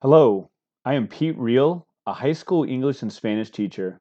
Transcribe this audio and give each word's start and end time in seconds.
Hello, 0.00 0.48
I 0.84 0.94
am 0.94 1.08
Pete 1.08 1.36
Reel, 1.36 1.84
a 2.06 2.12
high 2.12 2.32
school 2.32 2.62
English 2.62 3.02
and 3.02 3.12
Spanish 3.12 3.50
teacher, 3.50 3.98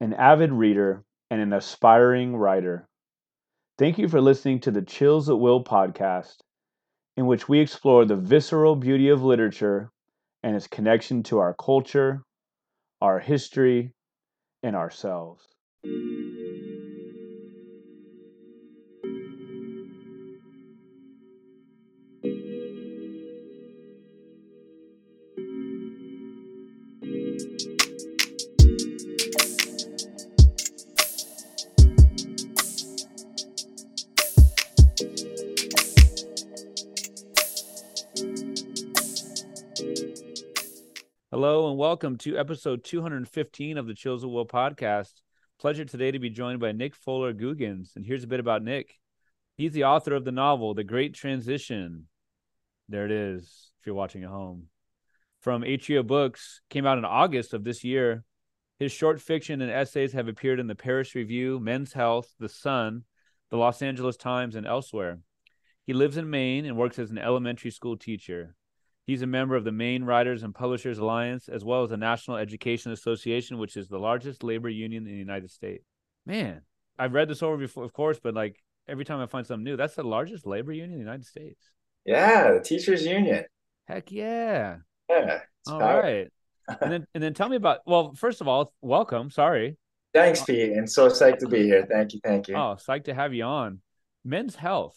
an 0.00 0.14
avid 0.14 0.52
reader, 0.52 1.02
and 1.32 1.40
an 1.40 1.52
aspiring 1.52 2.36
writer. 2.36 2.86
Thank 3.76 3.98
you 3.98 4.06
for 4.06 4.20
listening 4.20 4.60
to 4.60 4.70
the 4.70 4.82
Chills 4.82 5.28
at 5.28 5.40
Will 5.40 5.64
podcast, 5.64 6.36
in 7.16 7.26
which 7.26 7.48
we 7.48 7.58
explore 7.58 8.04
the 8.04 8.14
visceral 8.14 8.76
beauty 8.76 9.08
of 9.08 9.24
literature 9.24 9.90
and 10.44 10.54
its 10.54 10.68
connection 10.68 11.24
to 11.24 11.40
our 11.40 11.54
culture, 11.54 12.22
our 13.00 13.18
history, 13.18 13.94
and 14.62 14.76
ourselves. 14.76 15.44
Welcome 42.02 42.18
to 42.18 42.36
episode 42.36 42.82
215 42.82 43.78
of 43.78 43.86
the 43.86 43.94
Chills 43.94 44.24
at 44.24 44.30
Will 44.30 44.44
podcast. 44.44 45.12
Pleasure 45.60 45.84
today 45.84 46.10
to 46.10 46.18
be 46.18 46.30
joined 46.30 46.58
by 46.58 46.72
Nick 46.72 46.96
Fuller 46.96 47.32
Googins. 47.32 47.94
And 47.94 48.04
here's 48.04 48.24
a 48.24 48.26
bit 48.26 48.40
about 48.40 48.64
Nick. 48.64 48.98
He's 49.56 49.70
the 49.70 49.84
author 49.84 50.12
of 50.12 50.24
the 50.24 50.32
novel, 50.32 50.74
The 50.74 50.82
Great 50.82 51.14
Transition. 51.14 52.08
There 52.88 53.04
it 53.04 53.12
is, 53.12 53.70
if 53.78 53.86
you're 53.86 53.94
watching 53.94 54.24
at 54.24 54.30
home. 54.30 54.66
From 55.42 55.62
Atria 55.62 56.04
Books, 56.04 56.60
came 56.70 56.86
out 56.86 56.98
in 56.98 57.04
August 57.04 57.54
of 57.54 57.62
this 57.62 57.84
year. 57.84 58.24
His 58.80 58.90
short 58.90 59.20
fiction 59.20 59.62
and 59.62 59.70
essays 59.70 60.12
have 60.12 60.26
appeared 60.26 60.58
in 60.58 60.66
the 60.66 60.74
Paris 60.74 61.14
Review, 61.14 61.60
Men's 61.60 61.92
Health, 61.92 62.34
The 62.40 62.48
Sun, 62.48 63.04
the 63.52 63.58
Los 63.58 63.80
Angeles 63.80 64.16
Times, 64.16 64.56
and 64.56 64.66
elsewhere. 64.66 65.20
He 65.86 65.92
lives 65.92 66.16
in 66.16 66.28
Maine 66.28 66.66
and 66.66 66.76
works 66.76 66.98
as 66.98 67.12
an 67.12 67.18
elementary 67.18 67.70
school 67.70 67.96
teacher. 67.96 68.56
He's 69.06 69.22
a 69.22 69.26
member 69.26 69.56
of 69.56 69.64
the 69.64 69.72
Maine 69.72 70.04
Writers 70.04 70.42
and 70.42 70.54
Publishers 70.54 70.98
Alliance, 70.98 71.48
as 71.48 71.64
well 71.64 71.82
as 71.82 71.90
the 71.90 71.96
National 71.96 72.36
Education 72.36 72.92
Association, 72.92 73.58
which 73.58 73.76
is 73.76 73.88
the 73.88 73.98
largest 73.98 74.44
labor 74.44 74.68
union 74.68 75.06
in 75.06 75.12
the 75.12 75.18
United 75.18 75.50
States. 75.50 75.84
Man, 76.24 76.62
I've 76.98 77.12
read 77.12 77.28
this 77.28 77.42
over 77.42 77.56
before, 77.56 77.84
of 77.84 77.92
course, 77.92 78.20
but 78.22 78.34
like 78.34 78.62
every 78.86 79.04
time 79.04 79.20
I 79.20 79.26
find 79.26 79.44
something 79.44 79.64
new, 79.64 79.76
that's 79.76 79.96
the 79.96 80.04
largest 80.04 80.46
labor 80.46 80.72
union 80.72 80.92
in 80.92 80.98
the 80.98 81.04
United 81.04 81.26
States. 81.26 81.60
Yeah, 82.04 82.52
the 82.52 82.60
teachers 82.60 83.04
union. 83.04 83.44
Heck 83.86 84.12
yeah. 84.12 84.76
Yeah. 85.08 85.40
All 85.66 85.80
right. 85.80 86.28
and 86.80 86.92
then 86.92 87.06
and 87.14 87.22
then 87.22 87.34
tell 87.34 87.48
me 87.48 87.56
about 87.56 87.80
well, 87.86 88.14
first 88.14 88.40
of 88.40 88.46
all, 88.46 88.72
welcome. 88.80 89.30
Sorry. 89.30 89.76
Thanks, 90.14 90.42
Pete. 90.42 90.72
And 90.72 90.88
so 90.88 91.08
psyched 91.08 91.38
to 91.38 91.48
be 91.48 91.62
here. 91.62 91.86
Thank 91.90 92.12
you. 92.12 92.20
Thank 92.22 92.48
you. 92.48 92.54
Oh, 92.54 92.76
psyched 92.76 93.04
to 93.04 93.14
have 93.14 93.34
you 93.34 93.44
on. 93.44 93.80
Men's 94.24 94.54
health 94.54 94.96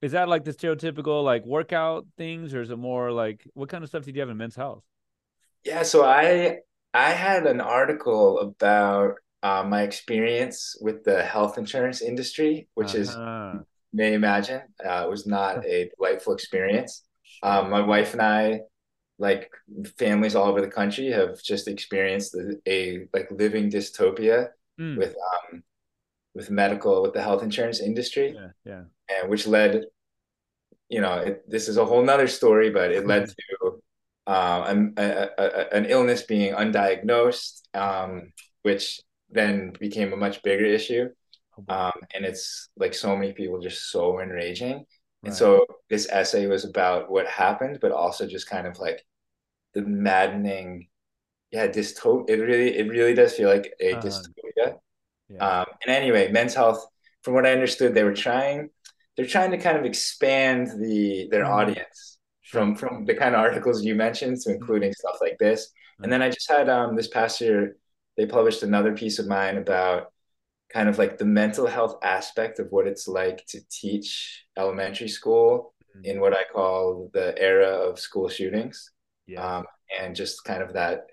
is 0.00 0.12
that 0.12 0.28
like 0.28 0.44
the 0.44 0.52
stereotypical 0.52 1.24
like 1.24 1.44
workout 1.44 2.06
things 2.16 2.54
or 2.54 2.62
is 2.62 2.70
it 2.70 2.76
more 2.76 3.10
like 3.10 3.46
what 3.54 3.68
kind 3.68 3.82
of 3.82 3.88
stuff 3.88 4.04
did 4.04 4.14
you 4.14 4.20
have 4.20 4.30
in 4.30 4.36
men's 4.36 4.56
health 4.56 4.84
yeah 5.64 5.82
so 5.82 6.04
i 6.04 6.56
i 6.94 7.10
had 7.10 7.46
an 7.46 7.60
article 7.60 8.38
about 8.40 9.14
uh, 9.40 9.62
my 9.62 9.82
experience 9.82 10.76
with 10.80 11.04
the 11.04 11.22
health 11.22 11.58
insurance 11.58 12.02
industry 12.02 12.68
which 12.74 12.94
uh-huh. 12.94 13.54
is 13.54 13.64
may 13.92 14.12
imagine 14.14 14.62
uh, 14.84 15.04
it 15.04 15.10
was 15.10 15.26
not 15.26 15.64
a 15.66 15.90
delightful 15.96 16.32
experience 16.32 17.04
um, 17.42 17.70
my 17.70 17.80
wife 17.80 18.12
and 18.12 18.22
i 18.22 18.60
like 19.20 19.50
families 19.98 20.34
all 20.34 20.48
over 20.48 20.60
the 20.60 20.70
country 20.70 21.10
have 21.10 21.42
just 21.42 21.66
experienced 21.66 22.34
a, 22.34 22.54
a 22.66 23.06
like 23.12 23.28
living 23.32 23.70
dystopia 23.70 24.48
mm. 24.80 24.96
with 24.96 25.14
um, 25.16 25.62
with 26.34 26.50
medical 26.50 27.02
with 27.02 27.12
the 27.14 27.22
health 27.22 27.42
insurance 27.42 27.80
industry 27.80 28.32
yeah, 28.34 28.50
yeah. 28.64 28.82
And 29.08 29.28
which 29.30 29.46
led 29.46 29.84
you 30.88 31.00
know 31.00 31.14
it, 31.18 31.48
this 31.48 31.68
is 31.68 31.76
a 31.76 31.84
whole 31.84 32.02
nother 32.02 32.28
story 32.28 32.70
but 32.70 32.90
it 32.90 33.06
led 33.06 33.28
to 33.28 33.80
um, 34.26 34.92
a, 34.98 35.02
a, 35.02 35.30
a, 35.38 35.68
an 35.72 35.86
illness 35.86 36.22
being 36.22 36.54
undiagnosed 36.54 37.62
um, 37.74 38.32
which 38.62 39.00
then 39.30 39.72
became 39.78 40.12
a 40.12 40.16
much 40.16 40.42
bigger 40.42 40.64
issue 40.64 41.08
oh, 41.58 41.74
um, 41.74 41.92
and 42.14 42.24
it's 42.24 42.68
like 42.76 42.94
so 42.94 43.16
many 43.16 43.32
people 43.32 43.60
just 43.60 43.90
so 43.90 44.20
enraging 44.20 44.74
right. 44.74 44.86
and 45.24 45.34
so 45.34 45.64
this 45.90 46.08
essay 46.10 46.46
was 46.46 46.64
about 46.64 47.10
what 47.10 47.26
happened 47.26 47.78
but 47.80 47.92
also 47.92 48.26
just 48.26 48.48
kind 48.48 48.66
of 48.66 48.78
like 48.78 49.04
the 49.74 49.82
maddening 49.82 50.88
yeah 51.50 51.66
dystopia 51.66 52.30
it 52.30 52.40
really 52.40 52.76
it 52.76 52.88
really 52.88 53.14
does 53.14 53.34
feel 53.34 53.48
like 53.48 53.72
a 53.80 53.94
uh, 53.94 54.02
dystopia 54.02 54.76
yeah. 55.28 55.60
um 55.60 55.66
and 55.84 55.94
anyway 55.94 56.30
men's 56.30 56.54
health 56.54 56.86
from 57.22 57.34
what 57.34 57.46
i 57.46 57.52
understood 57.52 57.94
they 57.94 58.04
were 58.04 58.14
trying 58.14 58.68
they're 59.18 59.26
trying 59.26 59.50
to 59.50 59.58
kind 59.58 59.76
of 59.76 59.84
expand 59.84 60.68
the 60.80 61.26
their 61.30 61.42
mm-hmm. 61.42 61.52
audience 61.52 62.18
from 62.44 62.76
from 62.76 63.04
the 63.04 63.14
kind 63.14 63.34
of 63.34 63.40
articles 63.40 63.84
you 63.84 63.94
mentioned 63.94 64.40
to 64.40 64.52
including 64.52 64.92
stuff 64.94 65.18
like 65.20 65.36
this 65.38 65.66
mm-hmm. 65.66 66.04
and 66.04 66.12
then 66.12 66.22
i 66.22 66.30
just 66.30 66.48
had 66.48 66.70
um 66.70 66.94
this 66.94 67.08
past 67.08 67.40
year 67.40 67.76
they 68.16 68.24
published 68.24 68.62
another 68.62 68.94
piece 68.94 69.18
of 69.18 69.26
mine 69.26 69.58
about 69.58 70.12
kind 70.72 70.88
of 70.88 70.98
like 70.98 71.18
the 71.18 71.24
mental 71.24 71.66
health 71.66 71.96
aspect 72.02 72.60
of 72.60 72.68
what 72.70 72.86
it's 72.86 73.08
like 73.08 73.44
to 73.46 73.60
teach 73.70 74.46
elementary 74.56 75.08
school 75.08 75.74
mm-hmm. 75.96 76.04
in 76.04 76.20
what 76.20 76.32
i 76.32 76.44
call 76.50 77.10
the 77.12 77.36
era 77.36 77.66
of 77.66 77.98
school 77.98 78.28
shootings 78.28 78.92
yeah. 79.26 79.58
um, 79.58 79.64
and 80.00 80.14
just 80.14 80.44
kind 80.44 80.62
of 80.62 80.72
that 80.74 81.06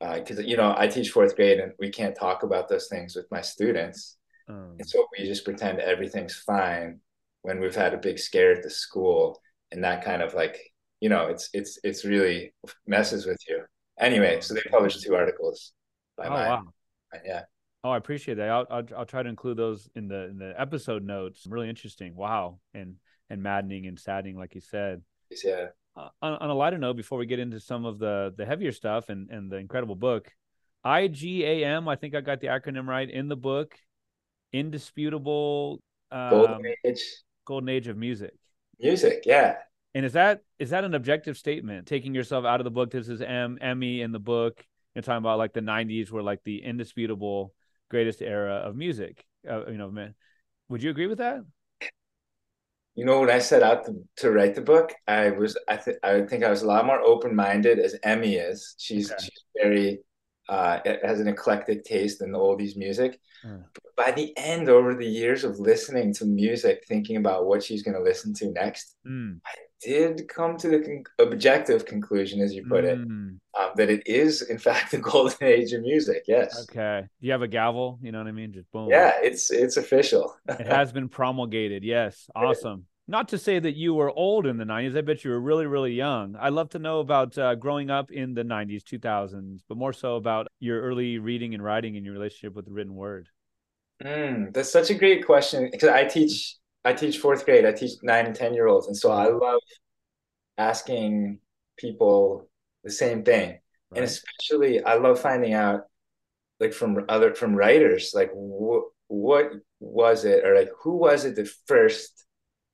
because 0.00 0.38
uh, 0.38 0.42
you 0.42 0.56
know 0.56 0.74
I 0.76 0.86
teach 0.88 1.10
fourth 1.10 1.34
grade 1.34 1.60
and 1.60 1.72
we 1.78 1.88
can't 1.88 2.14
talk 2.14 2.42
about 2.42 2.68
those 2.68 2.88
things 2.88 3.16
with 3.16 3.24
my 3.30 3.40
students, 3.40 4.18
um, 4.50 4.74
and 4.78 4.86
so 4.86 5.06
we 5.16 5.24
just 5.24 5.46
pretend 5.46 5.78
everything's 5.78 6.34
fine 6.34 7.00
when 7.44 7.60
we've 7.60 7.74
had 7.74 7.94
a 7.94 7.98
big 7.98 8.18
scare 8.18 8.52
at 8.52 8.62
the 8.62 8.70
school, 8.70 9.40
and 9.70 9.84
that 9.84 10.04
kind 10.04 10.20
of 10.20 10.34
like 10.34 10.58
you 11.00 11.08
know 11.08 11.26
it's 11.26 11.48
it's 11.52 11.78
it's 11.84 12.04
really 12.04 12.52
messes 12.86 13.26
with 13.26 13.38
you. 13.48 13.62
Anyway, 13.98 14.40
so 14.40 14.54
they 14.54 14.62
published 14.70 15.02
two 15.02 15.14
articles 15.14 15.72
by 16.16 16.26
oh, 16.26 16.30
mine. 16.30 16.48
Wow. 16.48 16.62
Yeah. 17.24 17.42
Oh, 17.84 17.90
I 17.90 17.98
appreciate 17.98 18.36
that. 18.36 18.48
I'll, 18.48 18.66
I'll, 18.70 18.84
I'll 18.98 19.06
try 19.06 19.22
to 19.22 19.28
include 19.28 19.56
those 19.56 19.88
in 19.94 20.08
the 20.08 20.24
in 20.28 20.38
the 20.38 20.54
episode 20.60 21.04
notes. 21.04 21.46
Really 21.48 21.68
interesting. 21.68 22.16
Wow, 22.16 22.58
and 22.74 22.96
and 23.30 23.42
maddening 23.42 23.86
and 23.86 23.98
saddening, 23.98 24.36
like 24.36 24.54
you 24.54 24.60
said. 24.60 25.02
Yeah 25.44 25.66
uh, 25.96 26.08
on, 26.22 26.32
on, 26.34 26.50
a 26.50 26.54
lighter 26.54 26.78
note, 26.78 26.96
before 26.96 27.18
we 27.18 27.26
get 27.26 27.38
into 27.38 27.60
some 27.60 27.84
of 27.84 27.98
the 27.98 28.34
the 28.36 28.44
heavier 28.44 28.72
stuff 28.72 29.08
and 29.08 29.30
and 29.30 29.50
the 29.50 29.56
incredible 29.56 29.94
book, 29.94 30.30
IGAM, 30.84 31.88
I 31.88 31.96
think 31.96 32.14
I 32.14 32.20
got 32.20 32.40
the 32.40 32.48
acronym 32.48 32.86
right 32.86 33.08
in 33.08 33.28
the 33.28 33.36
book, 33.36 33.74
indisputable 34.52 35.80
um, 36.10 36.30
golden 36.30 36.74
age, 36.84 37.02
golden 37.44 37.68
age 37.68 37.88
of 37.88 37.96
music. 37.96 38.34
Music, 38.78 39.22
yeah. 39.24 39.56
And 39.94 40.04
is 40.04 40.14
that 40.14 40.42
is 40.58 40.70
that 40.70 40.84
an 40.84 40.94
objective 40.94 41.36
statement? 41.36 41.86
Taking 41.86 42.14
yourself 42.14 42.44
out 42.44 42.60
of 42.60 42.64
the 42.64 42.70
book, 42.70 42.90
this 42.90 43.08
is 43.08 43.22
M 43.22 43.58
Emmy 43.60 44.00
in 44.00 44.12
the 44.12 44.18
book. 44.18 44.64
You're 44.94 45.02
talking 45.02 45.18
about 45.18 45.38
like 45.38 45.52
the 45.52 45.60
'90s 45.60 46.10
were 46.10 46.22
like 46.22 46.40
the 46.44 46.62
indisputable 46.62 47.54
greatest 47.90 48.22
era 48.22 48.54
of 48.54 48.76
music. 48.76 49.24
Uh, 49.48 49.66
you 49.66 49.78
know, 49.78 49.90
man, 49.90 50.14
would 50.68 50.82
you 50.82 50.90
agree 50.90 51.06
with 51.06 51.18
that? 51.18 51.40
you 52.94 53.04
know 53.04 53.20
when 53.20 53.30
I 53.30 53.38
set 53.40 53.62
out 53.62 53.84
to, 53.86 53.94
to 54.18 54.30
write 54.30 54.54
the 54.54 54.60
book, 54.60 54.92
I 55.06 55.30
was 55.30 55.56
I 55.68 55.76
think 55.76 55.98
I 56.02 56.22
think 56.22 56.44
I 56.44 56.50
was 56.50 56.62
a 56.62 56.66
lot 56.66 56.86
more 56.86 57.00
open 57.00 57.34
minded 57.34 57.78
as 57.78 57.96
Emmy 58.02 58.36
is. 58.36 58.74
She's 58.78 59.10
okay. 59.10 59.22
she's 59.22 59.44
very 59.60 60.00
uh, 60.48 60.80
it 60.84 61.04
has 61.04 61.20
an 61.20 61.28
eclectic 61.28 61.84
taste 61.84 62.22
in 62.22 62.32
the 62.32 62.38
oldies 62.38 62.76
music. 62.76 63.20
Mm. 63.44 63.62
by 63.94 64.10
the 64.10 64.32
end, 64.38 64.70
over 64.70 64.94
the 64.94 65.06
years 65.06 65.44
of 65.44 65.58
listening 65.58 66.14
to 66.14 66.24
music, 66.24 66.82
thinking 66.88 67.16
about 67.16 67.44
what 67.44 67.62
she's 67.62 67.82
going 67.82 67.94
to 67.94 68.02
listen 68.02 68.32
to 68.34 68.50
next, 68.52 68.96
mm. 69.06 69.38
I 69.44 69.52
did 69.82 70.26
come 70.28 70.56
to 70.56 70.68
the 70.68 70.80
con- 70.80 71.04
objective 71.18 71.84
conclusion, 71.84 72.40
as 72.40 72.54
you 72.54 72.64
put 72.66 72.84
mm. 72.84 72.92
it, 72.92 72.98
um, 73.00 73.40
that 73.76 73.90
it 73.90 74.06
is 74.06 74.42
in 74.42 74.58
fact 74.58 74.90
the 74.92 74.98
golden 74.98 75.46
age 75.46 75.72
of 75.72 75.82
music. 75.82 76.24
Yes. 76.26 76.66
Okay. 76.70 77.02
Do 77.20 77.26
you 77.26 77.32
have 77.32 77.42
a 77.42 77.48
gavel? 77.48 77.98
You 78.02 78.12
know 78.12 78.18
what 78.18 78.28
I 78.28 78.32
mean? 78.32 78.52
Just 78.52 78.70
boom. 78.72 78.88
Yeah, 78.88 79.12
it's 79.22 79.50
it's 79.50 79.76
official. 79.76 80.34
it 80.48 80.66
has 80.66 80.92
been 80.92 81.08
promulgated. 81.08 81.84
Yes. 81.84 82.28
Awesome. 82.36 82.86
Not 83.06 83.28
to 83.28 83.38
say 83.38 83.58
that 83.58 83.76
you 83.76 83.94
were 83.94 84.10
old 84.10 84.46
in 84.46 84.56
the 84.56 84.64
90s. 84.64 84.96
I 84.96 85.02
bet 85.02 85.24
you 85.24 85.30
were 85.30 85.40
really, 85.40 85.66
really 85.66 85.92
young. 85.92 86.36
I'd 86.40 86.54
love 86.54 86.70
to 86.70 86.78
know 86.78 87.00
about 87.00 87.36
uh, 87.36 87.54
growing 87.54 87.90
up 87.90 88.10
in 88.10 88.32
the 88.32 88.42
90s, 88.42 88.82
2000s, 88.82 89.60
but 89.68 89.76
more 89.76 89.92
so 89.92 90.16
about 90.16 90.48
your 90.58 90.80
early 90.80 91.18
reading 91.18 91.52
and 91.54 91.62
writing 91.62 91.96
and 91.96 92.04
your 92.04 92.14
relationship 92.14 92.54
with 92.54 92.64
the 92.64 92.72
written 92.72 92.94
word. 92.94 93.28
Mm, 94.02 94.54
that's 94.54 94.72
such 94.72 94.90
a 94.90 94.94
great 94.94 95.26
question 95.26 95.68
because 95.70 95.90
I 95.90 96.04
teach 96.04 96.56
I 96.84 96.92
teach 96.92 97.18
fourth 97.18 97.44
grade. 97.44 97.64
I 97.64 97.72
teach 97.72 97.92
nine 98.02 98.26
and 98.26 98.34
ten 98.34 98.52
year 98.52 98.66
olds, 98.66 98.88
and 98.88 98.96
so 98.96 99.12
I 99.12 99.28
love 99.28 99.60
asking 100.58 101.38
people 101.78 102.48
the 102.82 102.90
same 102.90 103.22
thing, 103.22 103.50
right. 103.50 103.60
and 103.94 104.04
especially 104.04 104.82
I 104.82 104.94
love 104.94 105.20
finding 105.20 105.52
out 105.52 105.82
like 106.60 106.72
from 106.72 107.04
other 107.08 107.34
from 107.34 107.54
writers 107.54 108.12
like 108.14 108.30
what 108.32 108.84
what 109.08 109.50
was 109.80 110.24
it 110.24 110.44
or 110.44 110.54
like 110.54 110.70
who 110.82 110.96
was 110.96 111.24
it 111.24 111.36
that 111.36 111.48
first 111.66 112.24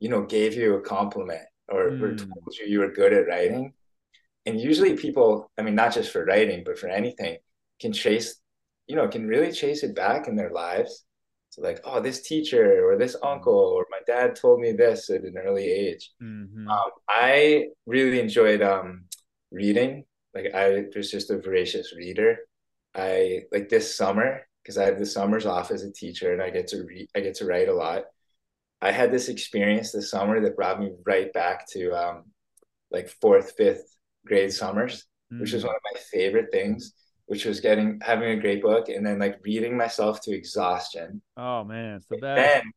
you 0.01 0.09
know 0.09 0.23
gave 0.23 0.55
you 0.55 0.75
a 0.75 0.81
compliment 0.81 1.47
or, 1.69 1.91
mm. 1.91 2.03
or 2.03 2.17
told 2.17 2.55
you 2.59 2.67
you 2.67 2.81
were 2.81 2.91
good 2.91 3.13
at 3.13 3.29
writing 3.29 3.73
and 4.47 4.59
usually 4.59 4.97
people, 4.97 5.51
I 5.59 5.63
mean, 5.63 5.75
not 5.75 5.93
just 5.93 6.11
for 6.11 6.25
writing, 6.25 6.63
but 6.65 6.79
for 6.79 6.89
anything, 6.89 7.37
can 7.79 7.93
chase 7.93 8.41
you 8.91 8.97
know, 8.97 9.07
can 9.07 9.29
really 9.29 9.53
chase 9.53 9.85
it 9.85 9.95
back 9.95 10.27
in 10.27 10.35
their 10.35 10.51
lives. 10.51 11.05
So 11.51 11.63
like, 11.63 11.81
oh, 11.85 12.01
this 12.01 12.23
teacher 12.23 12.85
or 12.85 12.99
this 12.99 13.15
uncle 13.23 13.55
or 13.55 13.87
my 13.89 14.01
dad 14.05 14.35
told 14.35 14.59
me 14.59 14.73
this 14.73 15.09
at 15.11 15.23
an 15.23 15.39
early 15.39 15.65
age. 15.65 16.11
Mm-hmm. 16.21 16.69
Um, 16.69 16.91
I 17.09 17.67
really 17.87 18.19
enjoyed 18.19 18.63
um, 18.63 19.05
reading. 19.53 20.07
Like 20.35 20.53
I 20.55 20.87
was 20.97 21.09
just 21.09 21.31
a 21.31 21.39
voracious 21.39 21.95
reader. 21.97 22.39
I 22.93 23.43
like 23.53 23.69
this 23.69 23.97
summer 23.97 24.41
because 24.61 24.77
I 24.77 24.87
have 24.87 24.99
the 24.99 25.07
summers 25.07 25.47
off 25.47 25.71
as 25.71 25.85
a 25.85 25.93
teacher 25.93 26.33
and 26.33 26.43
I 26.43 26.51
get 26.51 26.67
to 26.69 26.83
read. 26.83 27.09
I 27.15 27.21
get 27.21 27.37
to 27.37 27.47
write 27.47 27.69
a 27.69 27.75
lot. 27.75 28.07
I 28.83 28.93
had 28.93 29.13
this 29.13 29.29
experience 29.29 29.93
this 29.93 30.11
summer 30.11 30.41
that 30.41 30.57
brought 30.57 30.81
me 30.81 30.93
right 31.05 31.33
back 31.33 31.69
to 31.71 31.93
um, 31.93 32.25
like 32.91 33.09
fourth, 33.21 33.55
fifth 33.57 33.97
grade 34.27 34.53
summers, 34.53 35.07
mm. 35.33 35.41
which 35.41 35.53
was 35.53 35.65
one 35.65 35.75
of 35.75 35.83
my 35.93 36.01
favorite 36.13 36.51
things. 36.53 36.95
Which 37.27 37.45
was 37.45 37.61
getting 37.61 38.01
having 38.03 38.31
a 38.31 38.41
great 38.41 38.61
book 38.61 38.89
and 38.89 39.07
then 39.07 39.21
like 39.21 39.39
reading 39.45 39.77
myself 39.77 40.21
to 40.23 40.35
exhaustion. 40.35 41.23
Oh 41.37 41.63
man, 41.63 41.95
it's 41.95 42.09
the 42.09 42.17
best. 42.17 42.37
Then 42.37 42.73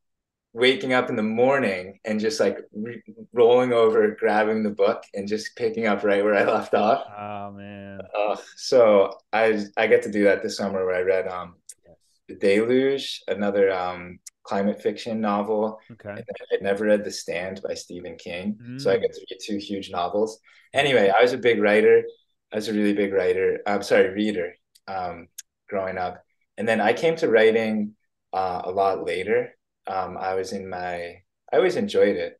waking 0.53 0.94
up 0.94 1.09
in 1.09 1.15
the 1.15 1.23
morning 1.23 2.00
and 2.05 2.19
just 2.19 2.39
like 2.39 2.59
re- 2.71 3.01
rolling 3.33 3.73
over, 3.73 4.15
grabbing 4.15 4.61
the 4.61 4.69
book 4.69 5.03
and 5.15 5.27
just 5.27 5.55
picking 5.55 5.88
up 5.88 6.03
right 6.03 6.23
where 6.23 6.35
I 6.35 6.44
left 6.44 6.75
off. 6.75 7.03
Oh 7.17 7.51
man. 7.51 8.01
Uh, 8.15 8.38
so 8.55 9.17
I 9.31 9.65
I 9.75 9.88
get 9.88 10.03
to 10.03 10.11
do 10.11 10.25
that 10.25 10.44
this 10.44 10.57
summer 10.57 10.85
where 10.85 10.95
I 10.95 11.01
read 11.01 11.27
um 11.27 11.55
yes. 11.83 11.97
The 12.29 12.35
Deluge, 12.35 13.23
another 13.27 13.73
um 13.73 14.19
climate 14.43 14.81
fiction 14.81 15.21
novel. 15.21 15.79
Okay. 15.91 16.21
I'd 16.51 16.61
never 16.61 16.85
read 16.85 17.03
The 17.03 17.11
Stand 17.11 17.61
by 17.67 17.73
Stephen 17.73 18.17
King. 18.17 18.57
Mm. 18.61 18.81
So 18.81 18.91
I 18.91 18.97
get 18.97 19.13
to 19.13 19.25
read 19.29 19.39
two 19.41 19.57
huge 19.57 19.89
novels. 19.89 20.39
Anyway, 20.73 21.11
I 21.17 21.21
was 21.21 21.33
a 21.33 21.37
big 21.37 21.61
writer. 21.61 22.03
I 22.51 22.57
was 22.57 22.67
a 22.67 22.73
really 22.73 22.93
big 22.93 23.13
writer. 23.13 23.59
I'm 23.65 23.83
sorry, 23.83 24.09
reader 24.09 24.53
um, 24.87 25.27
growing 25.67 25.97
up. 25.97 26.23
And 26.57 26.67
then 26.67 26.81
I 26.81 26.93
came 26.93 27.15
to 27.17 27.29
writing 27.29 27.95
uh, 28.31 28.61
a 28.65 28.71
lot 28.71 29.05
later. 29.05 29.55
Um, 29.87 30.17
I 30.19 30.35
was 30.35 30.53
in 30.53 30.69
my, 30.69 31.21
I 31.51 31.57
always 31.57 31.75
enjoyed 31.75 32.17
it. 32.17 32.39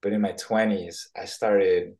But 0.00 0.12
in 0.12 0.20
my 0.20 0.32
20s, 0.32 1.08
I 1.16 1.24
started, 1.24 1.94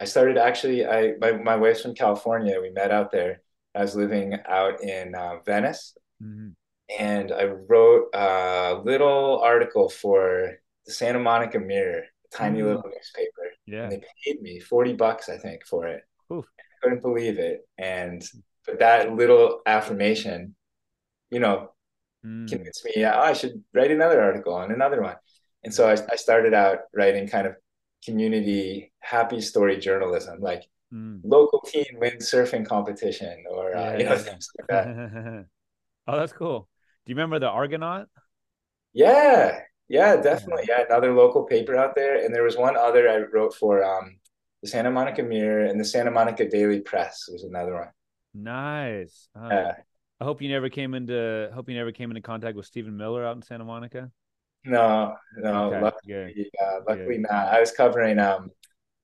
I 0.00 0.06
started 0.06 0.38
actually, 0.38 0.86
I, 0.86 1.14
my, 1.20 1.32
my 1.32 1.56
wife's 1.56 1.82
from 1.82 1.94
California. 1.94 2.60
We 2.60 2.70
met 2.70 2.90
out 2.90 3.12
there. 3.12 3.42
I 3.74 3.82
was 3.82 3.94
living 3.94 4.38
out 4.48 4.82
in 4.82 5.14
uh, 5.14 5.40
Venice. 5.44 5.96
Mm-hmm 6.22 6.50
and 6.98 7.32
I 7.32 7.44
wrote 7.44 8.08
a 8.14 8.80
little 8.84 9.40
article 9.40 9.88
for 9.88 10.58
the 10.86 10.92
Santa 10.92 11.18
Monica 11.18 11.58
Mirror, 11.58 12.02
a 12.02 12.36
tiny 12.36 12.60
mm. 12.60 12.64
little 12.64 12.84
newspaper. 12.84 13.52
Yeah. 13.66 13.82
And 13.84 13.92
they 13.92 14.02
paid 14.24 14.40
me 14.40 14.60
40 14.60 14.94
bucks, 14.94 15.28
I 15.28 15.36
think, 15.38 15.66
for 15.66 15.86
it. 15.86 16.02
Oof. 16.32 16.44
I 16.58 16.62
couldn't 16.82 17.02
believe 17.02 17.38
it. 17.38 17.66
And 17.78 18.22
but 18.64 18.78
that 18.80 19.14
little 19.14 19.60
affirmation, 19.66 20.54
you 21.30 21.40
know, 21.40 21.70
mm. 22.24 22.48
convinced 22.48 22.84
me, 22.84 22.92
yeah, 22.96 23.16
oh, 23.16 23.22
I 23.22 23.32
should 23.32 23.62
write 23.74 23.90
another 23.90 24.20
article 24.22 24.58
and 24.58 24.72
another 24.72 25.02
one. 25.02 25.16
And 25.64 25.74
so 25.74 25.88
I, 25.88 25.96
I 26.10 26.16
started 26.16 26.54
out 26.54 26.80
writing 26.94 27.28
kind 27.28 27.46
of 27.46 27.56
community 28.04 28.92
happy 29.00 29.40
story 29.40 29.78
journalism, 29.78 30.40
like 30.40 30.62
mm. 30.92 31.20
local 31.24 31.60
team 31.60 31.86
wins 31.94 32.30
surfing 32.30 32.66
competition 32.66 33.44
or 33.50 33.76
uh, 33.76 33.80
yeah, 33.80 33.98
you 33.98 34.04
know 34.04 34.10
yeah. 34.12 34.18
things 34.18 34.48
like 34.58 34.68
that. 34.68 35.46
oh, 36.06 36.16
that's 36.16 36.32
cool. 36.32 36.68
Do 37.06 37.12
you 37.12 37.16
remember 37.16 37.38
the 37.38 37.48
Argonaut? 37.48 38.08
Yeah, 38.92 39.60
yeah, 39.88 40.16
definitely. 40.16 40.64
Yeah, 40.68 40.82
another 40.88 41.14
local 41.14 41.44
paper 41.44 41.76
out 41.76 41.94
there, 41.94 42.24
and 42.24 42.34
there 42.34 42.42
was 42.42 42.56
one 42.56 42.76
other 42.76 43.08
I 43.08 43.18
wrote 43.32 43.54
for 43.54 43.84
um, 43.84 44.18
the 44.62 44.68
Santa 44.68 44.90
Monica 44.90 45.22
Mirror 45.22 45.66
and 45.66 45.78
the 45.78 45.84
Santa 45.84 46.10
Monica 46.10 46.48
Daily 46.48 46.80
Press 46.80 47.28
was 47.30 47.44
another 47.44 47.74
one. 47.74 47.88
Nice. 48.34 49.28
Uh, 49.36 49.48
yeah. 49.50 49.72
I 50.20 50.24
hope 50.24 50.42
you 50.42 50.48
never 50.48 50.68
came 50.68 50.94
into 50.94 51.50
hope 51.54 51.68
you 51.68 51.76
never 51.76 51.92
came 51.92 52.10
into 52.10 52.22
contact 52.22 52.56
with 52.56 52.66
Stephen 52.66 52.96
Miller 52.96 53.24
out 53.24 53.36
in 53.36 53.42
Santa 53.42 53.64
Monica. 53.64 54.10
No, 54.64 55.14
no, 55.36 55.66
okay, 55.66 55.80
luckily, 55.80 56.50
yeah, 56.54 56.78
luckily 56.88 57.18
good. 57.18 57.26
not. 57.30 57.54
I 57.54 57.60
was 57.60 57.70
covering 57.70 58.18
um, 58.18 58.50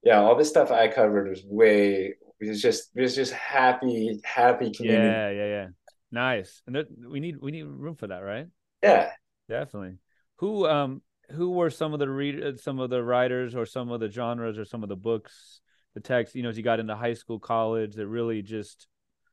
yeah, 0.03 0.21
all 0.21 0.35
this 0.35 0.49
stuff 0.49 0.73
I 0.73 0.89
covered 0.89 1.29
was 1.29 1.45
way 1.45 2.15
it 2.41 2.49
was 2.49 2.61
just 2.61 2.91
it 2.97 3.03
was 3.03 3.15
just 3.15 3.33
happy, 3.33 4.21
happy 4.25 4.73
community. 4.73 5.07
Yeah, 5.07 5.31
yeah, 5.31 5.47
yeah. 5.47 5.67
Nice. 6.13 6.63
And 6.67 6.77
there, 6.77 6.85
we 7.09 7.19
need 7.21 7.39
we 7.41 7.51
need 7.51 7.65
room 7.65 7.97
for 7.97 8.07
that, 8.07 8.19
right? 8.19 8.47
Yeah. 8.83 9.11
Definitely. 9.49 9.97
Who 10.37 10.67
um 10.67 11.03
who 11.31 11.51
were 11.51 11.71
some 11.71 11.95
of 11.95 11.99
the 11.99 12.09
read 12.09 12.43
uh, 12.43 12.57
some 12.57 12.79
of 12.79 12.91
the 12.91 13.03
writers 13.03 13.55
or 13.55 13.65
some 13.65 13.91
of 13.91 14.01
the 14.01 14.11
genres 14.11 14.59
or 14.59 14.67
some 14.67 14.83
of 14.83 14.91
the 14.91 14.97
books, 14.97 15.63
the 15.95 16.01
text, 16.01 16.35
you 16.35 16.43
know, 16.43 16.51
as 16.51 16.57
you 16.57 16.63
got 16.63 16.81
into 16.81 16.95
high 16.95 17.15
school, 17.15 17.41
college 17.41 17.95
that 17.95 18.07
really 18.07 18.43
just 18.43 18.87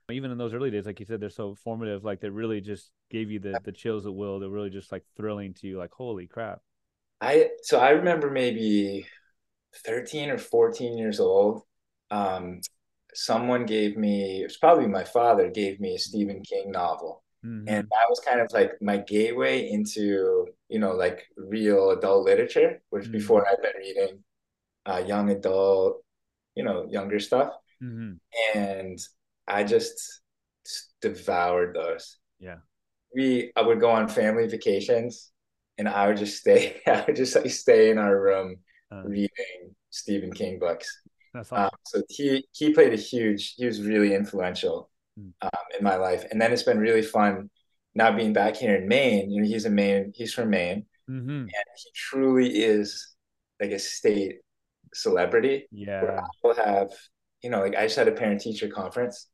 even 0.09 0.31
in 0.31 0.37
those 0.37 0.53
early 0.53 0.71
days, 0.71 0.85
like 0.85 0.99
you 0.99 1.05
said, 1.05 1.19
they're 1.19 1.29
so 1.29 1.53
formative, 1.55 2.03
like 2.03 2.21
they 2.21 2.29
really 2.29 2.61
just 2.61 2.91
gave 3.11 3.29
you 3.29 3.39
the 3.39 3.59
the 3.63 3.71
chills 3.71 4.05
at 4.05 4.13
will, 4.15 4.39
they're 4.39 4.49
really 4.49 4.69
just 4.69 4.91
like 4.91 5.03
thrilling 5.17 5.53
to 5.55 5.67
you, 5.67 5.77
like, 5.77 5.91
holy 5.91 6.27
crap. 6.27 6.61
I 7.21 7.49
so 7.63 7.79
I 7.79 7.89
remember 7.89 8.31
maybe 8.31 9.05
13 9.83 10.29
or 10.29 10.37
14 10.37 10.97
years 10.97 11.19
old. 11.19 11.63
Um, 12.09 12.61
someone 13.13 13.65
gave 13.65 13.97
me, 13.97 14.44
it's 14.44 14.57
probably 14.57 14.88
my 14.88 15.03
father 15.03 15.50
gave 15.50 15.79
me 15.79 15.95
a 15.95 16.00
Stephen 16.00 16.41
King 16.41 16.71
novel. 16.71 17.23
Mm-hmm. 17.45 17.69
And 17.69 17.83
that 17.83 18.09
was 18.09 18.19
kind 18.19 18.41
of 18.41 18.51
like 18.51 18.73
my 18.81 18.97
gateway 18.97 19.69
into, 19.69 20.47
you 20.67 20.79
know, 20.79 20.91
like 20.91 21.25
real 21.38 21.91
adult 21.91 22.25
literature, 22.25 22.81
which 22.89 23.03
mm-hmm. 23.03 23.13
before 23.13 23.47
I'd 23.47 23.61
been 23.61 23.71
reading 23.79 24.23
uh, 24.85 25.03
young 25.06 25.29
adult, 25.29 26.03
you 26.56 26.63
know, 26.63 26.88
younger 26.89 27.19
stuff. 27.19 27.53
Mm-hmm. 27.81 28.57
And 28.59 29.00
I 29.47 29.63
just 29.63 30.21
devoured 31.01 31.75
those. 31.75 32.17
Yeah. 32.39 32.57
We, 33.15 33.51
I 33.56 33.61
would 33.61 33.79
go 33.79 33.89
on 33.89 34.07
family 34.07 34.47
vacations 34.47 35.31
and 35.77 35.88
I 35.88 36.07
would 36.07 36.17
just 36.17 36.38
stay, 36.38 36.81
I 36.88 37.06
would 37.07 37.15
just 37.15 37.35
like 37.35 37.50
stay 37.50 37.89
in 37.89 37.97
our 37.97 38.19
room 38.19 38.57
uh, 38.91 39.03
reading 39.03 39.75
Stephen 39.89 40.33
King 40.33 40.59
books. 40.59 41.01
That's 41.33 41.51
awesome. 41.51 41.65
Um, 41.65 41.69
so 41.85 42.01
he 42.09 42.45
he 42.51 42.73
played 42.73 42.93
a 42.93 42.97
huge. 42.97 43.55
He 43.55 43.65
was 43.65 43.81
really 43.81 44.15
influential 44.15 44.89
mm. 45.19 45.31
um, 45.41 45.49
in 45.77 45.83
my 45.83 45.95
life, 45.95 46.25
and 46.31 46.41
then 46.41 46.51
it's 46.51 46.63
been 46.63 46.79
really 46.79 47.01
fun 47.01 47.49
now 47.95 48.11
being 48.11 48.33
back 48.33 48.55
here 48.55 48.75
in 48.75 48.87
Maine. 48.87 49.31
You 49.31 49.41
know, 49.41 49.47
he's 49.47 49.65
a 49.65 49.69
Maine. 49.69 50.11
He's 50.15 50.33
from 50.33 50.49
Maine, 50.49 50.85
mm-hmm. 51.09 51.29
and 51.29 51.49
he 51.49 51.91
truly 51.93 52.63
is 52.63 53.15
like 53.59 53.71
a 53.71 53.79
state 53.79 54.37
celebrity. 54.93 55.67
Yeah, 55.71 56.21
we'll 56.43 56.55
have 56.55 56.91
you 57.41 57.49
know, 57.49 57.61
like 57.61 57.75
I 57.75 57.83
just 57.83 57.95
had 57.95 58.07
a 58.07 58.13
parent 58.13 58.41
teacher 58.41 58.67
conference 58.67 59.27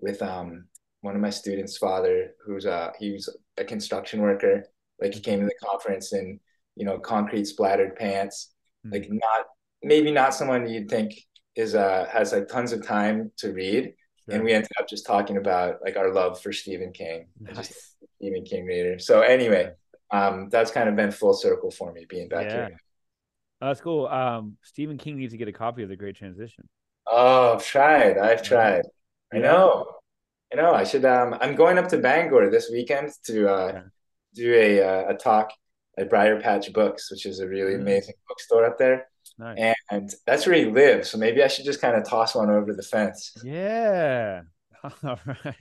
with 0.00 0.22
um 0.22 0.66
one 1.00 1.14
of 1.14 1.20
my 1.20 1.30
students' 1.30 1.76
father, 1.76 2.34
who's 2.44 2.66
uh 2.66 2.90
he 2.98 3.12
was 3.12 3.34
a 3.58 3.64
construction 3.64 4.20
worker. 4.20 4.64
Like 5.00 5.14
he 5.14 5.20
came 5.20 5.40
to 5.40 5.46
the 5.46 5.66
conference 5.66 6.12
in 6.12 6.40
you 6.76 6.84
know 6.84 6.98
concrete 6.98 7.46
splattered 7.46 7.96
pants, 7.96 8.52
mm-hmm. 8.84 8.94
like 8.94 9.08
not 9.10 9.46
maybe 9.82 10.10
not 10.10 10.34
someone 10.34 10.68
you'd 10.68 10.88
think 10.88 11.12
is 11.56 11.74
uh 11.74 12.06
has 12.12 12.32
like 12.32 12.48
tons 12.48 12.72
of 12.72 12.86
time 12.86 13.30
to 13.38 13.52
read. 13.52 13.94
Sure. 14.24 14.34
And 14.36 14.44
we 14.44 14.52
ended 14.52 14.70
up 14.78 14.88
just 14.88 15.06
talking 15.06 15.36
about 15.36 15.80
like 15.82 15.96
our 15.96 16.12
love 16.12 16.40
for 16.40 16.52
Stephen 16.52 16.92
King. 16.92 17.26
Nice. 17.38 17.94
Stephen 18.16 18.44
King 18.44 18.64
reader. 18.64 18.98
So 18.98 19.20
anyway, 19.20 19.72
um, 20.10 20.48
that's 20.48 20.70
kind 20.70 20.88
of 20.88 20.96
been 20.96 21.10
full 21.10 21.34
circle 21.34 21.70
for 21.70 21.92
me 21.92 22.06
being 22.08 22.28
back 22.28 22.46
yeah. 22.46 22.68
here. 22.68 22.80
Oh, 23.60 23.68
that's 23.68 23.80
cool. 23.80 24.06
Um, 24.06 24.56
Stephen 24.62 24.98
King 24.98 25.18
needs 25.18 25.32
to 25.32 25.36
get 25.36 25.48
a 25.48 25.52
copy 25.52 25.82
of 25.82 25.88
The 25.88 25.96
Great 25.96 26.16
Transition. 26.16 26.68
Oh, 27.06 27.54
I've 27.54 27.64
tried. 27.64 28.18
I've 28.18 28.42
tried. 28.42 28.82
I 29.32 29.38
know. 29.38 29.86
I 30.52 30.56
know. 30.56 30.72
I 30.72 30.84
should. 30.84 31.04
Um, 31.04 31.36
I'm 31.40 31.54
going 31.54 31.78
up 31.78 31.88
to 31.88 31.98
Bangor 31.98 32.50
this 32.50 32.70
weekend 32.70 33.10
to 33.24 33.48
uh, 33.48 33.72
yeah. 33.74 33.82
do 34.34 34.54
a 34.54 34.82
uh, 34.82 35.10
a 35.10 35.14
talk 35.14 35.52
at 35.98 36.10
Briar 36.10 36.40
Patch 36.40 36.72
Books, 36.72 37.10
which 37.10 37.26
is 37.26 37.40
a 37.40 37.48
really 37.48 37.74
mm. 37.74 37.80
amazing 37.80 38.14
bookstore 38.28 38.64
up 38.64 38.78
there. 38.78 39.08
Nice. 39.38 39.74
And 39.90 40.12
that's 40.26 40.46
where 40.46 40.56
he 40.56 40.66
lives. 40.66 41.10
So 41.10 41.18
maybe 41.18 41.42
I 41.42 41.48
should 41.48 41.64
just 41.64 41.80
kind 41.80 41.96
of 41.96 42.08
toss 42.08 42.34
one 42.34 42.50
over 42.50 42.72
the 42.72 42.82
fence. 42.82 43.34
Yeah. 43.44 44.42
All 45.04 45.18
right. 45.26 45.56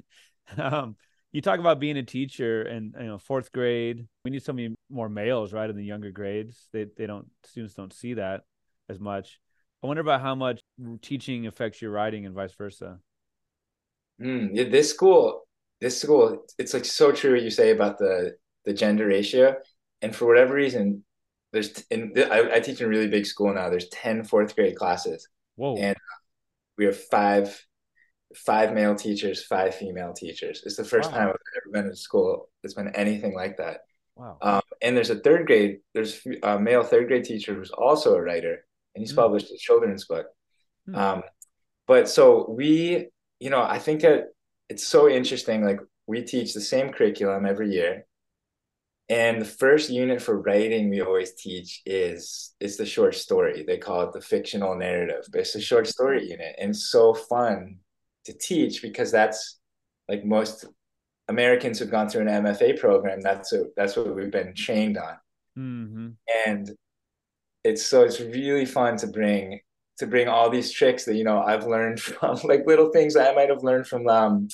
Um, 0.57 0.95
you 1.31 1.41
talk 1.41 1.59
about 1.59 1.79
being 1.79 1.97
a 1.97 2.03
teacher 2.03 2.61
and 2.61 2.93
you 2.99 3.07
know 3.07 3.17
fourth 3.17 3.51
grade. 3.51 4.07
We 4.23 4.31
need 4.31 4.43
so 4.43 4.53
many 4.53 4.75
more 4.89 5.09
males, 5.09 5.51
right, 5.51 5.69
in 5.69 5.75
the 5.75 5.83
younger 5.83 6.11
grades. 6.11 6.67
They 6.71 6.85
they 6.95 7.07
don't 7.07 7.27
students 7.43 7.73
don't 7.73 7.91
see 7.91 8.13
that 8.15 8.41
as 8.87 8.99
much. 8.99 9.39
I 9.83 9.87
wonder 9.87 10.01
about 10.01 10.21
how 10.21 10.35
much 10.35 10.61
teaching 11.01 11.47
affects 11.47 11.81
your 11.81 11.91
writing 11.91 12.25
and 12.25 12.35
vice 12.35 12.53
versa. 12.53 12.99
Mm, 14.21 14.51
yeah, 14.53 14.65
this 14.65 14.91
school, 14.91 15.47
this 15.81 15.99
school, 15.99 16.45
it's 16.57 16.73
like 16.73 16.85
so 16.85 17.11
true 17.11 17.33
what 17.33 17.41
you 17.41 17.49
say 17.49 17.71
about 17.71 17.97
the 17.97 18.35
the 18.65 18.73
gender 18.73 19.07
ratio. 19.07 19.55
And 20.01 20.15
for 20.15 20.25
whatever 20.25 20.53
reason, 20.53 21.03
there's 21.53 21.83
in 21.89 22.11
I, 22.17 22.55
I 22.55 22.59
teach 22.59 22.81
in 22.81 22.87
a 22.87 22.89
really 22.89 23.07
big 23.07 23.25
school 23.25 23.53
now. 23.53 23.69
There's 23.69 23.87
10 23.89 24.25
fourth 24.25 24.55
grade 24.55 24.75
classes. 24.75 25.27
Whoa. 25.55 25.77
And 25.77 25.95
we 26.77 26.85
have 26.85 26.97
five 26.97 27.65
five 28.35 28.73
male 28.73 28.95
teachers, 28.95 29.43
five 29.43 29.75
female 29.75 30.11
teachers. 30.11 30.63
It's 30.65 30.75
the 30.75 30.83
first 30.83 31.11
wow. 31.11 31.17
time 31.17 31.27
I've 31.29 31.35
ever 31.35 31.71
been 31.71 31.85
in 31.85 31.95
school 31.95 32.49
that's 32.61 32.73
been 32.73 32.93
anything 32.95 33.35
like 33.35 33.57
that. 33.57 33.81
Wow. 34.15 34.37
Um, 34.41 34.61
and 34.81 34.97
there's 34.97 35.09
a 35.09 35.19
third 35.19 35.47
grade, 35.47 35.79
there's 35.93 36.21
a 36.41 36.59
male 36.59 36.83
third 36.83 37.07
grade 37.07 37.23
teacher 37.23 37.53
who's 37.53 37.71
also 37.71 38.15
a 38.15 38.21
writer, 38.21 38.65
and 38.95 39.01
he's 39.01 39.13
mm. 39.13 39.17
published 39.17 39.51
a 39.51 39.57
children's 39.57 40.05
book. 40.05 40.27
Mm. 40.89 40.97
Um, 40.97 41.23
but 41.87 42.09
so 42.09 42.49
we, 42.49 43.07
you 43.39 43.49
know, 43.49 43.61
I 43.61 43.79
think 43.79 44.01
that 44.01 44.29
it's 44.69 44.85
so 44.85 45.09
interesting. 45.09 45.63
Like 45.63 45.79
we 46.07 46.23
teach 46.23 46.53
the 46.53 46.61
same 46.61 46.91
curriculum 46.91 47.45
every 47.45 47.71
year. 47.71 48.05
And 49.09 49.41
the 49.41 49.45
first 49.45 49.89
unit 49.89 50.21
for 50.21 50.39
writing 50.39 50.89
we 50.89 51.01
always 51.01 51.33
teach 51.33 51.81
is 51.85 52.55
is 52.59 52.77
the 52.77 52.85
short 52.85 53.15
story. 53.15 53.63
They 53.63 53.77
call 53.77 54.01
it 54.01 54.13
the 54.13 54.21
fictional 54.21 54.75
narrative, 54.75 55.25
but 55.31 55.41
it's 55.41 55.55
a 55.55 55.61
short 55.61 55.87
story 55.87 56.29
unit. 56.29 56.55
And 56.57 56.75
so 56.75 57.13
fun 57.13 57.77
to 58.25 58.33
teach 58.33 58.81
because 58.81 59.11
that's 59.11 59.59
like 60.07 60.23
most 60.23 60.65
Americans 61.27 61.79
who've 61.79 61.91
gone 61.91 62.09
through 62.09 62.27
an 62.27 62.43
MFA 62.43 62.79
program, 62.79 63.21
that's 63.21 63.53
a, 63.53 63.65
that's 63.75 63.95
what 63.95 64.15
we've 64.15 64.31
been 64.31 64.53
trained 64.53 64.97
on. 64.97 65.15
Mm-hmm. 65.57 66.07
And 66.47 66.71
it's 67.63 67.85
so 67.85 68.03
it's 68.03 68.19
really 68.19 68.65
fun 68.65 68.97
to 68.97 69.07
bring 69.07 69.59
to 69.97 70.07
bring 70.07 70.27
all 70.27 70.49
these 70.49 70.71
tricks 70.71 71.05
that 71.05 71.15
you 71.15 71.23
know 71.23 71.41
I've 71.41 71.67
learned 71.67 71.99
from 72.01 72.39
like 72.43 72.65
little 72.65 72.89
things 72.91 73.13
that 73.13 73.31
I 73.31 73.35
might 73.35 73.49
have 73.49 73.63
learned 73.63 73.87
from 73.87 74.07
um 74.07 74.47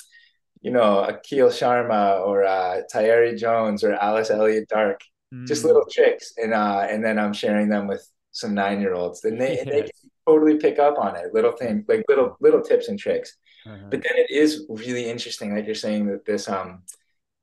you 0.60 0.70
know 0.70 1.06
Akhil 1.08 1.48
Sharma 1.48 2.20
or 2.26 2.44
uh 2.44 2.82
Tayari 2.92 3.36
Jones 3.38 3.82
or 3.82 3.94
Alice 3.94 4.30
Elliott 4.30 4.68
Dark 4.68 5.00
mm. 5.32 5.46
just 5.46 5.64
little 5.64 5.86
tricks 5.90 6.32
and 6.36 6.52
uh 6.52 6.86
and 6.88 7.04
then 7.04 7.18
I'm 7.18 7.32
sharing 7.32 7.68
them 7.68 7.86
with 7.86 8.06
some 8.32 8.54
nine 8.54 8.80
year 8.80 8.94
olds 8.94 9.24
and 9.24 9.40
they, 9.40 9.54
yes. 9.54 9.64
they 9.64 9.80
can 9.82 10.10
totally 10.26 10.56
pick 10.58 10.78
up 10.78 10.98
on 10.98 11.16
it 11.16 11.32
little 11.32 11.52
things 11.52 11.84
like 11.88 12.04
little 12.08 12.36
little 12.40 12.60
tips 12.60 12.88
and 12.88 12.98
tricks 12.98 13.36
uh-huh. 13.66 13.88
but 13.90 14.02
then 14.02 14.16
it 14.16 14.30
is 14.30 14.66
really 14.68 15.08
interesting 15.08 15.54
like 15.54 15.66
you're 15.66 15.74
saying 15.74 16.06
that 16.06 16.24
this 16.24 16.48
um 16.48 16.82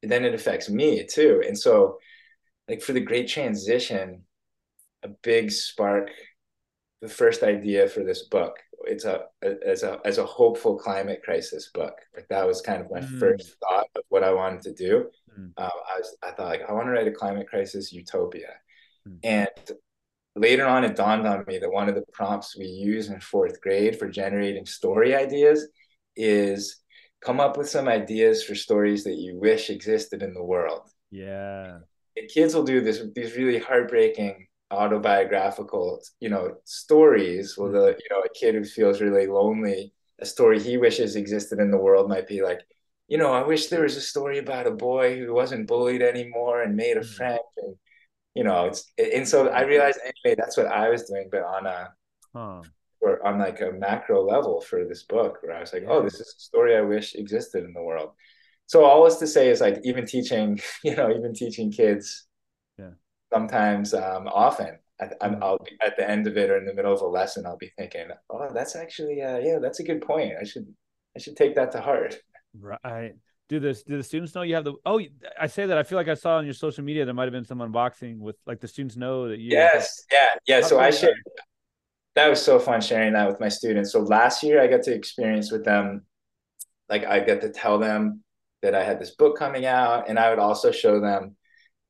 then 0.03 0.23
it 0.23 0.33
affects 0.33 0.69
me 0.69 1.05
too 1.05 1.43
and 1.45 1.57
so 1.57 1.97
like 2.69 2.81
for 2.81 2.93
the 2.93 2.99
great 2.99 3.27
transition 3.27 4.23
a 5.03 5.09
big 5.23 5.51
spark 5.51 6.11
the 7.01 7.09
first 7.09 7.43
idea 7.43 7.87
for 7.87 8.03
this 8.03 8.23
book 8.27 8.57
it's 8.87 9.05
a, 9.05 9.25
as 9.65 9.83
a 9.83 9.99
as 10.05 10.17
a 10.17 10.25
hopeful 10.25 10.77
climate 10.77 11.21
crisis 11.23 11.69
book 11.73 11.95
like 12.15 12.27
that 12.29 12.47
was 12.47 12.61
kind 12.61 12.81
of 12.81 12.91
my 12.91 12.99
mm. 12.99 13.19
first 13.19 13.55
thought 13.59 13.87
of 13.95 14.03
what 14.09 14.23
i 14.23 14.31
wanted 14.31 14.61
to 14.61 14.73
do 14.73 15.05
mm. 15.37 15.51
uh, 15.57 15.63
i 15.63 15.97
was 15.97 16.17
i 16.23 16.31
thought 16.31 16.47
like 16.47 16.61
i 16.67 16.73
want 16.73 16.85
to 16.85 16.91
write 16.91 17.07
a 17.07 17.11
climate 17.11 17.47
crisis 17.47 17.91
utopia 17.91 18.53
mm. 19.07 19.17
and 19.23 19.77
later 20.35 20.65
on 20.65 20.83
it 20.83 20.95
dawned 20.95 21.27
on 21.27 21.43
me 21.47 21.57
that 21.57 21.71
one 21.71 21.89
of 21.89 21.95
the 21.95 22.05
prompts 22.13 22.57
we 22.57 22.65
use 22.65 23.09
in 23.09 23.19
fourth 23.19 23.59
grade 23.61 23.97
for 23.97 24.09
generating 24.09 24.65
story 24.65 25.15
ideas 25.15 25.67
is 26.15 26.81
come 27.21 27.39
up 27.39 27.57
with 27.57 27.69
some 27.69 27.87
ideas 27.87 28.43
for 28.43 28.55
stories 28.55 29.03
that 29.03 29.15
you 29.15 29.37
wish 29.39 29.69
existed 29.69 30.21
in 30.23 30.33
the 30.33 30.43
world 30.43 30.89
yeah 31.11 31.79
and 32.15 32.29
kids 32.29 32.55
will 32.55 32.63
do 32.63 32.81
this 32.81 33.01
these 33.15 33.35
really 33.35 33.59
heartbreaking 33.59 34.46
autobiographical, 34.71 36.01
you 36.19 36.29
know, 36.29 36.55
stories. 36.65 37.57
Well, 37.57 37.71
the 37.71 37.97
you 37.99 38.09
know, 38.09 38.21
a 38.21 38.29
kid 38.29 38.55
who 38.55 38.63
feels 38.63 39.01
really 39.01 39.27
lonely, 39.27 39.93
a 40.19 40.25
story 40.25 40.59
he 40.59 40.77
wishes 40.77 41.15
existed 41.15 41.59
in 41.59 41.71
the 41.71 41.77
world 41.77 42.09
might 42.09 42.27
be 42.27 42.41
like, 42.41 42.61
you 43.07 43.17
know, 43.17 43.31
I 43.33 43.43
wish 43.43 43.67
there 43.67 43.83
was 43.83 43.95
a 43.95 44.01
story 44.01 44.39
about 44.39 44.67
a 44.67 44.71
boy 44.71 45.17
who 45.17 45.33
wasn't 45.33 45.67
bullied 45.67 46.01
anymore 46.01 46.61
and 46.61 46.75
made 46.75 46.97
a 46.97 47.01
mm-hmm. 47.01 47.13
friend. 47.13 47.39
And 47.57 47.75
you 48.35 48.43
know, 48.43 48.65
it's 48.65 48.91
and 48.97 49.27
so 49.27 49.47
I 49.49 49.61
realized 49.61 49.99
anyway 50.03 50.35
that's 50.37 50.57
what 50.57 50.67
I 50.67 50.89
was 50.89 51.03
doing, 51.03 51.29
but 51.31 51.43
on 51.43 51.65
a 51.65 51.89
huh. 52.35 52.61
or 52.99 53.25
on 53.25 53.39
like 53.39 53.61
a 53.61 53.71
macro 53.71 54.23
level 54.23 54.61
for 54.61 54.85
this 54.85 55.03
book, 55.03 55.39
where 55.41 55.55
I 55.55 55.61
was 55.61 55.73
like, 55.73 55.83
yeah. 55.83 55.89
oh, 55.89 56.03
this 56.03 56.15
is 56.15 56.35
a 56.37 56.41
story 56.41 56.75
I 56.75 56.81
wish 56.81 57.15
existed 57.15 57.63
in 57.63 57.73
the 57.73 57.81
world. 57.81 58.11
So 58.67 58.83
all 58.83 59.05
this 59.05 59.15
to 59.19 59.27
say 59.27 59.49
is 59.49 59.61
like 59.61 59.79
even 59.83 60.05
teaching, 60.05 60.59
you 60.83 60.95
know, 60.95 61.09
even 61.09 61.33
teaching 61.33 61.71
kids 61.71 62.26
sometimes 63.31 63.93
um, 63.93 64.27
often 64.27 64.77
I, 64.99 65.27
will 65.27 65.59
be 65.63 65.77
at 65.85 65.95
the 65.95 66.09
end 66.09 66.27
of 66.27 66.37
it 66.37 66.49
or 66.49 66.57
in 66.57 66.65
the 66.65 66.73
middle 66.73 66.93
of 66.93 67.01
a 67.01 67.07
lesson 67.07 67.45
i'll 67.45 67.57
be 67.57 67.71
thinking 67.77 68.07
oh 68.29 68.49
that's 68.53 68.75
actually 68.75 69.21
uh, 69.21 69.37
yeah 69.37 69.59
that's 69.59 69.79
a 69.79 69.83
good 69.83 70.01
point. 70.01 70.33
I 70.39 70.43
should 70.43 70.67
i 71.15 71.19
should 71.19 71.35
take 71.35 71.55
that 71.55 71.71
to 71.73 71.81
heart. 71.81 72.17
Right. 72.59 73.13
Do 73.49 73.59
this 73.59 73.83
do 73.83 73.95
the 73.95 74.03
students 74.03 74.35
know 74.35 74.41
you 74.41 74.55
have 74.55 74.65
the 74.65 74.73
oh 74.85 74.99
i 75.39 75.47
say 75.47 75.65
that 75.65 75.77
i 75.77 75.83
feel 75.83 75.97
like 75.97 76.09
i 76.09 76.15
saw 76.15 76.35
on 76.37 76.43
your 76.43 76.53
social 76.53 76.83
media 76.83 77.05
there 77.05 77.13
might 77.13 77.23
have 77.23 77.31
been 77.31 77.45
some 77.45 77.59
unboxing 77.59 78.17
with 78.17 78.35
like 78.45 78.59
the 78.59 78.67
students 78.67 78.97
know 78.97 79.29
that 79.29 79.39
you 79.39 79.51
yes 79.51 80.03
yeah 80.11 80.35
yeah 80.47 80.59
so 80.59 80.77
i 80.77 80.89
shared 80.89 81.15
that 82.15 82.27
was 82.27 82.41
so 82.41 82.59
fun 82.59 82.81
sharing 82.81 83.13
that 83.13 83.27
with 83.27 83.39
my 83.39 83.47
students. 83.47 83.91
So 83.93 84.01
last 84.01 84.43
year 84.43 84.61
i 84.61 84.67
got 84.67 84.83
to 84.83 84.93
experience 84.93 85.49
with 85.49 85.63
them 85.63 86.01
like 86.89 87.05
i 87.05 87.21
got 87.21 87.39
to 87.39 87.49
tell 87.49 87.79
them 87.79 88.21
that 88.63 88.75
i 88.75 88.83
had 88.83 88.99
this 88.99 89.11
book 89.11 89.37
coming 89.37 89.65
out 89.65 90.09
and 90.09 90.19
i 90.19 90.29
would 90.29 90.39
also 90.39 90.69
show 90.69 90.99
them 90.99 91.36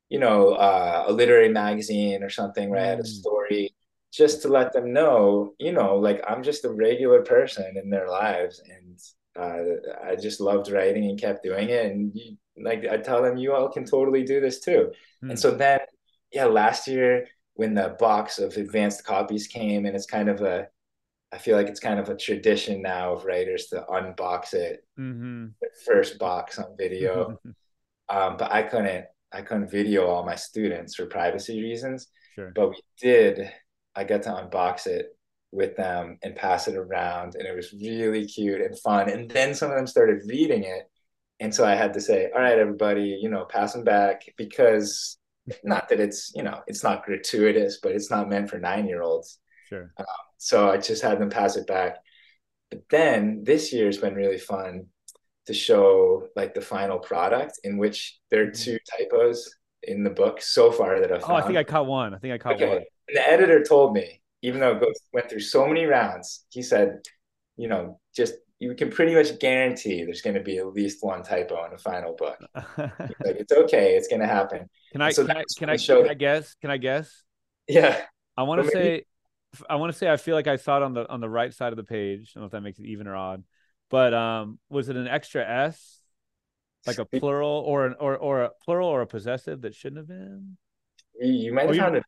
you 0.09 0.19
know, 0.19 0.53
uh, 0.53 1.05
a 1.07 1.13
literary 1.13 1.49
magazine 1.49 2.23
or 2.23 2.29
something 2.29 2.69
where. 2.69 2.79
I 2.79 2.85
had 2.85 2.99
a 2.99 3.03
mm. 3.03 3.07
story 3.07 3.75
just 4.11 4.41
to 4.41 4.47
let 4.47 4.73
them 4.73 4.93
know, 4.93 5.53
you 5.59 5.71
know, 5.71 5.95
like 5.95 6.21
I'm 6.27 6.43
just 6.43 6.65
a 6.65 6.71
regular 6.71 7.21
person 7.21 7.75
in 7.81 7.89
their 7.89 8.07
lives. 8.07 8.61
And 8.65 8.99
uh, 9.37 10.07
I 10.07 10.15
just 10.15 10.39
loved 10.39 10.71
writing 10.71 11.05
and 11.05 11.19
kept 11.19 11.43
doing 11.43 11.69
it. 11.69 11.91
And 11.91 12.11
you, 12.15 12.37
like 12.59 12.85
I 12.87 12.97
tell 12.97 13.21
them, 13.21 13.37
you 13.37 13.53
all 13.53 13.69
can 13.69 13.85
totally 13.85 14.23
do 14.23 14.39
this 14.39 14.59
too. 14.59 14.91
Mm. 15.23 15.31
And 15.31 15.39
so 15.39 15.51
then, 15.51 15.79
yeah, 16.31 16.45
last 16.45 16.87
year 16.87 17.27
when 17.53 17.73
the 17.73 17.95
box 17.99 18.39
of 18.39 18.55
advanced 18.55 19.03
copies 19.03 19.47
came, 19.47 19.85
and 19.85 19.95
it's 19.95 20.05
kind 20.05 20.29
of 20.29 20.41
a, 20.41 20.67
I 21.31 21.37
feel 21.37 21.57
like 21.57 21.67
it's 21.67 21.79
kind 21.79 21.99
of 21.99 22.09
a 22.09 22.15
tradition 22.15 22.81
now 22.81 23.13
of 23.13 23.25
writers 23.25 23.67
to 23.67 23.85
unbox 23.89 24.53
it, 24.53 24.85
mm-hmm. 24.97 25.47
first 25.85 26.17
box 26.17 26.57
on 26.57 26.77
video. 26.77 27.39
um, 28.09 28.37
but 28.37 28.51
I 28.51 28.63
couldn't 28.63 29.05
I 29.31 29.41
couldn't 29.41 29.71
video 29.71 30.07
all 30.07 30.25
my 30.25 30.35
students 30.35 30.95
for 30.95 31.05
privacy 31.05 31.61
reasons. 31.61 32.07
Sure. 32.35 32.51
But 32.55 32.69
we 32.69 32.81
did. 32.99 33.51
I 33.95 34.03
got 34.03 34.23
to 34.23 34.29
unbox 34.29 34.87
it 34.87 35.07
with 35.51 35.75
them 35.75 36.17
and 36.21 36.35
pass 36.35 36.67
it 36.67 36.75
around, 36.75 37.35
and 37.35 37.47
it 37.47 37.55
was 37.55 37.73
really 37.73 38.25
cute 38.25 38.61
and 38.61 38.77
fun. 38.79 39.09
And 39.09 39.29
then 39.29 39.53
some 39.53 39.71
of 39.71 39.77
them 39.77 39.87
started 39.87 40.21
reading 40.27 40.63
it, 40.63 40.89
and 41.39 41.53
so 41.53 41.65
I 41.65 41.75
had 41.75 41.93
to 41.93 42.01
say, 42.01 42.29
"All 42.33 42.41
right, 42.41 42.59
everybody, 42.59 43.17
you 43.21 43.29
know, 43.29 43.45
pass 43.45 43.73
them 43.73 43.83
back," 43.83 44.23
because 44.37 45.17
not 45.63 45.89
that 45.89 45.99
it's 45.99 46.31
you 46.35 46.43
know 46.43 46.61
it's 46.67 46.83
not 46.83 47.05
gratuitous, 47.05 47.79
but 47.81 47.93
it's 47.93 48.11
not 48.11 48.29
meant 48.29 48.49
for 48.49 48.59
nine 48.59 48.87
year 48.87 49.01
olds. 49.01 49.39
Sure. 49.69 49.91
Um, 49.97 50.05
so 50.37 50.69
I 50.69 50.77
just 50.77 51.01
had 51.01 51.19
them 51.19 51.29
pass 51.29 51.55
it 51.55 51.67
back. 51.67 51.97
But 52.69 52.83
then 52.89 53.43
this 53.43 53.71
year's 53.73 53.97
been 53.97 54.15
really 54.15 54.37
fun 54.37 54.87
to 55.47 55.53
show 55.53 56.27
like 56.35 56.53
the 56.53 56.61
final 56.61 56.99
product 56.99 57.59
in 57.63 57.77
which 57.77 58.19
there 58.29 58.43
are 58.43 58.51
two 58.51 58.77
typos 58.97 59.49
in 59.83 60.03
the 60.03 60.09
book 60.09 60.41
so 60.41 60.71
far 60.71 60.99
that 60.99 61.11
I've 61.11 61.21
found. 61.21 61.33
Oh, 61.33 61.35
I 61.35 61.41
think 61.41 61.57
I 61.57 61.63
caught 61.63 61.87
one. 61.87 62.13
I 62.13 62.17
think 62.17 62.33
I 62.33 62.37
caught 62.37 62.55
okay. 62.55 62.67
one. 62.67 62.77
And 62.77 63.17
the 63.17 63.31
editor 63.31 63.63
told 63.63 63.93
me, 63.93 64.21
even 64.41 64.59
though 64.59 64.73
it 64.73 64.81
goes, 64.81 64.95
went 65.13 65.29
through 65.29 65.39
so 65.39 65.65
many 65.65 65.85
rounds, 65.85 66.45
he 66.49 66.61
said, 66.61 66.99
you 67.55 67.67
know, 67.67 67.99
just 68.15 68.35
you 68.59 68.73
can 68.75 68.89
pretty 68.89 69.15
much 69.15 69.39
guarantee 69.39 70.03
there's 70.03 70.21
going 70.21 70.35
to 70.35 70.41
be 70.41 70.57
at 70.57 70.67
least 70.67 71.03
one 71.03 71.23
typo 71.23 71.63
in 71.65 71.71
the 71.71 71.77
final 71.77 72.15
book. 72.15 72.37
like 72.77 73.37
it's 73.37 73.51
okay, 73.51 73.95
it's 73.95 74.07
going 74.07 74.21
to 74.21 74.27
happen. 74.27 74.69
Can 74.91 75.01
I? 75.01 75.11
So 75.11 75.25
can 75.25 75.37
I? 75.37 75.43
Can 75.57 75.69
I, 75.69 75.77
can 75.77 76.09
I 76.09 76.13
guess? 76.13 76.55
Can 76.55 76.71
I 76.71 76.77
guess? 76.77 77.23
Yeah. 77.67 78.01
I 78.35 78.43
want 78.43 78.63
to 78.63 78.71
say. 78.71 79.03
I 79.69 79.75
want 79.75 79.93
to 79.93 79.97
say 79.97 80.11
I 80.11 80.17
feel 80.17 80.35
like 80.35 80.47
I 80.47 80.57
saw 80.57 80.77
it 80.77 80.83
on 80.83 80.93
the 80.93 81.09
on 81.09 81.21
the 81.21 81.29
right 81.29 81.53
side 81.53 81.71
of 81.71 81.77
the 81.77 81.83
page. 81.83 82.33
I 82.35 82.39
don't 82.39 82.41
know 82.41 82.45
if 82.47 82.51
that 82.51 82.61
makes 82.61 82.79
it 82.79 82.85
even 82.85 83.07
or 83.07 83.15
odd. 83.15 83.43
But 83.89 84.13
um, 84.13 84.59
was 84.69 84.89
it 84.89 84.95
an 84.95 85.07
extra 85.07 85.47
S, 85.47 86.01
like 86.85 86.97
a 86.99 87.05
plural 87.05 87.63
or 87.65 87.85
an 87.85 87.95
or 87.99 88.17
or 88.17 88.43
a 88.43 88.51
plural 88.63 88.89
or 88.89 89.01
a 89.01 89.07
possessive 89.07 89.61
that 89.61 89.75
shouldn't 89.75 89.97
have 89.97 90.07
been? 90.07 90.57
You 91.19 91.53
might 91.53 91.67
have 91.67 91.77
found 91.77 91.95
it. 91.97 92.03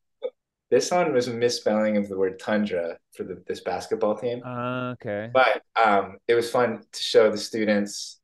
This 0.70 0.92
one 0.92 1.14
was 1.14 1.28
a 1.28 1.34
misspelling 1.34 1.98
of 1.98 2.08
the 2.10 2.18
word 2.18 2.38
tundra 2.40 2.98
for 3.16 3.24
the, 3.24 3.42
this 3.48 3.62
basketball 3.62 4.16
team. 4.16 4.44
Uh, 4.46 4.92
okay. 4.92 5.32
But 5.34 5.64
um, 5.84 6.18
it 6.28 6.36
was 6.36 6.52
fun 6.52 6.84
to 6.92 7.04
show 7.04 7.32
the 7.32 7.40
students. 7.40 8.20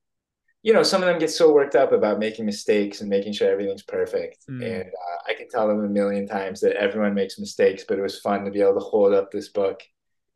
You 0.61 0.73
know, 0.73 0.83
some 0.83 1.01
of 1.01 1.07
them 1.07 1.17
get 1.17 1.31
so 1.31 1.51
worked 1.51 1.75
up 1.75 1.91
about 1.91 2.19
making 2.19 2.45
mistakes 2.45 3.01
and 3.01 3.09
making 3.09 3.33
sure 3.33 3.49
everything's 3.49 3.81
perfect. 3.81 4.45
Mm. 4.47 4.63
And 4.63 4.83
uh, 4.83 5.31
I 5.31 5.33
can 5.33 5.49
tell 5.49 5.67
them 5.67 5.83
a 5.83 5.89
million 5.89 6.27
times 6.27 6.61
that 6.61 6.75
everyone 6.75 7.15
makes 7.15 7.39
mistakes, 7.39 7.83
but 7.87 7.97
it 7.97 8.03
was 8.03 8.19
fun 8.19 8.45
to 8.45 8.51
be 8.51 8.61
able 8.61 8.75
to 8.75 8.79
hold 8.79 9.13
up 9.13 9.31
this 9.31 9.49
book 9.49 9.81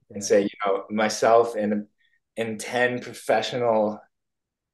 and 0.09 0.23
say, 0.23 0.41
you 0.41 0.49
know, 0.65 0.85
myself 0.89 1.55
and 1.55 1.85
and 2.39 2.59
10 2.59 3.01
professional 3.01 3.99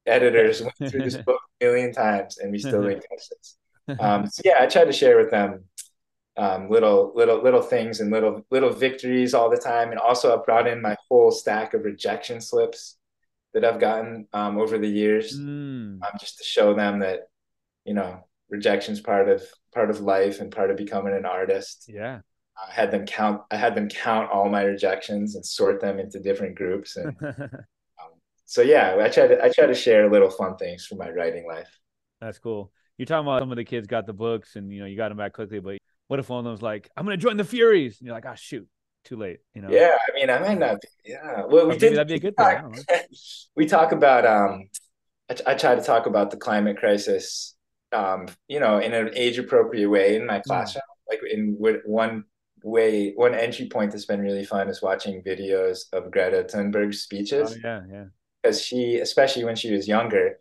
editors 0.05 0.61
went 0.61 0.91
through 0.91 1.01
this 1.01 1.17
book 1.25 1.41
a 1.61 1.65
million 1.65 1.91
times 1.91 2.37
and 2.37 2.51
we 2.51 2.59
still 2.59 2.83
didn't 2.83 3.05
catch 3.09 3.29
this. 3.29 3.57
Um, 3.99 4.27
so 4.27 4.41
yeah, 4.45 4.57
I 4.59 4.67
tried 4.67 4.85
to 4.85 4.93
share 4.93 5.17
with 5.17 5.31
them 5.31 5.65
um, 6.37 6.69
little 6.69 7.13
little 7.15 7.41
little 7.41 7.61
things 7.61 7.99
and 7.99 8.11
little 8.11 8.45
little 8.51 8.71
victories 8.71 9.33
all 9.33 9.49
the 9.49 9.57
time. 9.57 9.91
And 9.91 9.99
also 9.99 10.37
I 10.37 10.43
brought 10.43 10.67
in 10.67 10.81
my 10.81 10.95
whole 11.09 11.31
stack 11.31 11.73
of 11.73 11.85
rejection 11.85 12.41
slips 12.41 12.97
that 13.53 13.63
I've 13.63 13.79
gotten 13.79 14.27
um, 14.33 14.57
over 14.57 14.77
the 14.77 14.87
years, 14.87 15.37
mm. 15.39 16.01
um, 16.01 16.11
just 16.19 16.37
to 16.39 16.43
show 16.43 16.73
them 16.73 16.99
that 16.99 17.21
you 17.85 17.93
know 17.93 18.25
rejection's 18.49 18.99
part 18.99 19.29
of 19.29 19.43
part 19.73 19.89
of 19.89 20.01
life 20.01 20.41
and 20.41 20.51
part 20.51 20.71
of 20.71 20.77
becoming 20.77 21.13
an 21.13 21.25
artist. 21.25 21.85
Yeah. 21.87 22.19
I 22.57 22.73
had 22.73 22.91
them 22.91 23.05
count. 23.05 23.41
I 23.51 23.57
had 23.57 23.75
them 23.75 23.89
count 23.89 24.31
all 24.31 24.49
my 24.49 24.63
rejections 24.63 25.35
and 25.35 25.45
sort 25.45 25.81
them 25.81 25.99
into 25.99 26.19
different 26.19 26.55
groups. 26.55 26.95
And 26.95 27.15
um, 27.21 27.49
so, 28.45 28.61
yeah, 28.61 28.97
I 28.99 29.09
try 29.09 29.27
to 29.27 29.43
I 29.43 29.49
try 29.49 29.65
to 29.65 29.75
share 29.75 30.09
little 30.09 30.29
fun 30.29 30.55
things 30.57 30.85
from 30.85 30.99
my 30.99 31.09
writing 31.09 31.45
life. 31.47 31.69
That's 32.21 32.39
cool. 32.39 32.71
You're 32.97 33.05
talking 33.07 33.27
about 33.27 33.41
some 33.41 33.51
of 33.51 33.57
the 33.57 33.65
kids 33.65 33.87
got 33.87 34.05
the 34.05 34.13
books 34.13 34.55
and 34.55 34.71
you 34.71 34.79
know 34.79 34.85
you 34.85 34.95
got 34.95 35.09
them 35.09 35.17
back 35.17 35.33
quickly, 35.33 35.59
but 35.59 35.77
what 36.07 36.19
if 36.19 36.29
one 36.29 36.39
of 36.39 36.45
them's 36.45 36.61
like, 36.61 36.89
"I'm 36.95 37.05
gonna 37.05 37.17
join 37.17 37.37
the 37.37 37.43
Furies," 37.43 37.99
and 37.99 38.07
you're 38.07 38.15
like, 38.15 38.25
"Oh 38.25 38.35
shoot, 38.35 38.67
too 39.05 39.17
late. 39.17 39.39
You 39.53 39.61
know. 39.61 39.69
Yeah, 39.69 39.95
I 39.95 40.15
mean, 40.15 40.29
I 40.29 40.39
might 40.39 40.59
not. 40.59 40.81
Be, 40.81 40.87
yeah, 41.05 41.43
well, 41.45 41.67
we 41.67 41.77
did. 41.77 41.93
that'd 41.93 42.07
be 42.07 42.15
a 42.15 42.19
good 42.19 42.35
thing. 42.35 42.83
We 43.55 43.65
talk 43.65 43.91
about. 43.91 44.25
Um, 44.25 44.69
I, 45.29 45.51
I 45.51 45.55
try 45.55 45.75
to 45.75 45.81
talk 45.81 46.05
about 46.05 46.31
the 46.31 46.37
climate 46.37 46.77
crisis. 46.77 47.55
Um, 47.91 48.27
you 48.47 48.59
know, 48.59 48.79
in 48.79 48.93
an 48.93 49.11
age-appropriate 49.15 49.89
way 49.89 50.15
in 50.15 50.25
my 50.25 50.39
classroom. 50.39 50.83
Like 51.07 51.21
in 51.29 51.55
one 51.85 52.25
way, 52.71 53.13
one 53.15 53.35
entry 53.35 53.67
point 53.67 53.91
that's 53.91 54.05
been 54.05 54.21
really 54.21 54.45
fun 54.45 54.69
is 54.69 54.81
watching 54.81 55.23
videos 55.23 55.85
of 55.93 56.11
Greta 56.11 56.43
Thunberg's 56.49 57.01
speeches 57.03 57.53
Oh 57.53 57.57
yeah, 57.63 57.81
yeah. 57.91 58.05
because 58.43 58.61
she, 58.61 58.97
especially 58.99 59.43
when 59.45 59.55
she 59.55 59.71
was 59.71 59.87
younger, 59.87 60.37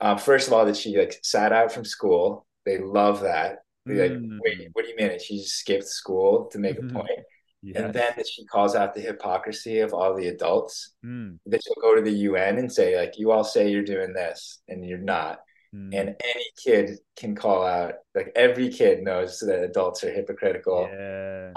uh, 0.00 0.16
first 0.16 0.48
of 0.48 0.54
all, 0.54 0.66
that 0.66 0.76
she 0.76 0.96
like 0.98 1.18
sat 1.22 1.52
out 1.52 1.72
from 1.72 1.84
school. 1.84 2.46
They 2.66 2.78
love 2.78 3.20
that. 3.22 3.64
They 3.86 3.94
like, 4.08 4.12
Mm. 4.12 4.38
wait, 4.44 4.68
what 4.72 4.84
do 4.84 4.90
you 4.90 4.96
mean? 4.96 5.18
She 5.18 5.38
just 5.38 5.56
skipped 5.56 5.86
school 5.88 6.46
to 6.52 6.58
make 6.58 6.78
a 6.78 6.82
Mhm. 6.82 6.92
point. 6.92 7.20
Yes. 7.62 7.76
And 7.76 7.92
then 7.94 8.12
that 8.16 8.26
she 8.26 8.44
calls 8.46 8.74
out 8.74 8.94
the 8.94 9.00
hypocrisy 9.02 9.80
of 9.80 9.92
all 9.92 10.14
the 10.14 10.28
adults. 10.28 10.94
Mm, 11.04 11.38
That 11.46 11.62
she'll 11.62 11.82
go 11.82 11.94
to 11.94 12.02
the 12.02 12.18
UN 12.28 12.58
and 12.58 12.72
say, 12.72 12.96
like, 12.96 13.18
you 13.18 13.30
all 13.32 13.44
say 13.44 13.70
you're 13.70 13.82
doing 13.84 14.12
this 14.14 14.62
and 14.68 14.84
you're 14.86 14.98
not. 15.16 15.40
Mm. 15.74 15.94
And 15.94 16.16
any 16.22 16.44
kid 16.62 16.98
can 17.16 17.34
call 17.34 17.64
out, 17.64 17.94
like 18.14 18.32
every 18.34 18.68
kid 18.70 19.02
knows 19.02 19.38
that 19.40 19.62
adults 19.62 20.04
are 20.04 20.12
hypocritical. 20.12 20.88
yeah. 20.92 21.52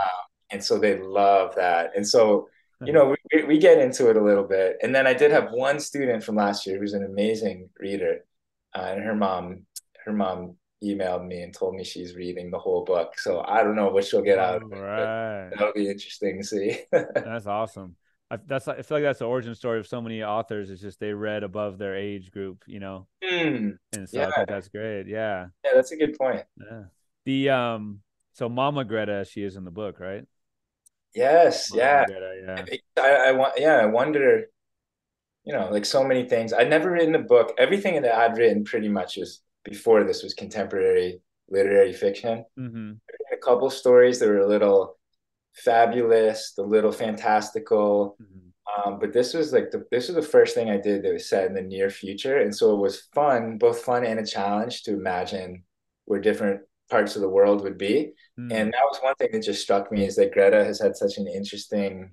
And 0.51 0.63
so 0.63 0.77
they 0.77 0.99
love 0.99 1.55
that. 1.55 1.91
And 1.95 2.07
so, 2.07 2.47
you 2.85 2.93
know, 2.93 3.15
we, 3.33 3.43
we 3.43 3.57
get 3.57 3.79
into 3.79 4.09
it 4.09 4.17
a 4.17 4.23
little 4.23 4.43
bit. 4.43 4.77
And 4.83 4.93
then 4.93 5.07
I 5.07 5.13
did 5.13 5.31
have 5.31 5.51
one 5.51 5.79
student 5.79 6.23
from 6.23 6.35
last 6.35 6.67
year 6.67 6.77
who's 6.77 6.93
an 6.93 7.05
amazing 7.05 7.69
reader. 7.79 8.25
Uh, 8.75 8.91
and 8.91 9.03
her 9.03 9.15
mom, 9.15 9.65
her 10.05 10.13
mom 10.13 10.57
emailed 10.83 11.25
me 11.25 11.41
and 11.41 11.53
told 11.53 11.75
me 11.75 11.83
she's 11.83 12.15
reading 12.15 12.51
the 12.51 12.59
whole 12.59 12.83
book. 12.83 13.17
So 13.17 13.43
I 13.47 13.63
don't 13.63 13.75
know 13.75 13.89
what 13.89 14.05
she'll 14.05 14.21
get 14.21 14.37
out 14.37 14.61
of 14.61 14.71
it. 14.71 14.75
Right. 14.75 15.49
That'll 15.51 15.73
be 15.73 15.89
interesting 15.89 16.41
to 16.41 16.47
see. 16.47 16.81
That's 16.91 17.47
awesome. 17.47 17.95
I, 18.33 18.39
that's 18.47 18.67
I 18.67 18.81
feel 18.81 18.97
like 18.97 19.03
that's 19.03 19.19
the 19.19 19.25
origin 19.25 19.53
story 19.55 19.79
of 19.79 19.87
so 19.87 20.01
many 20.01 20.23
authors. 20.23 20.69
It's 20.69 20.81
just 20.81 20.99
they 20.99 21.13
read 21.13 21.43
above 21.43 21.77
their 21.77 21.95
age 21.95 22.31
group, 22.31 22.63
you 22.67 22.79
know, 22.79 23.07
Hmm. 23.23 23.71
and 23.93 24.09
so 24.09 24.19
I 24.19 24.23
Yeah. 24.23 24.31
think 24.35 24.47
that's 24.49 24.67
great. 24.69 25.07
Yeah, 25.07 25.47
Yeah, 25.63 25.71
that's 25.75 25.91
a 25.91 25.97
good 25.97 26.17
point. 26.17 26.43
yeah. 26.59 26.83
The 27.25 27.49
um, 27.49 28.01
so 28.33 28.49
Mama 28.49 28.83
Greta, 28.85 29.25
she 29.29 29.43
is 29.43 29.55
in 29.55 29.63
the 29.65 29.71
book, 29.71 29.99
right? 29.99 30.25
Yes, 31.15 31.69
Mama 31.71 31.81
yeah. 31.83 32.05
Greta, 32.05 32.65
yeah. 32.97 33.03
I, 33.03 33.29
I 33.29 33.31
want, 33.33 33.53
yeah, 33.57 33.75
I 33.75 33.85
wonder, 33.85 34.45
you 35.43 35.53
know, 35.53 35.69
like 35.69 35.85
so 35.85 36.03
many 36.03 36.27
things. 36.27 36.53
I'd 36.53 36.69
never 36.69 36.89
written 36.91 37.13
a 37.15 37.19
book. 37.19 37.53
Everything 37.57 38.01
that 38.01 38.15
I'd 38.15 38.37
written 38.37 38.63
pretty 38.63 38.89
much 38.89 39.17
was 39.17 39.41
before 39.63 40.03
this 40.03 40.23
was 40.23 40.33
contemporary 40.33 41.21
literary 41.49 41.93
fiction. 41.93 42.45
Mm-hmm. 42.57 42.93
A 43.31 43.37
couple 43.37 43.69
stories 43.69 44.19
that 44.19 44.27
were 44.27 44.39
a 44.39 44.47
little 44.47 44.97
fabulous, 45.53 46.53
the 46.55 46.63
little 46.63 46.91
fantastical. 46.91 48.17
Mm-hmm. 48.21 48.91
Um, 48.93 48.99
but 48.99 49.13
this 49.13 49.33
was 49.33 49.53
like 49.53 49.71
the 49.71 49.85
this 49.91 50.07
was 50.07 50.15
the 50.15 50.21
first 50.31 50.55
thing 50.55 50.69
I 50.69 50.77
did 50.77 51.03
that 51.03 51.13
was 51.13 51.29
set 51.29 51.45
in 51.47 51.53
the 51.53 51.61
near 51.61 51.89
future, 51.89 52.37
and 52.37 52.55
so 52.55 52.73
it 52.73 52.79
was 52.79 53.07
fun, 53.13 53.57
both 53.57 53.81
fun 53.81 54.05
and 54.05 54.19
a 54.19 54.25
challenge 54.25 54.83
to 54.83 54.93
imagine 54.93 55.63
where 56.05 56.19
different 56.21 56.61
parts 56.89 57.15
of 57.15 57.21
the 57.21 57.29
world 57.29 57.61
would 57.63 57.77
be. 57.77 58.13
Mm-hmm. 58.39 58.51
And 58.51 58.73
that 58.73 58.85
was 58.89 58.99
one 59.01 59.15
thing 59.15 59.29
that 59.31 59.43
just 59.43 59.61
struck 59.61 59.91
me 59.91 60.05
is 60.05 60.15
that 60.15 60.31
Greta 60.31 60.63
has 60.63 60.79
had 60.79 60.95
such 60.95 61.17
an 61.17 61.27
interesting. 61.27 62.11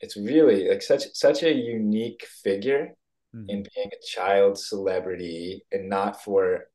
It's 0.00 0.16
really 0.16 0.68
like 0.68 0.82
such 0.82 1.04
such 1.14 1.42
a 1.42 1.52
unique 1.52 2.26
figure 2.42 2.94
Mhm. 3.34 3.44
in 3.48 3.66
being 3.74 3.90
a 3.92 4.06
child 4.06 4.58
celebrity, 4.58 5.64
and 5.70 5.88
not 5.88 6.22
for 6.22 6.70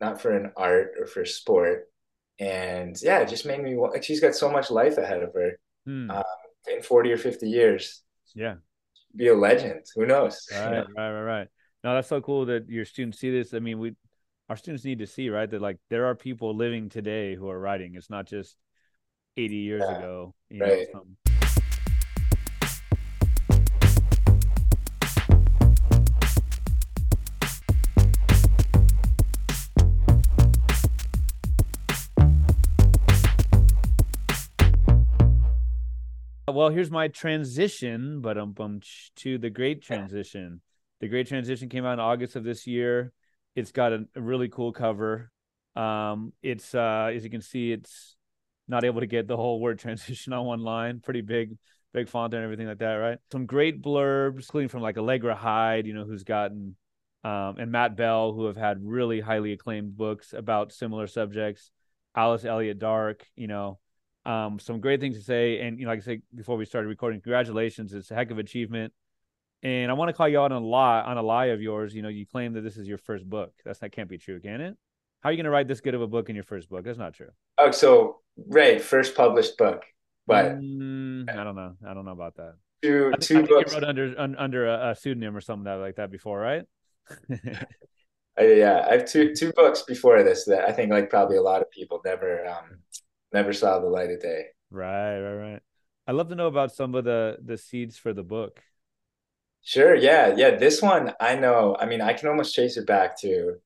not 0.00 0.20
for 0.20 0.30
an 0.30 0.52
art 0.56 0.94
or 0.98 1.06
for 1.06 1.24
sport. 1.24 1.88
And 2.38 2.96
yeah, 3.02 3.20
it 3.20 3.28
just 3.28 3.46
made 3.46 3.62
me 3.62 3.74
wa- 3.76 3.88
like 3.88 4.04
she's 4.04 4.20
got 4.20 4.34
so 4.34 4.50
much 4.50 4.70
life 4.70 4.98
ahead 4.98 5.22
of 5.22 5.32
her 5.34 5.58
Mm. 5.88 6.10
uh, 6.10 6.22
in 6.68 6.82
forty 6.82 7.12
or 7.12 7.16
fifty 7.16 7.48
years 7.48 8.02
yeah. 8.34 8.56
be 9.14 9.28
a 9.28 9.34
legend. 9.34 9.86
Who 9.94 10.04
knows? 10.04 10.44
You 10.50 10.58
Right, 10.58 10.72
know? 10.72 10.86
right, 10.96 11.10
right, 11.12 11.22
right. 11.22 11.48
No, 11.84 11.94
that's 11.94 12.08
so 12.08 12.20
cool 12.20 12.46
that 12.46 12.68
your 12.68 12.84
students 12.84 13.20
see 13.20 13.30
this. 13.30 13.54
I 13.54 13.60
mean, 13.60 13.78
we, 13.78 13.94
our 14.48 14.56
students 14.56 14.84
need 14.84 14.98
to 14.98 15.06
see, 15.06 15.30
right, 15.30 15.48
that 15.48 15.62
like 15.62 15.78
there 15.90 16.06
are 16.06 16.14
people 16.16 16.56
living 16.56 16.88
today 16.88 17.36
who 17.36 17.48
are 17.48 17.58
writing. 17.58 17.94
It's 17.94 18.10
not 18.10 18.26
just 18.26 18.56
80 19.36 19.56
years 19.56 19.82
Yeah, 19.86 19.98
ago, 19.98 20.34
you 20.50 20.58
know. 20.58 20.66
right. 20.66 20.86
some- 20.92 21.16
Well, 36.56 36.70
here's 36.70 36.90
my 36.90 37.08
transition, 37.08 38.22
but 38.22 38.38
um, 38.38 38.80
to 39.16 39.36
the 39.36 39.50
Great 39.50 39.82
Transition. 39.82 40.62
The 41.00 41.08
Great 41.08 41.26
Transition 41.26 41.68
came 41.68 41.84
out 41.84 41.92
in 41.92 42.00
August 42.00 42.34
of 42.34 42.44
this 42.44 42.66
year. 42.66 43.12
It's 43.54 43.72
got 43.72 43.92
a, 43.92 44.06
a 44.14 44.22
really 44.22 44.48
cool 44.48 44.72
cover. 44.72 45.30
Um, 45.74 46.32
it's 46.42 46.74
uh, 46.74 47.10
as 47.14 47.24
you 47.24 47.28
can 47.28 47.42
see, 47.42 47.72
it's 47.72 48.16
not 48.68 48.84
able 48.84 49.00
to 49.00 49.06
get 49.06 49.28
the 49.28 49.36
whole 49.36 49.60
word 49.60 49.78
transition 49.80 50.32
on 50.32 50.46
one 50.46 50.60
line. 50.60 51.00
Pretty 51.04 51.20
big, 51.20 51.58
big 51.92 52.08
font 52.08 52.32
and 52.32 52.42
everything 52.42 52.68
like 52.68 52.78
that, 52.78 52.94
right? 52.94 53.18
Some 53.30 53.44
great 53.44 53.82
blurbs, 53.82 54.38
including 54.38 54.70
from 54.70 54.80
like 54.80 54.96
Allegra 54.96 55.34
Hyde, 55.34 55.86
you 55.86 55.92
know, 55.92 56.06
who's 56.06 56.24
gotten, 56.24 56.74
um, 57.22 57.56
and 57.58 57.70
Matt 57.70 57.98
Bell, 57.98 58.32
who 58.32 58.46
have 58.46 58.56
had 58.56 58.78
really 58.82 59.20
highly 59.20 59.52
acclaimed 59.52 59.94
books 59.94 60.32
about 60.32 60.72
similar 60.72 61.06
subjects. 61.06 61.70
Alice 62.14 62.46
Elliott 62.46 62.78
Dark, 62.78 63.26
you 63.36 63.46
know, 63.46 63.78
um, 64.26 64.58
some 64.58 64.80
great 64.80 65.00
things 65.00 65.16
to 65.18 65.22
say. 65.24 65.60
And 65.60 65.78
you 65.78 65.84
know, 65.86 65.92
like 65.92 66.00
I 66.00 66.02
said 66.02 66.22
before 66.34 66.56
we 66.56 66.64
started 66.64 66.88
recording, 66.88 67.20
congratulations! 67.20 67.92
It's 67.92 68.10
a 68.10 68.14
heck 68.14 68.30
of 68.30 68.38
achievement. 68.38 68.92
And 69.62 69.90
I 69.90 69.94
want 69.94 70.10
to 70.10 70.12
call 70.12 70.28
you 70.28 70.38
out 70.40 70.52
on 70.52 70.62
a 70.62 70.66
lie 70.66 71.00
on 71.00 71.16
a 71.16 71.22
lie 71.22 71.46
of 71.46 71.62
yours. 71.62 71.94
You 71.94 72.02
know, 72.02 72.08
you 72.08 72.26
claim 72.26 72.52
that 72.54 72.60
this 72.60 72.76
is 72.76 72.86
your 72.86 72.98
first 72.98 73.28
book. 73.28 73.52
That's 73.64 73.78
that 73.80 73.92
can't 73.92 74.08
be 74.08 74.18
true, 74.18 74.40
can 74.40 74.60
it? 74.60 74.76
How 75.20 75.30
are 75.30 75.32
you 75.32 75.36
going 75.38 75.44
to 75.44 75.50
write 75.50 75.66
this 75.66 75.80
good 75.80 75.94
of 75.94 76.02
a 76.02 76.06
book 76.06 76.28
in 76.28 76.34
your 76.36 76.44
first 76.44 76.68
book? 76.68 76.84
That's 76.84 76.98
not 76.98 77.14
true. 77.14 77.30
Oh, 77.58 77.70
so 77.70 78.20
right, 78.48 78.80
first 78.80 79.16
published 79.16 79.56
book, 79.56 79.82
but 80.26 80.58
Mm, 80.58 81.28
I 81.30 81.42
don't 81.42 81.56
know. 81.56 81.74
I 81.86 81.94
don't 81.94 82.04
know 82.04 82.12
about 82.12 82.36
that. 82.36 82.54
two 82.82 83.10
I 83.14 83.16
think, 83.16 83.22
two 83.22 83.38
I 83.38 83.42
books. 83.42 83.72
you 83.72 83.80
wrote 83.80 83.88
under 83.88 84.14
un, 84.18 84.36
under 84.36 84.66
a, 84.66 84.90
a 84.90 84.94
pseudonym 84.94 85.36
or 85.36 85.40
something 85.40 85.80
like 85.80 85.96
that 85.96 86.10
before, 86.10 86.38
right? 86.38 86.64
I, 88.38 88.44
yeah, 88.44 88.86
I 88.88 88.92
have 88.98 89.06
two 89.06 89.34
two 89.34 89.52
books 89.52 89.82
before 89.82 90.22
this 90.22 90.44
that 90.44 90.68
I 90.68 90.72
think 90.72 90.90
like 90.92 91.08
probably 91.08 91.38
a 91.38 91.42
lot 91.42 91.62
of 91.62 91.70
people 91.70 92.00
never 92.04 92.46
um 92.46 92.78
never 93.38 93.52
saw 93.52 93.78
the 93.78 93.86
light 93.98 94.10
of 94.10 94.20
day. 94.20 94.42
right, 94.70 95.18
right, 95.20 95.34
right. 95.52 95.62
I'd 96.06 96.14
love 96.18 96.28
to 96.30 96.36
know 96.40 96.46
about 96.54 96.70
some 96.72 96.94
of 96.94 97.04
the 97.04 97.38
the 97.44 97.58
seeds 97.58 97.96
for 97.98 98.12
the 98.12 98.22
book. 98.22 98.60
Sure, 99.62 99.94
yeah, 100.08 100.34
yeah. 100.36 100.56
This 100.56 100.80
one 100.80 101.12
I 101.20 101.34
know. 101.34 101.76
I 101.78 101.86
mean, 101.86 102.00
I 102.00 102.12
can 102.12 102.28
almost 102.28 102.54
trace 102.54 102.76
it 102.76 102.86
back 102.86 103.18
to 103.20 103.56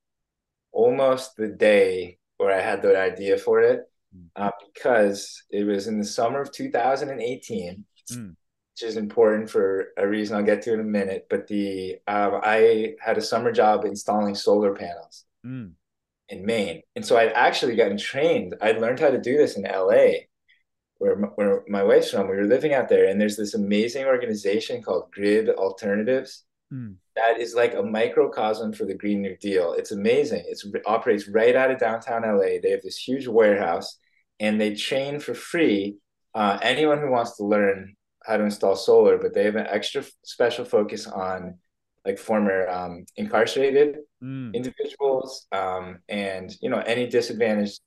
almost 0.72 1.36
the 1.36 1.48
day 1.48 2.18
where 2.38 2.52
I 2.58 2.60
had 2.62 2.80
the 2.82 2.98
idea 2.98 3.36
for 3.36 3.60
it, 3.60 3.80
uh, 4.36 4.50
because 4.72 5.42
it 5.50 5.64
was 5.64 5.86
in 5.86 5.98
the 5.98 6.04
summer 6.04 6.40
of 6.40 6.52
2018, 6.52 7.84
Mm. 8.12 8.34
which 8.72 8.82
is 8.90 8.96
important 8.96 9.50
for 9.50 9.92
a 9.96 10.06
reason 10.08 10.36
I'll 10.36 10.42
get 10.52 10.62
to 10.62 10.72
in 10.72 10.80
a 10.80 10.84
minute. 11.00 11.26
But 11.30 11.46
the 11.46 11.98
um, 12.06 12.40
I 12.42 12.94
had 13.00 13.18
a 13.18 13.22
summer 13.32 13.52
job 13.52 13.84
installing 13.84 14.34
solar 14.34 14.74
panels 14.74 15.24
Mm. 15.44 15.72
In 16.30 16.46
Maine, 16.46 16.82
and 16.96 17.04
so 17.04 17.16
I'd 17.16 17.32
actually 17.32 17.76
gotten 17.76 17.98
trained. 17.98 18.54
I'd 18.62 18.80
learned 18.80 19.00
how 19.00 19.10
to 19.10 19.20
do 19.20 19.36
this 19.36 19.56
in 19.56 19.64
LA, 19.64 20.26
where 20.98 21.16
where 21.16 21.62
my 21.68 21.82
wife's 21.82 22.10
from. 22.10 22.28
We 22.28 22.36
were 22.36 22.44
living 22.44 22.72
out 22.72 22.88
there, 22.88 23.06
and 23.06 23.20
there's 23.20 23.36
this 23.36 23.54
amazing 23.54 24.06
organization 24.06 24.82
called 24.82 25.10
Grid 25.12 25.48
Alternatives 25.50 26.44
Mm. 26.72 26.94
that 27.16 27.40
is 27.40 27.54
like 27.54 27.74
a 27.74 27.82
microcosm 27.82 28.72
for 28.72 28.84
the 28.84 28.94
Green 28.94 29.22
New 29.22 29.36
Deal. 29.36 29.72
It's 29.72 29.90
amazing. 29.90 30.44
It's, 30.46 30.64
it 30.64 30.82
operates 30.86 31.26
right 31.26 31.56
out 31.56 31.72
of 31.72 31.80
downtown 31.80 32.22
LA. 32.22 32.60
They 32.62 32.70
have 32.70 32.82
this 32.82 32.96
huge 32.96 33.26
warehouse 33.26 33.98
and 34.38 34.60
they 34.60 34.76
train 34.76 35.18
for 35.18 35.34
free 35.34 35.96
uh, 36.32 36.58
anyone 36.62 37.00
who 37.00 37.10
wants 37.10 37.36
to 37.38 37.44
learn 37.44 37.96
how 38.24 38.36
to 38.36 38.44
install 38.44 38.76
solar, 38.76 39.18
but 39.18 39.34
they 39.34 39.44
have 39.44 39.56
an 39.56 39.66
extra 39.66 40.04
special 40.22 40.64
focus 40.64 41.08
on 41.08 41.58
like 42.04 42.18
former 42.18 42.68
um, 42.68 43.04
incarcerated 43.16 43.98
Mm. 44.22 44.52
individuals 44.54 45.46
um, 45.50 46.00
and 46.08 46.54
you 46.60 46.68
know 46.68 46.80
any 46.80 47.06
disadvantaged 47.06 47.80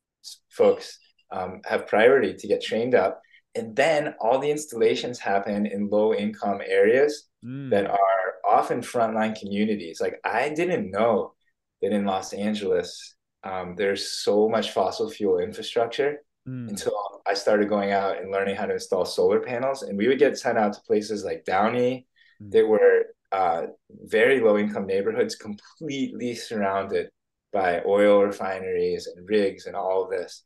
folks 0.50 0.98
um, 1.32 1.62
have 1.66 1.86
priority 1.88 2.34
to 2.34 2.48
get 2.48 2.64
trained 2.64 2.96
up 2.96 3.22
and 3.56 3.76
then 3.76 4.16
all 4.20 4.40
the 4.40 4.50
installations 4.50 5.20
happen 5.20 5.68
in 5.68 5.90
low 5.90 6.14
income 6.14 6.60
areas 6.66 7.28
Mm. 7.46 7.70
that 7.72 7.86
are 7.86 8.24
often 8.46 8.80
frontline 8.82 9.38
communities. 9.40 10.00
Like 10.00 10.20
I 10.24 10.50
didn't 10.50 10.90
know 10.92 11.34
that 11.82 11.92
in 11.92 12.06
Los 12.06 12.32
Angeles, 12.34 13.16
um, 13.44 13.76
there's 13.76 14.04
so 14.24 14.48
much 14.50 14.72
fossil 14.72 15.10
fuel 15.10 15.40
infrastructure 15.40 16.24
Mm. 16.48 16.70
until 16.70 16.96
I 17.28 17.34
started 17.36 17.68
going 17.70 17.92
out 17.92 18.18
and 18.20 18.32
learning 18.32 18.56
how 18.56 18.66
to 18.66 18.74
install 18.74 19.06
solar 19.06 19.40
panels. 19.42 19.84
And 19.84 19.98
we 19.98 20.08
would 20.08 20.20
get 20.20 20.38
sent 20.38 20.58
out 20.58 20.74
to 20.74 20.82
places 20.88 21.24
like 21.24 21.46
Downey 21.46 22.08
Mm. 22.42 22.52
that 22.54 22.68
were 22.68 23.13
uh, 23.34 23.64
very 23.90 24.40
low 24.40 24.58
income 24.58 24.86
neighborhoods, 24.88 25.36
completely 25.36 26.36
surrounded 26.36 27.10
by 27.52 27.82
oil 27.86 28.24
refineries 28.24 29.08
and 29.08 29.28
rigs 29.28 29.66
and 29.66 29.76
all 29.76 30.04
of 30.04 30.12
this. 30.12 30.44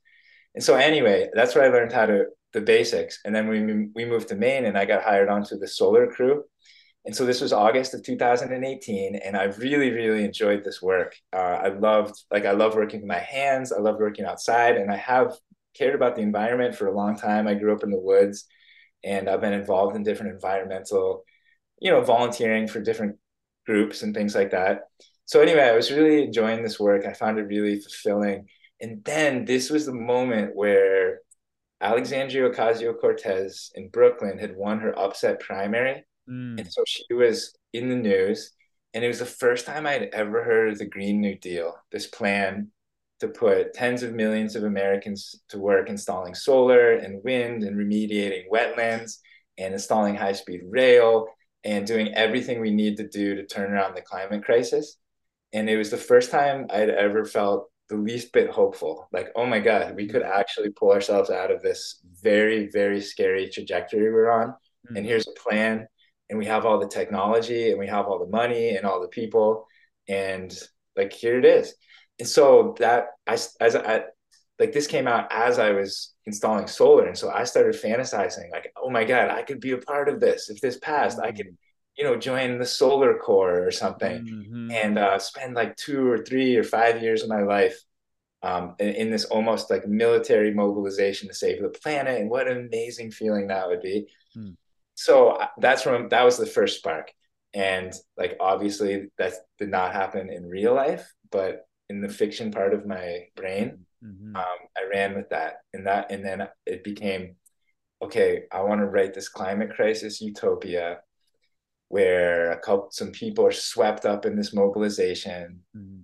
And 0.56 0.64
so 0.64 0.76
anyway, 0.76 1.30
that's 1.34 1.54
where 1.54 1.66
I 1.66 1.74
learned 1.74 1.92
how 1.92 2.08
to 2.08 2.26
the 2.54 2.62
basics. 2.62 3.20
And 3.26 3.36
then 3.36 3.48
we 3.48 3.90
we 3.94 4.06
moved 4.06 4.30
to 4.30 4.36
Maine, 4.36 4.66
and 4.66 4.78
I 4.78 4.86
got 4.86 5.04
hired 5.04 5.30
onto 5.30 5.58
the 5.58 5.68
solar 5.68 6.08
crew. 6.08 6.44
And 7.06 7.16
so 7.16 7.26
this 7.26 7.40
was 7.40 7.54
August 7.54 7.94
of 7.94 8.04
2018, 8.04 9.16
and 9.16 9.38
I 9.38 9.46
really, 9.46 9.92
really 9.92 10.26
enjoyed 10.26 10.64
this 10.64 10.82
work. 10.82 11.16
Uh, 11.32 11.38
I 11.38 11.70
loved, 11.70 12.22
like, 12.32 12.46
I 12.46 12.52
love 12.52 12.76
working 12.76 13.00
with 13.00 13.08
my 13.08 13.20
hands. 13.20 13.72
I 13.72 13.80
love 13.80 13.96
working 13.98 14.26
outside, 14.26 14.76
and 14.76 14.92
I 14.92 14.98
have 14.98 15.34
cared 15.74 15.96
about 15.96 16.16
the 16.16 16.22
environment 16.22 16.76
for 16.76 16.88
a 16.88 16.96
long 16.96 17.18
time. 17.18 17.48
I 17.48 17.54
grew 17.54 17.74
up 17.74 17.84
in 17.84 17.92
the 17.92 18.00
woods, 18.00 18.46
and 19.06 19.30
I've 19.30 19.40
been 19.40 19.54
involved 19.54 19.96
in 19.96 20.04
different 20.04 20.34
environmental, 20.34 21.24
you 21.80 21.92
know, 21.92 22.02
volunteering 22.02 22.68
for 22.68 22.80
different 22.80 23.18
groups 23.66 24.02
and 24.02 24.14
things 24.14 24.36
like 24.36 24.52
that. 24.52 24.82
So 25.26 25.42
anyway, 25.42 25.64
I 25.64 25.76
was 25.76 25.92
really 25.92 26.24
enjoying 26.24 26.64
this 26.64 26.80
work. 26.80 27.06
I 27.06 27.14
found 27.14 27.38
it 27.38 27.44
really 27.44 27.80
fulfilling. 27.80 28.48
And 28.80 29.04
then 29.04 29.46
this 29.46 29.70
was 29.70 29.86
the 29.86 29.94
moment 29.94 30.56
where 30.56 31.20
Alexandria 31.82 32.50
Ocasio 32.50 33.00
Cortez 33.00 33.72
in 33.76 33.90
Brooklyn 33.90 34.38
had 34.38 34.56
won 34.56 34.80
her 34.80 34.98
upset 34.98 35.40
primary. 35.40 36.06
Mm. 36.30 36.60
And 36.60 36.72
so 36.72 36.84
she 36.88 37.14
was 37.14 37.56
in 37.74 37.90
the 37.90 37.96
news. 37.96 38.54
And 38.94 39.04
it 39.04 39.10
was 39.10 39.20
the 39.20 39.26
first 39.26 39.66
time 39.66 39.86
I'd 39.86 40.10
ever 40.14 40.44
heard 40.44 40.70
of 40.70 40.78
the 40.80 40.86
Green 40.86 41.20
New 41.20 41.38
Deal, 41.38 41.76
this 41.92 42.08
plan 42.08 42.70
to 43.20 43.28
put 43.28 43.74
tens 43.74 44.04
of 44.04 44.14
millions 44.14 44.56
of 44.56 44.64
Americans 44.64 45.42
to 45.50 45.60
work 45.60 45.90
installing 45.90 46.36
solar 46.36 46.94
and 46.94 47.24
wind 47.24 47.64
and 47.64 47.76
remediating 47.76 48.44
wetlands 48.52 49.18
and 49.58 49.74
installing 49.74 50.16
high 50.16 50.34
speed 50.34 50.62
rail 50.70 51.28
and 51.64 51.86
doing 51.86 52.14
everything 52.14 52.62
we 52.62 52.72
need 52.72 52.98
to 52.98 53.08
do 53.08 53.36
to 53.36 53.46
turn 53.46 53.72
around 53.72 53.96
the 53.96 54.02
climate 54.02 54.44
crisis. 54.44 54.98
And 55.54 55.70
it 55.70 55.78
was 55.78 55.90
the 55.90 55.98
first 55.98 56.32
time 56.32 56.68
I'd 56.70 56.90
ever 56.90 57.26
felt 57.26 57.70
the 57.90 57.96
least 57.96 58.34
bit 58.34 58.50
hopeful. 58.50 59.08
Like, 59.12 59.30
oh 59.36 59.46
my 59.46 59.60
God, 59.60 59.96
we 59.96 60.08
could 60.08 60.24
actually 60.24 60.72
pull 60.72 60.92
ourselves 60.92 61.30
out 61.30 61.52
of 61.52 61.62
this 61.62 62.02
very, 62.22 62.70
very 62.72 63.02
scary 63.02 63.50
trajectory 63.50 64.12
we're 64.12 64.30
on. 64.30 64.50
Mm-hmm. 64.50 64.98
And 64.98 65.06
here's 65.06 65.28
a 65.28 65.40
plan. 65.40 65.88
And 66.30 66.38
we 66.38 66.46
have 66.46 66.66
all 66.66 66.80
the 66.80 66.90
technology 66.90 67.70
and 67.70 67.80
we 67.80 67.88
have 67.88 68.08
all 68.08 68.20
the 68.20 68.30
money 68.30 68.76
and 68.76 68.86
all 68.86 69.02
the 69.02 69.08
people. 69.08 69.66
And 70.10 70.54
like, 70.98 71.14
here 71.14 71.40
it 71.40 71.46
is. 71.46 71.74
And 72.20 72.28
so 72.28 72.76
that 72.80 73.08
I, 73.26 73.34
as 73.62 73.76
I, 73.76 74.04
like 74.60 74.74
this 74.74 74.88
came 74.88 75.08
out 75.08 75.28
as 75.32 75.60
I 75.60 75.72
was 75.72 76.14
installing 76.26 76.68
solar. 76.68 77.06
And 77.06 77.18
so 77.18 77.30
I 77.30 77.44
started 77.44 77.76
fantasizing 77.76 78.52
like, 78.52 78.74
oh 78.76 78.90
my 78.90 79.04
God, 79.04 79.30
I 79.30 79.44
could 79.44 79.60
be 79.60 79.72
a 79.72 79.78
part 79.78 80.10
of 80.10 80.20
this. 80.20 80.50
If 80.50 80.62
this 80.62 80.78
passed, 80.80 81.18
mm-hmm. 81.18 81.28
I 81.28 81.32
could 81.32 81.58
you 81.98 82.04
know, 82.04 82.16
join 82.16 82.60
the 82.60 82.66
Solar 82.66 83.18
Corps 83.18 83.66
or 83.66 83.72
something 83.72 84.24
mm-hmm. 84.24 84.72
and 84.72 85.00
uh, 85.00 85.18
spend 85.18 85.56
like 85.56 85.76
two 85.76 86.08
or 86.08 86.20
three 86.20 86.56
or 86.56 86.64
five 86.64 87.02
years 87.02 87.24
of 87.24 87.30
my 87.30 87.42
life 87.42 87.78
um, 88.44 88.76
in, 88.78 88.90
in, 88.90 89.10
this 89.10 89.26
almost 89.26 89.72
like 89.72 89.88
military 89.88 90.54
mobilization 90.54 91.28
to 91.28 91.34
save 91.34 91.60
the 91.60 91.70
planet. 91.70 92.22
And 92.22 92.30
what 92.30 92.48
an 92.48 92.68
amazing 92.68 93.10
feeling 93.10 93.48
that 93.48 93.68
would 93.68 93.82
be. 93.82 94.08
Mm. 94.38 94.56
So 94.94 95.30
uh, 95.30 95.48
that's 95.58 95.82
from 95.82 96.10
that 96.10 96.24
was 96.24 96.38
the 96.38 96.46
first 96.46 96.78
spark. 96.78 97.12
And 97.56 97.92
like 98.16 98.38
obviously 98.40 99.08
that 99.18 99.34
did 99.58 99.70
not 99.70 99.94
happen 99.94 100.30
in 100.30 100.46
real 100.46 100.76
life, 100.76 101.12
but 101.32 101.68
in 101.90 102.02
the 102.02 102.10
fiction 102.10 102.52
part 102.52 102.76
of 102.76 102.86
my 102.86 103.26
brain, 103.36 103.87
mm-hmm. 104.04 104.36
um, 104.36 104.58
I 104.78 104.90
ran 104.92 105.16
with 105.16 105.30
that. 105.30 105.58
And 105.74 105.88
that 105.88 106.12
and 106.12 106.26
then 106.26 106.48
it 106.66 106.84
became 106.84 107.36
okay, 108.02 108.44
I 108.52 108.62
want 108.62 108.82
to 108.82 108.86
write 108.86 109.14
this 109.14 109.30
climate 109.30 109.74
crisis 109.76 110.22
utopia 110.22 111.00
where 111.90 112.52
a 112.52 112.60
couple 112.60 112.90
some 112.92 113.12
people 113.12 113.46
are 113.46 113.52
swept 113.52 114.06
up 114.06 114.26
in 114.26 114.36
this 114.36 114.54
mobilization 114.54 115.62
mm-hmm. 115.76 116.00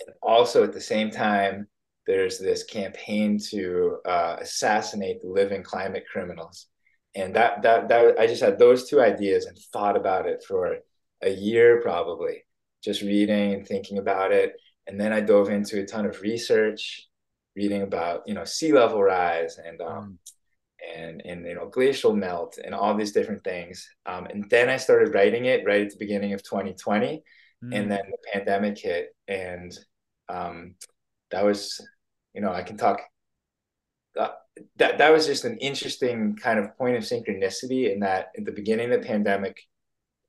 and 0.00 0.16
also 0.22 0.62
at 0.62 0.72
the 0.72 0.80
same 0.80 1.10
time 1.10 1.66
there's 2.06 2.38
this 2.38 2.64
campaign 2.64 3.38
to 3.38 3.98
uh, 4.04 4.36
assassinate 4.40 5.22
the 5.22 5.28
living 5.28 5.62
climate 5.62 6.04
criminals 6.10 6.66
and 7.14 7.34
that 7.34 7.62
that 7.62 7.88
that 7.88 8.18
i 8.18 8.26
just 8.26 8.42
had 8.42 8.58
those 8.58 8.88
two 8.88 9.00
ideas 9.00 9.46
and 9.46 9.56
thought 9.72 9.96
about 9.96 10.26
it 10.26 10.44
for 10.46 10.76
a 11.22 11.30
year 11.30 11.80
probably 11.80 12.44
just 12.84 13.02
reading 13.02 13.54
and 13.54 13.66
thinking 13.66 13.98
about 13.98 14.32
it 14.32 14.54
and 14.86 15.00
then 15.00 15.12
i 15.12 15.20
dove 15.20 15.48
into 15.48 15.80
a 15.80 15.86
ton 15.86 16.04
of 16.04 16.20
research 16.20 17.08
reading 17.56 17.82
about 17.82 18.22
you 18.26 18.34
know 18.34 18.44
sea 18.44 18.72
level 18.72 19.02
rise 19.02 19.58
and 19.58 19.80
um, 19.80 20.18
mm 20.24 20.32
and 20.94 21.22
and 21.24 21.46
you 21.46 21.54
know 21.54 21.68
glacial 21.68 22.14
melt 22.14 22.58
and 22.62 22.74
all 22.74 22.94
these 22.94 23.12
different 23.12 23.42
things 23.44 23.88
um, 24.06 24.26
and 24.26 24.48
then 24.50 24.68
i 24.68 24.76
started 24.76 25.14
writing 25.14 25.46
it 25.46 25.64
right 25.64 25.82
at 25.82 25.90
the 25.90 25.98
beginning 25.98 26.32
of 26.32 26.42
2020 26.42 27.22
mm. 27.64 27.74
and 27.74 27.90
then 27.90 28.02
the 28.10 28.18
pandemic 28.32 28.78
hit 28.78 29.14
and 29.28 29.78
um, 30.28 30.74
that 31.30 31.44
was 31.44 31.80
you 32.34 32.40
know 32.40 32.52
i 32.52 32.62
can 32.62 32.76
talk 32.76 33.00
uh, 34.18 34.28
that 34.76 34.98
that 34.98 35.12
was 35.12 35.26
just 35.26 35.44
an 35.44 35.56
interesting 35.58 36.36
kind 36.36 36.58
of 36.58 36.76
point 36.76 36.96
of 36.96 37.02
synchronicity 37.02 37.92
in 37.92 38.00
that 38.00 38.28
at 38.36 38.44
the 38.44 38.52
beginning 38.52 38.92
of 38.92 39.00
the 39.00 39.06
pandemic 39.06 39.60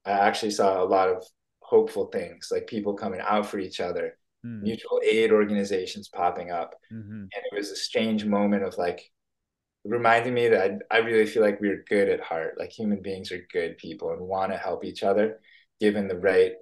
i 0.06 0.12
actually 0.12 0.52
saw 0.52 0.82
a 0.82 0.86
lot 0.86 1.10
of 1.10 1.24
hopeful 1.60 2.08
things 2.08 2.50
like 2.52 2.68
people 2.68 2.94
coming 2.94 3.22
out 3.22 3.46
for 3.46 3.58
each 3.58 3.80
other 3.80 4.18
mm. 4.46 4.62
mutual 4.62 5.00
aid 5.04 5.32
organizations 5.32 6.08
popping 6.08 6.52
up 6.52 6.76
mm-hmm. 6.92 7.12
and 7.12 7.30
it 7.32 7.56
was 7.56 7.70
a 7.70 7.76
strange 7.76 8.26
moment 8.26 8.64
of 8.64 8.78
like 8.78 9.12
reminding 9.86 10.34
me 10.34 10.48
that 10.48 10.80
I, 10.92 10.98
I 10.98 11.00
really 11.00 11.26
feel 11.26 11.44
like 11.44 11.60
we're 11.60 11.84
good 11.88 12.10
at 12.10 12.22
heart. 12.22 12.56
Like 12.58 12.72
human 12.72 13.02
beings 13.02 13.32
are 13.32 13.46
good 13.52 13.78
people 13.78 14.12
and 14.12 14.22
want 14.22 14.52
to 14.52 14.58
help 14.58 14.86
each 14.86 15.04
other, 15.04 15.40
given 15.80 16.08
the 16.08 16.18
right, 16.18 16.54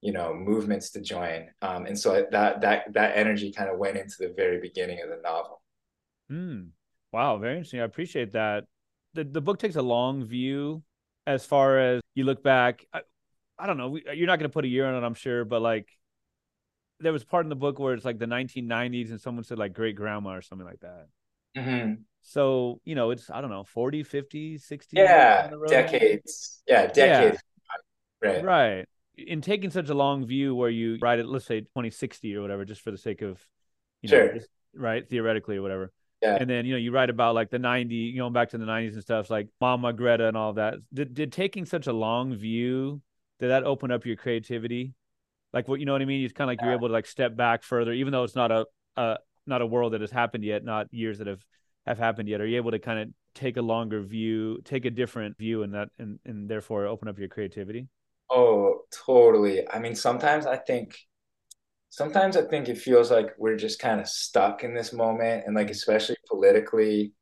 you 0.00 0.12
know, 0.12 0.34
movements 0.34 0.90
to 0.90 1.00
join. 1.00 1.48
Um, 1.62 1.86
and 1.86 1.98
so 1.98 2.26
that 2.30 2.60
that 2.62 2.92
that 2.94 3.16
energy 3.16 3.52
kind 3.52 3.70
of 3.70 3.78
went 3.78 3.96
into 3.96 4.16
the 4.18 4.32
very 4.36 4.60
beginning 4.60 5.00
of 5.02 5.10
the 5.10 5.20
novel. 5.22 5.62
Hmm. 6.28 6.60
Wow, 7.12 7.38
very 7.38 7.54
interesting. 7.54 7.80
I 7.80 7.84
appreciate 7.84 8.32
that. 8.32 8.64
The 9.14 9.24
the 9.24 9.40
book 9.40 9.58
takes 9.58 9.76
a 9.76 9.82
long 9.82 10.24
view 10.24 10.82
as 11.26 11.44
far 11.44 11.78
as 11.78 12.00
you 12.14 12.24
look 12.24 12.42
back. 12.42 12.86
I, 12.92 13.02
I 13.58 13.66
don't 13.66 13.76
know. 13.76 13.98
You're 14.14 14.26
not 14.26 14.38
going 14.38 14.48
to 14.48 14.54
put 14.54 14.64
a 14.64 14.68
year 14.68 14.86
on 14.86 14.94
it, 14.94 15.06
I'm 15.06 15.14
sure, 15.14 15.44
but 15.44 15.60
like 15.60 15.86
there 17.00 17.12
was 17.12 17.24
part 17.24 17.44
in 17.44 17.48
the 17.48 17.56
book 17.56 17.78
where 17.78 17.94
it's 17.94 18.04
like 18.04 18.18
the 18.18 18.26
1990s 18.26 19.10
and 19.10 19.20
someone 19.20 19.44
said 19.44 19.58
like 19.58 19.72
great 19.72 19.96
grandma 19.96 20.34
or 20.36 20.42
something 20.42 20.66
like 20.66 20.80
that. 20.80 21.06
Mm-hmm. 21.56 21.94
So, 22.22 22.80
you 22.84 22.94
know, 22.94 23.10
it's, 23.10 23.30
I 23.30 23.40
don't 23.40 23.50
know, 23.50 23.64
40, 23.64 24.02
50, 24.02 24.58
60. 24.58 24.96
Yeah. 24.96 25.50
Decades. 25.66 26.62
Yeah. 26.66 26.86
Decades. 26.86 27.38
Yeah. 28.22 28.28
Right. 28.28 28.44
Right. 28.44 28.88
In 29.16 29.40
taking 29.40 29.70
such 29.70 29.88
a 29.88 29.94
long 29.94 30.26
view 30.26 30.54
where 30.54 30.70
you 30.70 30.98
write 31.00 31.18
it, 31.18 31.26
let's 31.26 31.46
say 31.46 31.60
2060 31.60 32.36
or 32.36 32.42
whatever, 32.42 32.64
just 32.64 32.82
for 32.82 32.90
the 32.90 32.98
sake 32.98 33.22
of, 33.22 33.44
you 34.02 34.10
know, 34.10 34.16
sure. 34.16 34.34
just, 34.34 34.48
right. 34.74 35.08
Theoretically 35.08 35.56
or 35.56 35.62
whatever. 35.62 35.90
Yeah. 36.22 36.36
And 36.38 36.48
then, 36.48 36.66
you 36.66 36.72
know, 36.72 36.78
you 36.78 36.92
write 36.92 37.08
about 37.08 37.34
like 37.34 37.50
the 37.50 37.58
90, 37.58 38.16
going 38.16 38.34
back 38.34 38.50
to 38.50 38.58
the 38.58 38.66
90s 38.66 38.92
and 38.92 39.02
stuff 39.02 39.30
like 39.30 39.48
Mama 39.60 39.92
Greta 39.94 40.28
and 40.28 40.36
all 40.36 40.52
that. 40.52 40.74
Did, 40.92 41.14
did 41.14 41.32
taking 41.32 41.64
such 41.64 41.86
a 41.86 41.92
long 41.92 42.34
view, 42.34 43.00
did 43.38 43.48
that 43.48 43.64
open 43.64 43.90
up 43.90 44.04
your 44.04 44.16
creativity? 44.16 44.92
Like 45.52 45.68
what, 45.68 45.80
you 45.80 45.86
know 45.86 45.92
what 45.92 46.02
I 46.02 46.06
mean? 46.06 46.24
It's 46.24 46.32
kind 46.32 46.48
of 46.48 46.52
like 46.52 46.60
yeah. 46.60 46.66
you're 46.66 46.74
able 46.76 46.88
to 46.88 46.94
like 46.94 47.06
step 47.06 47.36
back 47.36 47.62
further, 47.62 47.92
even 47.92 48.12
though 48.12 48.24
it's 48.24 48.36
not 48.36 48.50
a, 48.50 48.66
a, 48.96 49.18
not 49.46 49.62
a 49.62 49.66
world 49.66 49.94
that 49.94 50.00
has 50.00 50.10
happened 50.10 50.44
yet, 50.44 50.64
not 50.64 50.86
years 50.92 51.18
that 51.18 51.26
have 51.26 51.44
have 51.86 51.98
happened 51.98 52.28
yet? 52.28 52.40
Are 52.40 52.46
you 52.46 52.56
able 52.56 52.70
to 52.70 52.78
kind 52.78 53.00
of 53.00 53.08
take 53.34 53.56
a 53.56 53.62
longer 53.62 54.00
view, 54.00 54.60
take 54.64 54.84
a 54.84 54.90
different 54.90 55.36
view, 55.38 55.62
and 55.62 55.74
that 55.74 55.88
and 55.98 56.18
and 56.24 56.48
therefore 56.48 56.86
open 56.86 57.08
up 57.08 57.18
your 57.18 57.28
creativity? 57.28 57.88
Oh, 58.30 58.82
totally. 59.06 59.68
I 59.68 59.78
mean, 59.78 59.94
sometimes 59.94 60.46
I 60.46 60.56
think 60.56 60.96
sometimes 61.90 62.36
I 62.36 62.42
think 62.42 62.68
it 62.68 62.78
feels 62.78 63.10
like 63.10 63.34
we're 63.38 63.56
just 63.56 63.80
kind 63.80 64.00
of 64.00 64.08
stuck 64.08 64.62
in 64.62 64.74
this 64.74 64.92
moment 64.92 65.44
and 65.46 65.54
like 65.54 65.66
mm-hmm. 65.66 65.72
especially 65.72 66.16
politically 66.28 67.12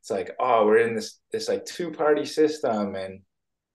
it's 0.00 0.10
like 0.10 0.30
oh 0.38 0.64
we're 0.64 0.78
in 0.78 0.94
this 0.94 1.18
this 1.32 1.48
like 1.48 1.64
two 1.64 1.90
party 1.90 2.24
system 2.24 2.94
and 2.94 3.20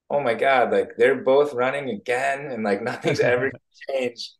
oh 0.09 0.19
my 0.21 0.33
god 0.33 0.71
like 0.71 0.95
they're 0.97 1.23
both 1.23 1.53
running 1.53 1.89
again 1.89 2.47
and 2.51 2.63
like 2.63 2.81
nothing's 2.91 3.19
ever 3.19 3.51
changed. 3.89 4.31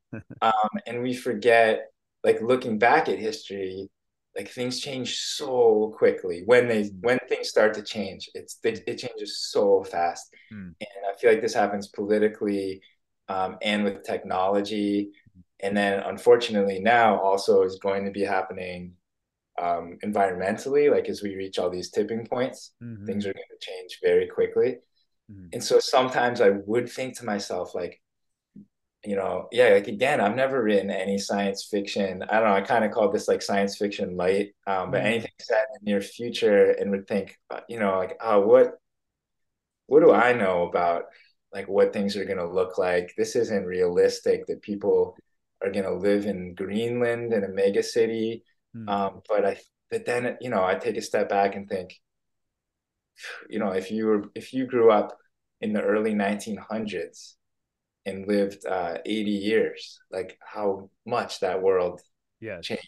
Um 0.42 0.70
and 0.86 1.02
we 1.02 1.14
forget 1.14 1.92
like 2.24 2.42
looking 2.42 2.78
back 2.78 3.10
at 3.10 3.20
history 3.20 3.90
like 4.36 4.50
things 4.50 4.80
change 4.80 5.18
so 5.18 5.94
quickly. 5.98 6.44
When 6.46 6.68
they 6.68 6.92
when 7.02 7.20
things 7.28 7.50
start 7.50 7.74
to 7.76 7.82
change 7.82 8.30
it's 8.34 8.56
they, 8.56 8.74
it 8.74 8.98
changes 8.98 9.48
so 9.50 9.84
fast. 9.84 10.34
Mm. 10.54 10.76
and 10.80 11.04
i 11.10 11.18
feel 11.18 11.32
like 11.32 11.42
this 11.42 11.54
happens 11.54 11.88
politically 11.88 12.82
um, 13.30 13.58
and 13.62 13.84
with 13.84 14.04
technology. 14.04 15.12
And 15.60 15.76
then 15.76 16.00
unfortunately 16.02 16.80
now 16.80 17.20
also 17.20 17.64
is 17.64 17.80
going 17.80 18.06
to 18.06 18.12
be 18.12 18.24
happening 18.24 18.94
um, 19.60 19.98
environmentally 20.04 20.92
like 20.92 21.10
as 21.10 21.24
we 21.24 21.36
reach 21.36 21.58
all 21.58 21.70
these 21.70 21.90
tipping 21.90 22.28
points 22.28 22.74
mm-hmm. 22.84 23.06
things 23.06 23.26
are 23.26 23.34
going 23.34 23.46
to 23.60 23.66
change 23.66 24.00
very 24.04 24.28
quickly 24.28 24.78
mm-hmm. 25.32 25.48
and 25.54 25.64
so 25.64 25.80
sometimes 25.80 26.42
i 26.42 26.50
would 26.50 26.90
think 26.90 27.18
to 27.18 27.26
myself 27.26 27.74
like 27.76 28.02
you 29.08 29.16
know, 29.16 29.48
yeah, 29.54 29.70
like 29.70 29.88
again, 29.88 30.20
I've 30.20 30.36
never 30.36 30.62
written 30.62 30.90
any 30.90 31.18
science 31.18 31.66
fiction. 31.70 32.24
I 32.30 32.40
don't 32.40 32.50
know. 32.50 32.56
I 32.56 32.62
kind 32.62 32.84
of 32.84 32.92
call 32.92 33.10
this 33.10 33.30
like 33.30 33.42
science 33.42 33.78
fiction 33.78 34.18
light, 34.18 34.54
um, 34.66 34.92
but 34.92 34.98
mm-hmm. 34.98 35.08
anything 35.08 35.32
set 35.40 35.68
in 35.70 35.86
the 35.86 35.92
near 35.92 36.02
future, 36.02 36.72
and 36.72 36.92
would 36.92 37.08
think, 37.08 37.38
uh, 37.50 37.62
you 37.70 37.80
know, 37.80 37.98
like, 37.98 38.18
oh, 38.22 38.42
what, 38.42 38.74
what 39.86 40.02
do 40.02 40.12
I 40.12 40.34
know 40.34 40.68
about 40.68 41.04
like 41.54 41.70
what 41.70 41.94
things 41.94 42.18
are 42.18 42.26
going 42.26 42.38
to 42.38 42.50
look 42.50 42.78
like? 42.78 43.14
This 43.18 43.38
isn't 43.38 43.66
realistic. 43.66 44.46
That 44.48 44.62
people 44.62 45.16
are 45.64 45.72
going 45.72 45.86
to 45.86 45.96
live 45.96 46.26
in 46.26 46.54
Greenland 46.54 47.34
in 47.34 47.46
a 47.46 47.50
mega 47.50 47.84
city. 47.84 48.44
Mm-hmm. 48.76 48.90
Um, 48.90 49.22
but 49.30 49.46
I, 49.46 49.58
but 49.90 50.06
then 50.06 50.38
you 50.42 50.50
know 50.50 50.66
I 50.66 50.76
take 50.76 50.98
a 50.98 51.02
step 51.02 51.30
back 51.30 51.56
and 51.56 51.70
think, 51.70 51.94
you 53.50 53.60
know, 53.60 53.72
if 53.72 53.92
you 53.92 54.06
were 54.06 54.24
if 54.36 54.54
you 54.54 54.66
grew 54.66 54.92
up 54.92 55.18
in 55.62 55.74
the 55.74 55.82
early 55.82 56.14
1900s 56.14 57.34
and 58.06 58.28
lived 58.28 58.66
uh, 58.66 58.98
80 59.06 59.32
years, 59.32 60.00
like 60.12 60.38
how 60.42 60.90
much 61.06 61.40
that 61.42 61.62
world 61.62 62.02
yes. 62.40 62.66
changed. 62.66 62.88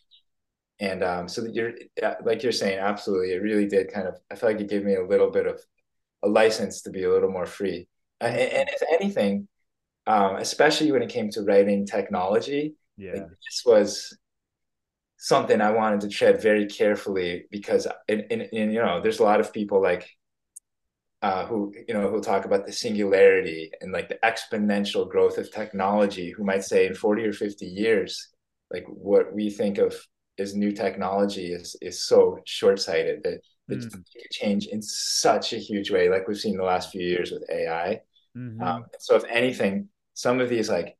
And 0.79 1.03
um, 1.03 1.27
so 1.27 1.45
you're 1.45 1.73
like 2.23 2.41
you're 2.41 2.53
saying, 2.53 2.79
absolutely, 2.79 3.33
it 3.33 3.41
really 3.41 3.67
did 3.67 3.91
kind 3.91 4.07
of. 4.07 4.15
I 4.31 4.35
feel 4.35 4.49
like 4.49 4.61
it 4.61 4.69
gave 4.69 4.85
me 4.85 4.95
a 4.95 5.05
little 5.05 5.29
bit 5.29 5.45
of 5.45 5.59
a 6.23 6.29
license 6.29 6.81
to 6.83 6.89
be 6.89 7.03
a 7.03 7.11
little 7.11 7.31
more 7.31 7.45
free. 7.45 7.87
And, 8.21 8.35
and 8.35 8.69
if 8.69 8.81
anything, 8.93 9.47
um, 10.07 10.37
especially 10.37 10.91
when 10.91 11.01
it 11.01 11.09
came 11.09 11.29
to 11.31 11.43
writing 11.43 11.85
technology, 11.85 12.75
yeah, 12.95 13.13
like 13.13 13.27
this 13.27 13.63
was 13.65 14.17
something 15.17 15.59
I 15.59 15.71
wanted 15.71 16.01
to 16.01 16.09
tread 16.09 16.41
very 16.41 16.65
carefully 16.65 17.45
because, 17.51 17.85
in, 18.07 18.21
in 18.21 18.71
you 18.71 18.81
know, 18.81 19.01
there's 19.01 19.19
a 19.19 19.23
lot 19.23 19.41
of 19.41 19.51
people 19.51 19.81
like 19.81 20.09
uh, 21.21 21.45
who 21.45 21.73
you 21.87 21.93
know 21.93 22.09
who 22.09 22.21
talk 22.21 22.45
about 22.45 22.65
the 22.65 22.71
singularity 22.71 23.71
and 23.81 23.91
like 23.91 24.07
the 24.07 24.19
exponential 24.23 25.09
growth 25.09 25.37
of 25.37 25.51
technology 25.51 26.31
who 26.31 26.43
might 26.45 26.63
say 26.63 26.85
in 26.85 26.95
40 26.95 27.25
or 27.25 27.33
50 27.33 27.65
years 27.65 28.29
like 28.71 28.85
what 28.87 29.33
we 29.33 29.49
think 29.49 29.77
of 29.77 29.93
as 30.37 30.55
new 30.55 30.71
technology 30.71 31.51
is 31.51 31.75
is 31.81 32.01
so 32.05 32.39
short-sighted 32.45 33.21
that 33.23 33.41
mm. 33.69 33.83
it 33.83 33.91
could 33.91 34.05
change 34.31 34.67
in 34.67 34.81
such 34.81 35.51
a 35.51 35.57
huge 35.57 35.91
way 35.91 36.09
like 36.09 36.25
we've 36.27 36.39
seen 36.39 36.55
the 36.55 36.63
last 36.63 36.91
few 36.91 37.05
years 37.05 37.31
with 37.31 37.43
ai 37.51 37.99
mm-hmm. 38.37 38.61
um, 38.61 38.85
so 38.99 39.17
if 39.17 39.25
anything 39.29 39.89
some 40.13 40.39
of 40.39 40.47
these 40.47 40.69
like 40.69 40.97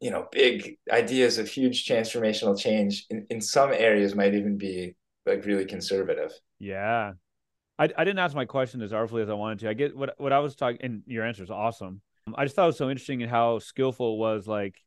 you 0.00 0.10
know 0.10 0.28
big 0.32 0.76
ideas 0.92 1.38
of 1.38 1.48
huge 1.48 1.86
transformational 1.86 2.58
change 2.58 3.06
in, 3.08 3.26
in 3.30 3.40
some 3.40 3.72
areas 3.72 4.14
might 4.14 4.34
even 4.34 4.58
be 4.58 4.94
like 5.24 5.46
really 5.46 5.64
conservative 5.64 6.30
yeah 6.58 7.12
I, 7.78 7.84
I 7.84 8.04
didn't 8.04 8.18
ask 8.18 8.34
my 8.34 8.44
question 8.44 8.82
as 8.82 8.92
artfully 8.92 9.22
as 9.22 9.28
I 9.28 9.34
wanted 9.34 9.60
to. 9.60 9.68
I 9.68 9.74
get 9.74 9.96
what 9.96 10.14
what 10.18 10.32
I 10.32 10.38
was 10.38 10.54
talking, 10.54 10.78
and 10.82 11.02
your 11.06 11.24
answer 11.24 11.42
is 11.42 11.50
awesome. 11.50 12.00
I 12.34 12.44
just 12.44 12.56
thought 12.56 12.64
it 12.64 12.66
was 12.68 12.78
so 12.78 12.90
interesting 12.90 13.20
in 13.20 13.28
how 13.28 13.58
skillful 13.58 14.14
it 14.14 14.18
was, 14.18 14.46
like 14.46 14.80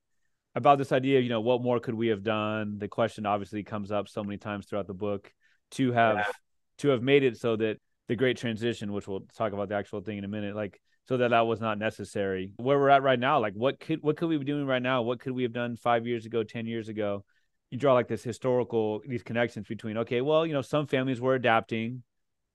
about 0.56 0.78
this 0.80 0.92
idea 0.92 1.20
of 1.20 1.24
you 1.24 1.30
know 1.30 1.42
what 1.42 1.62
more 1.62 1.80
could 1.80 1.96
we 1.96 2.08
have 2.08 2.24
done. 2.24 2.78
The 2.80 2.88
question 2.88 3.26
obviously 3.26 3.64
comes 3.64 3.92
up 3.92 4.08
so 4.08 4.24
many 4.24 4.38
times 4.38 4.66
throughout 4.66 4.88
the 4.88 4.94
book 4.94 5.32
to 5.72 5.92
have 5.92 6.18
yeah. 6.18 6.32
to 6.80 6.90
have 6.90 7.02
made 7.02 7.24
it 7.24 7.38
so 7.38 7.56
that 7.58 7.78
the 8.08 8.16
great 8.16 8.38
transition, 8.38 8.94
which 8.94 9.08
we'll 9.08 9.26
talk 9.36 9.52
about 9.52 9.70
the 9.70 9.76
actual 9.76 10.02
thing 10.02 10.18
in 10.18 10.24
a 10.24 10.30
minute, 10.30 10.56
like 10.56 10.82
so 11.08 11.18
that 11.18 11.30
that 11.30 11.46
was 11.46 11.60
not 11.60 11.78
necessary. 11.78 12.52
Where 12.58 12.80
we're 12.80 12.90
at 12.90 13.04
right 13.04 13.20
now, 13.20 13.40
like 13.40 13.54
what 13.54 13.80
could 13.80 14.02
what 14.02 14.16
could 14.16 14.30
we 14.30 14.38
be 14.38 14.46
doing 14.46 14.66
right 14.66 14.82
now? 14.82 15.02
What 15.02 15.20
could 15.20 15.34
we 15.34 15.44
have 15.44 15.54
done 15.54 15.76
five 15.76 16.08
years 16.08 16.26
ago, 16.26 16.44
ten 16.44 16.66
years 16.66 16.88
ago? 16.88 17.26
You 17.70 17.78
draw 17.78 17.94
like 17.94 18.08
this 18.08 18.24
historical 18.24 19.02
these 19.06 19.24
connections 19.24 19.68
between 19.68 19.98
okay, 20.00 20.22
well 20.22 20.46
you 20.46 20.54
know 20.54 20.62
some 20.62 20.88
families 20.88 21.20
were 21.20 21.36
adapting 21.36 22.04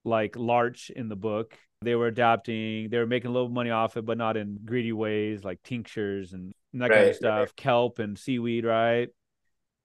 like 0.04 0.36
Larch 0.36 0.90
in 0.90 1.08
the 1.08 1.16
book. 1.16 1.56
They 1.82 1.94
were 1.94 2.06
adapting, 2.06 2.90
they 2.90 2.98
were 2.98 3.06
making 3.06 3.30
a 3.30 3.32
little 3.32 3.48
money 3.48 3.70
off 3.70 3.96
it, 3.96 4.04
but 4.04 4.18
not 4.18 4.36
in 4.36 4.60
greedy 4.64 4.92
ways 4.92 5.42
like 5.42 5.62
tinctures 5.62 6.32
and 6.32 6.54
that 6.74 6.90
right, 6.90 6.96
kind 6.96 7.10
of 7.10 7.16
stuff, 7.16 7.38
right. 7.40 7.56
kelp 7.56 7.98
and 7.98 8.18
seaweed, 8.18 8.64
right? 8.64 9.08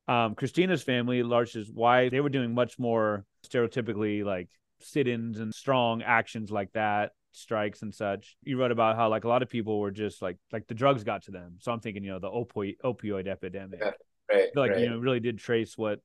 Um, 0.07 0.35
Christina's 0.35 0.83
family, 0.83 1.23
Larch's 1.23 1.71
wife, 1.71 2.11
they 2.11 2.21
were 2.21 2.29
doing 2.29 2.53
much 2.53 2.77
more 2.79 3.25
stereotypically 3.45 4.23
like 4.23 4.47
sit-ins 4.79 5.39
and 5.39 5.53
strong 5.53 6.01
actions 6.03 6.51
like 6.51 6.71
that, 6.73 7.11
strikes 7.31 7.81
and 7.81 7.93
such. 7.93 8.37
You 8.43 8.59
wrote 8.59 8.71
about 8.71 8.95
how 8.95 9.09
like 9.09 9.23
a 9.23 9.27
lot 9.27 9.41
of 9.41 9.49
people 9.49 9.79
were 9.79 9.91
just 9.91 10.21
like 10.21 10.37
like 10.51 10.67
the 10.67 10.75
drugs 10.75 11.03
got 11.03 11.23
to 11.23 11.31
them. 11.31 11.57
So 11.59 11.71
I'm 11.71 11.79
thinking, 11.79 12.03
you 12.03 12.11
know, 12.11 12.19
the 12.19 12.29
opioid 12.29 12.77
opioid 12.83 13.27
epidemic. 13.27 13.79
Yeah, 13.81 13.91
right. 14.31 14.49
like 14.55 14.71
right. 14.71 14.81
you 14.81 14.89
know, 14.89 14.99
really 14.99 15.19
did 15.19 15.39
trace 15.39 15.77
what 15.77 15.99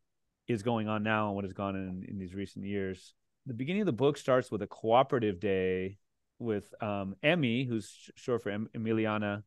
is 0.48 0.62
going 0.62 0.88
on 0.88 1.02
now 1.02 1.26
and 1.26 1.36
what 1.36 1.44
has 1.44 1.52
gone 1.52 1.76
in 1.76 2.04
in 2.08 2.18
these 2.18 2.34
recent 2.34 2.64
years 2.64 3.14
the 3.46 3.54
beginning 3.54 3.82
of 3.82 3.86
the 3.86 3.92
book 3.92 4.16
starts 4.16 4.50
with 4.50 4.62
a 4.62 4.66
cooperative 4.66 5.40
day 5.40 5.98
with 6.38 6.72
um, 6.82 7.16
Emmy, 7.22 7.64
who's 7.64 8.10
short 8.14 8.42
for 8.42 8.50
em- 8.50 8.68
Emiliana, 8.76 9.42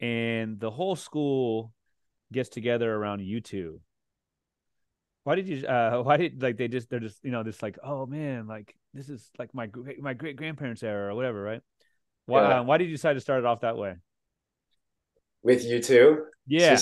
and 0.00 0.58
the 0.60 0.70
whole 0.70 0.96
school 0.96 1.72
gets 2.32 2.48
together 2.48 2.92
around 2.92 3.20
you 3.20 3.40
two. 3.40 3.80
Why 5.24 5.34
did 5.34 5.48
you? 5.48 5.66
Uh, 5.66 6.02
why 6.02 6.16
did 6.16 6.42
like 6.42 6.56
they 6.56 6.68
just 6.68 6.90
they're 6.90 7.00
just 7.00 7.22
you 7.24 7.30
know 7.30 7.42
just 7.42 7.62
like 7.62 7.78
oh 7.82 8.06
man 8.06 8.46
like 8.46 8.74
this 8.94 9.08
is 9.08 9.30
like 9.38 9.54
my 9.54 9.68
my 10.00 10.14
great 10.14 10.36
grandparents 10.36 10.82
era 10.82 11.12
or 11.12 11.14
whatever 11.14 11.42
right? 11.42 11.60
Why 12.26 12.42
yeah. 12.42 12.60
uh, 12.60 12.62
why 12.62 12.78
did 12.78 12.86
you 12.86 12.94
decide 12.94 13.14
to 13.14 13.20
start 13.20 13.40
it 13.40 13.46
off 13.46 13.60
that 13.60 13.76
way? 13.76 13.94
With 15.42 15.64
you 15.64 15.80
two, 15.80 16.24
yeah 16.46 16.78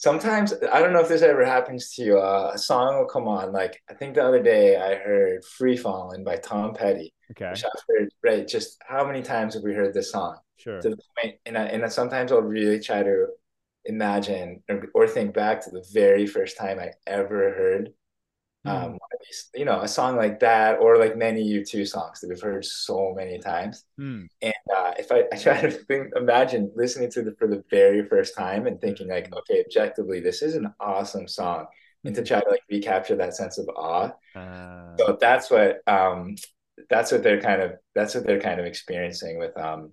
sometimes 0.00 0.54
I 0.72 0.80
don't 0.80 0.92
know 0.92 1.00
if 1.00 1.08
this 1.08 1.22
ever 1.22 1.44
happens 1.44 1.92
to 1.94 2.02
you. 2.02 2.18
Uh, 2.18 2.50
a 2.54 2.58
song 2.58 2.98
will 2.98 3.06
come 3.06 3.28
on. 3.28 3.52
Like 3.52 3.80
I 3.88 3.94
think 3.94 4.14
the 4.14 4.24
other 4.24 4.42
day 4.42 4.76
I 4.76 4.96
heard 4.96 5.44
"Free 5.44 5.76
Falling" 5.76 6.24
by 6.24 6.36
Tom 6.36 6.74
Petty. 6.74 7.14
Okay. 7.30 7.50
Which 7.50 7.64
I've 7.64 7.84
heard 7.88 8.08
right. 8.24 8.48
Just 8.48 8.78
how 8.86 9.06
many 9.06 9.22
times 9.22 9.54
have 9.54 9.62
we 9.62 9.74
heard 9.74 9.94
this 9.94 10.10
song? 10.10 10.38
Sure. 10.56 10.80
To 10.80 10.90
the 10.90 10.98
point, 11.16 11.36
and 11.46 11.56
I, 11.56 11.64
and 11.66 11.92
sometimes 11.92 12.32
I'll 12.32 12.42
really 12.42 12.80
try 12.80 13.02
to 13.02 13.26
imagine 13.84 14.62
or, 14.68 14.88
or 14.94 15.06
think 15.06 15.32
back 15.32 15.62
to 15.64 15.70
the 15.70 15.84
very 15.92 16.26
first 16.26 16.58
time 16.58 16.78
I 16.78 16.90
ever 17.06 17.54
heard 17.54 17.92
um, 18.64 18.92
mm. 18.92 18.98
these, 19.26 19.48
you 19.54 19.64
know, 19.64 19.80
a 19.80 19.88
song 19.88 20.16
like 20.16 20.40
that, 20.40 20.78
or 20.80 20.98
like 20.98 21.16
many 21.16 21.42
U2 21.42 21.88
songs 21.88 22.20
that 22.20 22.28
we've 22.28 22.40
heard 22.40 22.64
so 22.64 23.14
many 23.16 23.38
times. 23.38 23.84
Mm. 23.98 24.28
And 24.42 24.54
uh, 24.76 24.92
if 24.98 25.10
I, 25.10 25.24
I 25.32 25.36
try 25.38 25.60
to 25.60 25.70
think, 25.70 26.12
imagine 26.16 26.70
listening 26.74 27.10
to 27.12 27.20
it 27.26 27.38
for 27.38 27.48
the 27.48 27.64
very 27.70 28.06
first 28.06 28.36
time 28.36 28.66
and 28.66 28.80
thinking 28.80 29.08
like, 29.08 29.28
hmm. 29.28 29.34
okay, 29.38 29.62
objectively, 29.64 30.20
this 30.20 30.42
is 30.42 30.54
an 30.54 30.72
awesome 30.78 31.26
song, 31.26 31.66
and 32.04 32.14
to 32.14 32.20
hmm. 32.20 32.26
try 32.26 32.40
to 32.40 32.50
like 32.50 32.62
recapture 32.70 33.16
that 33.16 33.34
sense 33.34 33.58
of 33.58 33.68
awe. 33.76 34.10
Uh... 34.34 34.96
So 34.98 35.16
that's 35.20 35.50
what 35.50 35.80
um, 35.86 36.36
that's 36.88 37.12
what 37.12 37.22
they're 37.22 37.40
kind 37.40 37.62
of 37.62 37.72
that's 37.94 38.14
what 38.14 38.26
they're 38.26 38.40
kind 38.40 38.60
of 38.60 38.66
experiencing 38.66 39.38
with 39.38 39.56
um 39.58 39.92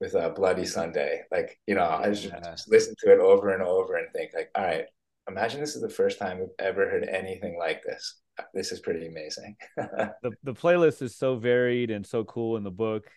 with 0.00 0.14
a 0.14 0.26
uh, 0.26 0.28
Bloody 0.30 0.64
Sunday. 0.64 1.22
Like, 1.30 1.58
you 1.66 1.74
know, 1.74 1.88
I 1.88 2.10
just, 2.10 2.30
just 2.44 2.70
listen 2.70 2.94
to 3.00 3.12
it 3.12 3.18
over 3.18 3.50
and 3.50 3.62
over 3.62 3.96
and 3.96 4.06
think 4.12 4.32
like, 4.34 4.50
all 4.54 4.64
right, 4.64 4.84
imagine 5.28 5.60
this 5.60 5.76
is 5.76 5.82
the 5.82 5.88
first 5.88 6.18
time 6.18 6.38
we've 6.38 6.48
ever 6.58 6.88
heard 6.88 7.04
anything 7.04 7.58
like 7.58 7.82
this. 7.82 8.20
This 8.54 8.72
is 8.72 8.80
pretty 8.80 9.06
amazing. 9.06 9.56
the 9.76 10.32
the 10.42 10.54
playlist 10.54 11.02
is 11.02 11.16
so 11.16 11.36
varied 11.36 11.90
and 11.90 12.06
so 12.06 12.24
cool 12.24 12.56
in 12.56 12.62
the 12.62 12.70
book. 12.70 13.10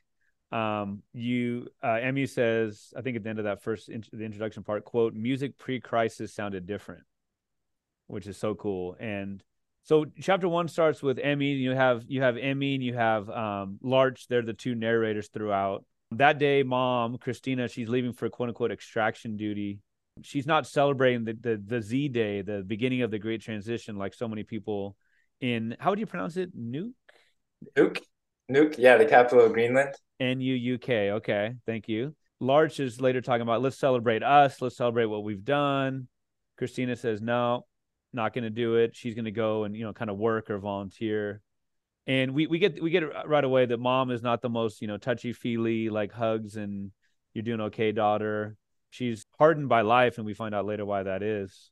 Um, 0.52 1.04
you 1.14 1.68
uh, 1.84 2.00
Emmy 2.02 2.26
says, 2.26 2.94
I 2.98 3.02
think 3.02 3.16
at 3.18 3.24
the 3.24 3.30
end 3.30 3.40
of 3.40 3.46
that 3.46 3.64
first 3.64 3.90
in- 3.90 4.04
the 4.12 4.24
introduction 4.26 4.64
part, 4.64 4.84
quote, 4.84 5.14
music 5.14 5.58
pre-crisis 5.58 6.34
sounded 6.34 6.66
different, 6.66 7.04
which 8.08 8.28
is 8.28 8.38
so 8.38 8.56
cool. 8.56 8.98
And 9.00 9.42
so 9.84 10.06
chapter 10.20 10.50
one 10.50 10.68
starts 10.68 11.02
with 11.02 11.20
Emmy. 11.20 11.54
You 11.54 11.72
have 11.72 12.04
you 12.08 12.22
have 12.22 12.38
Emmy 12.38 12.76
and 12.76 12.84
you 12.84 12.96
have 12.96 13.30
um, 13.30 13.80
Larch. 13.82 14.28
They're 14.28 14.42
the 14.42 14.54
two 14.54 14.76
narrators 14.76 15.30
throughout. 15.30 15.86
That 16.12 16.40
day, 16.40 16.64
mom 16.64 17.18
Christina, 17.20 17.68
she's 17.68 17.88
leaving 17.88 18.14
for 18.14 18.30
quote 18.30 18.50
unquote 18.50 18.72
extraction 18.72 19.38
duty 19.38 19.80
she's 20.22 20.46
not 20.46 20.68
celebrating 20.68 21.26
the, 21.26 21.34
the 21.34 21.62
the 21.66 21.82
Z 21.82 22.10
Day, 22.10 22.42
the 22.42 22.64
beginning 22.66 23.02
of 23.02 23.12
the 23.12 23.20
Great 23.20 23.42
Transition, 23.42 23.98
like 23.98 24.14
so 24.14 24.28
many 24.28 24.44
people 24.44 24.96
in 25.40 25.76
how 25.80 25.90
would 25.90 26.00
you 26.00 26.06
pronounce 26.06 26.38
it? 26.38 26.56
Nuuk. 26.58 26.92
Nuuk. 27.78 28.00
Nuuk. 28.52 28.76
Yeah, 28.78 28.98
the 28.98 29.06
capital 29.06 29.46
of 29.46 29.54
Greenland. 29.54 29.96
N 30.20 30.40
U 30.42 30.54
U 30.54 30.78
K. 30.78 31.12
Okay, 31.12 31.54
thank 31.66 31.88
you. 31.88 32.16
Larch 32.40 32.80
is 32.80 33.00
later 33.00 33.22
talking 33.22 33.42
about 33.42 33.62
let's 33.62 33.78
celebrate 33.78 34.24
us. 34.24 34.62
Let's 34.62 34.78
celebrate 34.78 35.06
what 35.06 35.24
we've 35.24 35.44
done. 35.44 36.08
Christina 36.58 36.96
says 36.96 37.22
no, 37.22 37.66
not 38.14 38.34
going 38.34 38.44
to 38.44 38.50
do 38.50 38.76
it. 38.76 38.96
She's 38.96 39.16
going 39.16 39.26
to 39.26 39.32
go 39.32 39.64
and 39.64 39.76
you 39.76 39.84
know 39.84 39.94
kind 39.94 40.12
of 40.12 40.18
work 40.18 40.50
or 40.50 40.60
volunteer. 40.60 41.42
And 42.08 42.34
we 42.34 42.48
we 42.48 42.60
get 42.60 42.82
we 42.82 42.90
get 42.90 43.04
it 43.04 43.12
right 43.26 43.44
away 43.44 43.66
that 43.66 43.80
mom 43.80 44.12
is 44.12 44.22
not 44.22 44.42
the 44.42 44.50
most 44.50 44.82
you 44.82 44.88
know 44.88 44.98
touchy 44.98 45.34
feely 45.34 45.90
like 45.90 46.12
hugs 46.12 46.56
and 46.56 46.92
you're 47.34 47.44
doing 47.44 47.62
okay 47.62 47.94
daughter 47.94 48.58
she's 48.92 49.26
hardened 49.42 49.70
by 49.70 49.82
life, 49.82 50.18
and 50.18 50.26
we 50.28 50.36
find 50.36 50.54
out 50.54 50.68
later 50.68 50.86
why 50.86 51.02
that 51.02 51.24
is. 51.24 51.72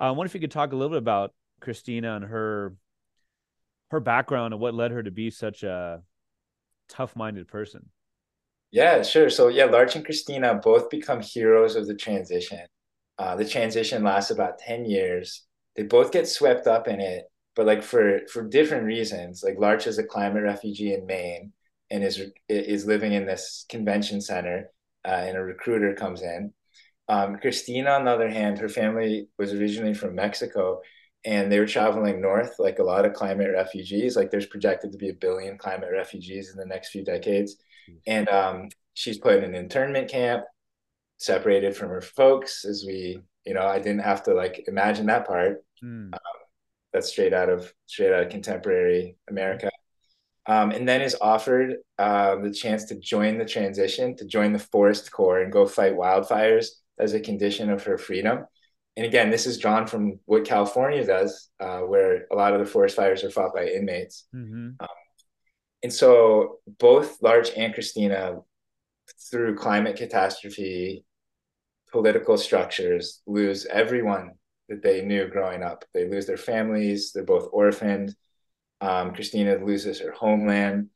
Uh, 0.00 0.04
I 0.04 0.10
wonder 0.12 0.30
if 0.30 0.34
you 0.34 0.40
could 0.40 0.50
talk 0.50 0.72
a 0.72 0.74
little 0.74 0.88
bit 0.88 1.02
about 1.02 1.34
Christina 1.60 2.16
and 2.16 2.24
her 2.24 2.74
her 3.90 4.00
background 4.00 4.54
and 4.54 4.60
what 4.62 4.72
led 4.72 4.90
her 4.90 5.02
to 5.02 5.10
be 5.10 5.28
such 5.28 5.62
a 5.62 6.00
tough-minded 6.88 7.46
person. 7.46 7.90
Yeah, 8.70 9.02
sure. 9.02 9.28
So 9.28 9.48
yeah, 9.48 9.66
Larch 9.66 9.96
and 9.96 10.04
Christina 10.04 10.54
both 10.54 10.88
become 10.88 11.20
heroes 11.20 11.76
of 11.76 11.86
the 11.86 11.94
transition. 11.94 12.64
Uh, 13.18 13.36
the 13.36 13.44
transition 13.44 14.02
lasts 14.02 14.30
about 14.30 14.58
ten 14.58 14.86
years. 14.86 15.44
They 15.76 15.82
both 15.82 16.12
get 16.12 16.26
swept 16.26 16.66
up 16.66 16.88
in 16.88 17.00
it, 17.00 17.24
but 17.54 17.66
like 17.66 17.82
for 17.82 18.20
for 18.32 18.48
different 18.48 18.84
reasons. 18.84 19.42
Like 19.44 19.58
Larch 19.58 19.86
is 19.86 19.98
a 19.98 20.04
climate 20.04 20.44
refugee 20.44 20.94
in 20.94 21.04
Maine 21.04 21.52
and 21.90 22.02
is 22.02 22.18
is 22.48 22.86
living 22.86 23.12
in 23.12 23.26
this 23.26 23.66
convention 23.68 24.22
center, 24.22 24.70
uh, 25.04 25.24
and 25.26 25.36
a 25.36 25.42
recruiter 25.42 25.92
comes 25.92 26.22
in 26.22 26.54
um, 27.10 27.38
Christina, 27.38 27.90
on 27.90 28.04
the 28.04 28.12
other 28.12 28.30
hand, 28.30 28.60
her 28.60 28.68
family 28.68 29.26
was 29.36 29.52
originally 29.52 29.94
from 29.94 30.14
Mexico 30.14 30.80
and 31.24 31.50
they 31.50 31.58
were 31.58 31.66
traveling 31.66 32.20
north, 32.20 32.54
like 32.60 32.78
a 32.78 32.84
lot 32.84 33.04
of 33.04 33.14
climate 33.14 33.50
refugees. 33.52 34.14
Like 34.14 34.30
there's 34.30 34.46
projected 34.46 34.92
to 34.92 34.98
be 34.98 35.08
a 35.08 35.14
billion 35.14 35.58
climate 35.58 35.88
refugees 35.92 36.52
in 36.52 36.56
the 36.56 36.64
next 36.64 36.90
few 36.90 37.04
decades. 37.04 37.56
And 38.06 38.28
um, 38.28 38.68
she's 38.94 39.18
put 39.18 39.34
in 39.34 39.42
an 39.42 39.56
internment 39.56 40.08
camp, 40.08 40.44
separated 41.18 41.76
from 41.76 41.88
her 41.88 42.00
folks, 42.00 42.64
as 42.64 42.84
we, 42.86 43.20
you 43.44 43.54
know, 43.54 43.66
I 43.66 43.80
didn't 43.80 44.02
have 44.02 44.22
to 44.24 44.34
like 44.34 44.64
imagine 44.68 45.06
that 45.06 45.26
part. 45.26 45.64
Mm. 45.82 46.14
Um, 46.14 46.20
that's 46.92 47.08
straight 47.08 47.34
out 47.34 47.48
of 47.48 47.74
straight 47.86 48.12
out 48.12 48.22
of 48.22 48.28
contemporary 48.30 49.16
America. 49.28 49.68
Um, 50.46 50.70
and 50.70 50.88
then 50.88 51.00
is 51.00 51.16
offered 51.20 51.78
uh, 51.98 52.36
the 52.36 52.52
chance 52.52 52.84
to 52.84 52.94
join 53.00 53.36
the 53.36 53.44
transition, 53.44 54.16
to 54.16 54.24
join 54.24 54.52
the 54.52 54.58
Forest 54.60 55.10
Corps 55.10 55.42
and 55.42 55.52
go 55.52 55.66
fight 55.66 55.94
wildfires 55.96 56.68
as 57.00 57.14
a 57.14 57.20
condition 57.20 57.70
of 57.70 57.84
her 57.84 57.98
freedom. 57.98 58.44
And 58.96 59.06
again, 59.06 59.30
this 59.30 59.46
is 59.46 59.58
drawn 59.58 59.86
from 59.86 60.20
what 60.26 60.44
California 60.44 61.04
does, 61.04 61.48
uh, 61.60 61.80
where 61.80 62.26
a 62.30 62.34
lot 62.34 62.52
of 62.52 62.60
the 62.60 62.66
forest 62.66 62.96
fires 62.96 63.24
are 63.24 63.30
fought 63.30 63.54
by 63.54 63.66
inmates. 63.66 64.26
Mm-hmm. 64.34 64.70
Um, 64.80 64.88
and 65.82 65.92
so 65.92 66.58
both 66.78 67.22
Larch 67.22 67.50
and 67.56 67.72
Christina, 67.72 68.38
through 69.30 69.56
climate 69.56 69.96
catastrophe, 69.96 71.04
political 71.90 72.36
structures, 72.36 73.22
lose 73.26 73.66
everyone 73.66 74.32
that 74.68 74.82
they 74.82 75.02
knew 75.02 75.28
growing 75.28 75.62
up. 75.62 75.84
They 75.94 76.08
lose 76.08 76.26
their 76.26 76.36
families. 76.36 77.12
They're 77.12 77.24
both 77.24 77.48
orphaned. 77.52 78.14
Um, 78.80 79.12
Christina 79.12 79.64
loses 79.64 80.00
her 80.00 80.12
homeland. 80.12 80.90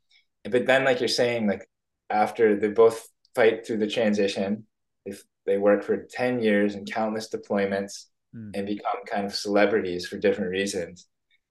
But 0.45 0.67
then, 0.67 0.85
like 0.85 1.01
you're 1.01 1.09
saying, 1.09 1.47
like 1.47 1.69
after 2.11 2.59
they 2.59 2.69
both 2.69 3.09
fight 3.35 3.67
through 3.67 3.79
the 3.79 3.87
transition, 3.87 4.67
they, 5.05 5.15
they 5.47 5.59
work 5.59 5.85
for 5.85 6.07
10 6.11 6.43
years 6.43 6.75
and 6.75 6.91
countless 6.91 7.29
deployments 7.29 8.07
mm. 8.35 8.51
and 8.55 8.67
become 8.67 9.05
kind 9.07 9.27
of 9.27 9.35
celebrities 9.35 10.07
for 10.07 10.19
different 10.19 10.51
reasons. 10.51 11.07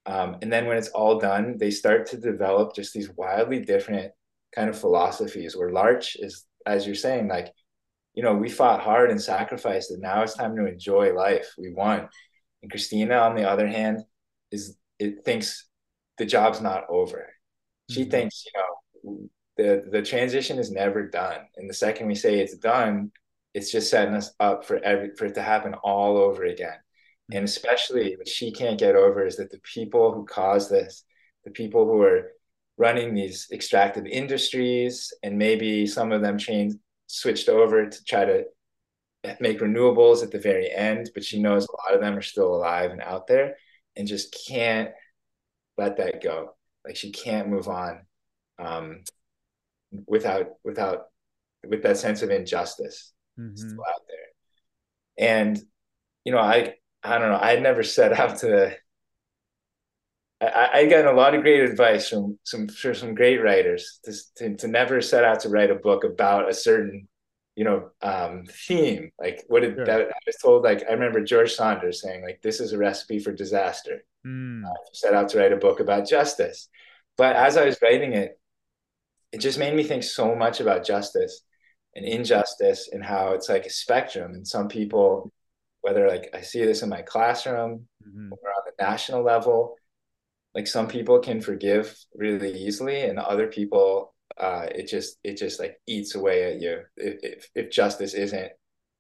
Um, 0.06 0.38
and 0.41 0.51
then 0.51 0.67
when 0.67 0.77
it's 0.77 0.89
all 0.89 1.19
done, 1.19 1.58
they 1.58 1.71
start 1.71 2.08
to 2.08 2.17
develop 2.17 2.75
just 2.75 2.93
these 2.93 3.10
wildly 3.15 3.60
different 3.60 4.12
kind 4.53 4.69
of 4.69 4.77
philosophies 4.77 5.56
where 5.56 5.71
Larch 5.71 6.17
is, 6.17 6.45
as 6.65 6.86
you're 6.86 6.95
saying, 6.95 7.27
like, 7.27 7.53
you 8.13 8.21
know, 8.21 8.36
we 8.36 8.49
fought 8.49 8.82
hard 8.82 9.10
and 9.10 9.21
sacrificed, 9.21 9.91
and 9.91 10.01
now 10.01 10.21
it's 10.21 10.36
time 10.36 10.56
to 10.56 10.67
enjoy 10.67 11.13
life. 11.13 11.51
We 11.58 11.73
won. 11.73 12.10
And 12.62 12.69
Christina, 12.69 13.15
on 13.15 13.36
the 13.36 13.49
other 13.49 13.67
hand, 13.67 14.03
is 14.51 14.77
it 14.99 15.25
thinks 15.25 15.67
the 16.17 16.25
job's 16.25 16.62
not 16.62 16.84
over. 16.89 17.27
She 17.89 18.01
mm-hmm. 18.01 18.12
thinks, 18.12 18.45
you 18.45 18.51
know, 18.60 19.29
the 19.58 19.89
the 19.89 20.01
transition 20.03 20.60
is 20.60 20.71
never 20.71 21.08
done. 21.08 21.39
And 21.58 21.69
the 21.69 21.73
second 21.73 22.08
we 22.08 22.15
say 22.15 22.39
it's 22.39 22.58
done, 22.58 23.12
it's 23.53 23.71
just 23.71 23.89
setting 23.89 24.15
us 24.15 24.31
up 24.39 24.65
for 24.65 24.77
every 24.77 25.11
for 25.15 25.25
it 25.25 25.35
to 25.35 25.41
happen 25.41 25.73
all 25.75 26.17
over 26.17 26.43
again. 26.45 26.77
And 27.31 27.45
especially 27.45 28.15
what 28.17 28.27
she 28.27 28.51
can't 28.51 28.79
get 28.79 28.95
over 28.95 29.25
is 29.25 29.37
that 29.37 29.51
the 29.51 29.59
people 29.59 30.13
who 30.13 30.25
caused 30.25 30.69
this, 30.69 31.03
the 31.45 31.51
people 31.51 31.85
who 31.85 32.01
are 32.01 32.31
running 32.77 33.13
these 33.13 33.47
extractive 33.51 34.05
industries, 34.05 35.13
and 35.23 35.37
maybe 35.37 35.87
some 35.87 36.11
of 36.11 36.21
them 36.21 36.37
changed, 36.37 36.77
switched 37.07 37.49
over 37.49 37.87
to 37.87 38.03
try 38.05 38.25
to 38.25 38.43
make 39.39 39.59
renewables 39.59 40.21
at 40.21 40.31
the 40.31 40.39
very 40.39 40.69
end, 40.69 41.09
but 41.13 41.23
she 41.23 41.41
knows 41.41 41.65
a 41.65 41.71
lot 41.71 41.95
of 41.95 42.01
them 42.01 42.17
are 42.17 42.21
still 42.21 42.53
alive 42.53 42.91
and 42.91 43.01
out 43.01 43.27
there 43.27 43.55
and 43.95 44.07
just 44.07 44.35
can't 44.47 44.89
let 45.77 45.97
that 45.97 46.21
go. 46.21 46.55
Like 46.85 46.97
she 46.97 47.11
can't 47.11 47.47
move 47.47 47.69
on 47.69 48.01
um, 48.59 49.03
without 50.07 50.47
without 50.63 51.05
with 51.65 51.83
that 51.83 51.97
sense 51.97 52.21
of 52.21 52.29
injustice 52.29 53.12
mm-hmm. 53.39 53.56
still 53.56 53.84
out 53.88 54.02
there. 54.08 55.28
And 55.28 55.62
you 56.24 56.32
know, 56.32 56.39
I 56.39 56.76
I 57.04 57.17
don't 57.17 57.30
know. 57.30 57.38
I 57.38 57.60
never 57.60 57.84
set 57.84 58.13
out 58.13 58.39
to. 58.39 58.76
I, 60.41 60.69
I 60.74 60.86
got 60.88 61.06
a 61.06 61.15
lot 61.15 61.36
of 61.36 61.41
great 61.41 61.62
advice 61.62 62.10
from 62.10 62.38
some 62.43 62.67
from 62.67 62.96
some 62.96 63.15
great 63.15 63.38
writers 63.38 64.00
to, 64.04 64.13
to, 64.38 64.58
to 64.58 64.67
never 64.67 65.02
set 65.02 65.24
out 65.24 65.41
to 65.41 65.50
write 65.50 65.72
a 65.72 65.76
book 65.76 66.04
about 66.04 66.50
a 66.50 66.54
certain, 66.54 67.08
you 67.56 67.63
know, 67.63 67.89
um, 68.02 68.43
theme. 68.50 69.10
Like 69.19 69.43
what 69.48 69.62
did 69.62 69.76
sure. 69.76 69.86
that, 69.86 70.02
I 70.02 70.19
was 70.26 70.38
told. 70.41 70.63
Like 70.63 70.84
I 70.88 70.93
remember 70.93 71.22
George 71.22 71.54
Saunders 71.54 72.02
saying, 72.02 72.24
like 72.24 72.41
this 72.41 72.60
is 72.60 72.74
a 72.74 72.78
recipe 72.78 73.19
for 73.19 73.32
disaster. 73.32 74.04
Mm. 74.26 74.65
Uh, 74.65 74.74
set 74.93 75.13
out 75.13 75.30
to 75.30 75.39
write 75.39 75.54
a 75.54 75.58
book 75.58 75.80
about 75.80 76.08
justice, 76.08 76.69
but 77.17 77.36
as 77.36 77.58
I 77.58 77.65
was 77.65 77.82
writing 77.82 78.13
it, 78.13 78.39
it 79.34 79.39
just 79.39 79.60
made 79.60 79.76
me 79.76 79.84
think 79.84 80.04
so 80.04 80.36
much 80.36 80.62
about 80.62 80.86
justice 80.86 81.41
and 81.95 82.06
injustice 82.06 82.89
and 82.91 83.03
how 83.03 83.34
it's 83.34 83.49
like 83.49 83.65
a 83.65 83.69
spectrum, 83.69 84.34
and 84.34 84.47
some 84.47 84.67
people 84.67 85.32
whether 85.84 86.08
like 86.08 86.29
I 86.34 86.39
see 86.41 86.63
this 86.63 86.82
in 86.82 86.88
my 86.88 87.01
classroom 87.01 87.88
mm-hmm. 88.08 88.32
or 88.32 88.49
on 88.49 88.63
the 88.65 88.84
national 88.84 89.21
level. 89.21 89.75
Like 90.56 90.65
some 90.65 90.88
people 90.88 91.19
can 91.19 91.41
forgive 91.41 91.95
really 92.15 92.53
easily, 92.53 93.01
and 93.01 93.19
other 93.19 93.47
people, 93.47 94.13
uh, 94.38 94.67
it 94.73 94.88
just 94.88 95.17
it 95.23 95.38
just 95.38 95.60
like 95.60 95.79
eats 95.88 96.15
away 96.15 96.53
at 96.53 96.62
you 96.62 96.82
if, 96.95 97.19
if, 97.23 97.49
if 97.53 97.71
justice 97.71 98.13
isn't 98.13 98.51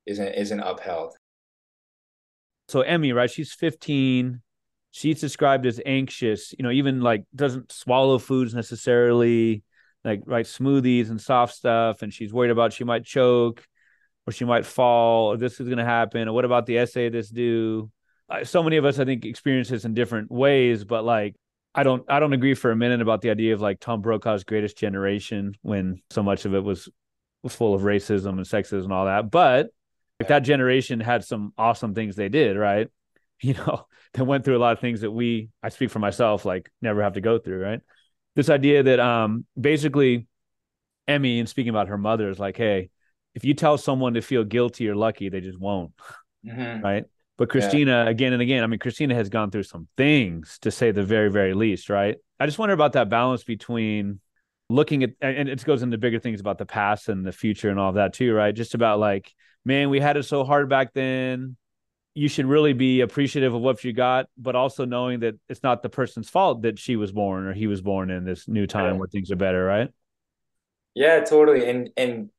isn't 0.05 0.33
isn't 0.33 0.59
upheld. 0.59 1.15
So 2.67 2.81
Emmy, 2.81 3.13
right? 3.13 3.29
She's 3.29 3.53
15. 3.53 4.41
She's 4.91 5.21
described 5.21 5.65
as 5.65 5.79
anxious. 5.85 6.53
You 6.57 6.63
know, 6.63 6.71
even 6.71 7.01
like 7.01 7.23
doesn't 7.33 7.71
swallow 7.71 8.17
foods 8.17 8.53
necessarily, 8.53 9.63
like 10.03 10.21
right 10.25 10.45
smoothies 10.45 11.09
and 11.09 11.19
soft 11.19 11.55
stuff, 11.55 12.01
and 12.01 12.13
she's 12.13 12.33
worried 12.33 12.51
about 12.51 12.73
she 12.73 12.83
might 12.83 13.05
choke 13.05 13.65
or 14.25 14.31
she 14.31 14.45
might 14.45 14.65
fall, 14.65 15.33
or 15.33 15.37
this 15.37 15.59
is 15.59 15.67
going 15.67 15.79
to 15.79 15.85
happen, 15.85 16.27
or 16.27 16.33
what 16.33 16.45
about 16.45 16.65
the 16.65 16.77
essay 16.77 17.09
this 17.09 17.29
due? 17.29 17.91
so 18.43 18.63
many 18.63 18.77
of 18.77 18.85
us, 18.85 18.97
I 18.97 19.05
think, 19.05 19.25
experience 19.25 19.69
this 19.69 19.85
in 19.85 19.93
different 19.93 20.31
ways, 20.31 20.83
but 20.83 21.03
like, 21.05 21.35
I 21.75 21.83
don't, 21.83 22.03
I 22.09 22.19
don't 22.19 22.33
agree 22.33 22.55
for 22.55 22.71
a 22.71 22.75
minute 22.75 23.01
about 23.01 23.21
the 23.21 23.29
idea 23.29 23.53
of 23.53 23.61
like 23.61 23.79
Tom 23.79 24.01
Brokaw's 24.01 24.43
greatest 24.43 24.75
generation 24.75 25.53
when 25.61 26.01
so 26.09 26.23
much 26.23 26.45
of 26.45 26.55
it 26.55 26.63
was, 26.63 26.89
full 27.49 27.73
of 27.75 27.81
racism 27.81 28.37
and 28.37 28.45
sexism 28.45 28.85
and 28.85 28.93
all 28.93 29.05
that. 29.05 29.29
But 29.29 29.67
like 30.17 30.29
that 30.29 30.39
generation 30.39 31.01
had 31.01 31.25
some 31.25 31.51
awesome 31.57 31.93
things 31.93 32.15
they 32.15 32.29
did, 32.29 32.57
right? 32.57 32.87
You 33.41 33.55
know, 33.55 33.87
they 34.13 34.21
went 34.21 34.45
through 34.45 34.55
a 34.55 34.59
lot 34.59 34.71
of 34.71 34.79
things 34.79 35.01
that 35.01 35.11
we, 35.11 35.49
I 35.61 35.67
speak 35.67 35.89
for 35.89 35.99
myself, 35.99 36.45
like 36.45 36.71
never 36.81 37.03
have 37.03 37.15
to 37.15 37.21
go 37.21 37.39
through, 37.39 37.61
right? 37.61 37.81
This 38.35 38.49
idea 38.49 38.83
that 38.83 38.99
um 38.99 39.45
basically 39.59 40.27
Emmy 41.07 41.39
and 41.39 41.49
speaking 41.49 41.69
about 41.69 41.87
her 41.87 41.97
mother 41.97 42.29
is 42.29 42.39
like, 42.39 42.57
hey, 42.57 42.89
if 43.35 43.43
you 43.43 43.53
tell 43.53 43.77
someone 43.77 44.13
to 44.13 44.21
feel 44.21 44.43
guilty 44.43 44.87
or 44.87 44.95
lucky, 44.95 45.29
they 45.29 45.41
just 45.41 45.59
won't. 45.59 45.91
Mm-hmm. 46.45 46.83
Right. 46.83 47.05
But 47.37 47.49
Christina, 47.49 48.03
yeah. 48.03 48.09
again 48.09 48.33
and 48.33 48.41
again, 48.41 48.65
I 48.65 48.67
mean, 48.67 48.79
Christina 48.79 49.15
has 49.15 49.29
gone 49.29 49.49
through 49.49 49.63
some 49.63 49.87
things 49.95 50.59
to 50.63 50.71
say 50.71 50.91
the 50.91 51.03
very, 51.03 51.31
very 51.31 51.53
least, 51.53 51.89
right? 51.89 52.17
I 52.37 52.45
just 52.45 52.59
wonder 52.59 52.73
about 52.73 52.91
that 52.93 53.09
balance 53.09 53.45
between 53.45 54.19
looking 54.69 55.03
at, 55.03 55.11
and 55.21 55.47
it 55.47 55.63
goes 55.63 55.83
into 55.83 55.97
bigger 55.97 56.19
things 56.19 56.41
about 56.41 56.57
the 56.57 56.65
past 56.65 57.07
and 57.07 57.25
the 57.25 57.31
future 57.31 57.69
and 57.69 57.79
all 57.79 57.89
of 57.89 57.95
that 57.95 58.13
too, 58.13 58.33
right? 58.33 58.53
Just 58.53 58.75
about 58.75 58.99
like, 58.99 59.31
man, 59.65 59.89
we 59.89 59.99
had 59.99 60.17
it 60.17 60.23
so 60.23 60.43
hard 60.43 60.67
back 60.67 60.93
then. 60.93 61.55
You 62.15 62.27
should 62.27 62.45
really 62.45 62.73
be 62.73 63.01
appreciative 63.01 63.53
of 63.53 63.61
what 63.61 63.83
you 63.83 63.91
got, 63.91 64.27
but 64.37 64.55
also 64.55 64.85
knowing 64.85 65.21
that 65.21 65.35
it's 65.49 65.63
not 65.63 65.81
the 65.81 65.89
person's 65.89 66.29
fault 66.29 66.61
that 66.61 66.77
she 66.77 66.95
was 66.95 67.11
born 67.11 67.45
or 67.45 67.53
he 67.53 67.67
was 67.67 67.81
born 67.81 68.11
in 68.11 68.23
this 68.23 68.47
new 68.47 68.67
time 68.67 68.91
right. 68.91 68.99
where 68.99 69.07
things 69.07 69.31
are 69.31 69.35
better, 69.35 69.63
right? 69.65 69.89
Yeah, 70.93 71.21
totally. 71.21 71.69
And 71.69 71.89
and 71.97 72.29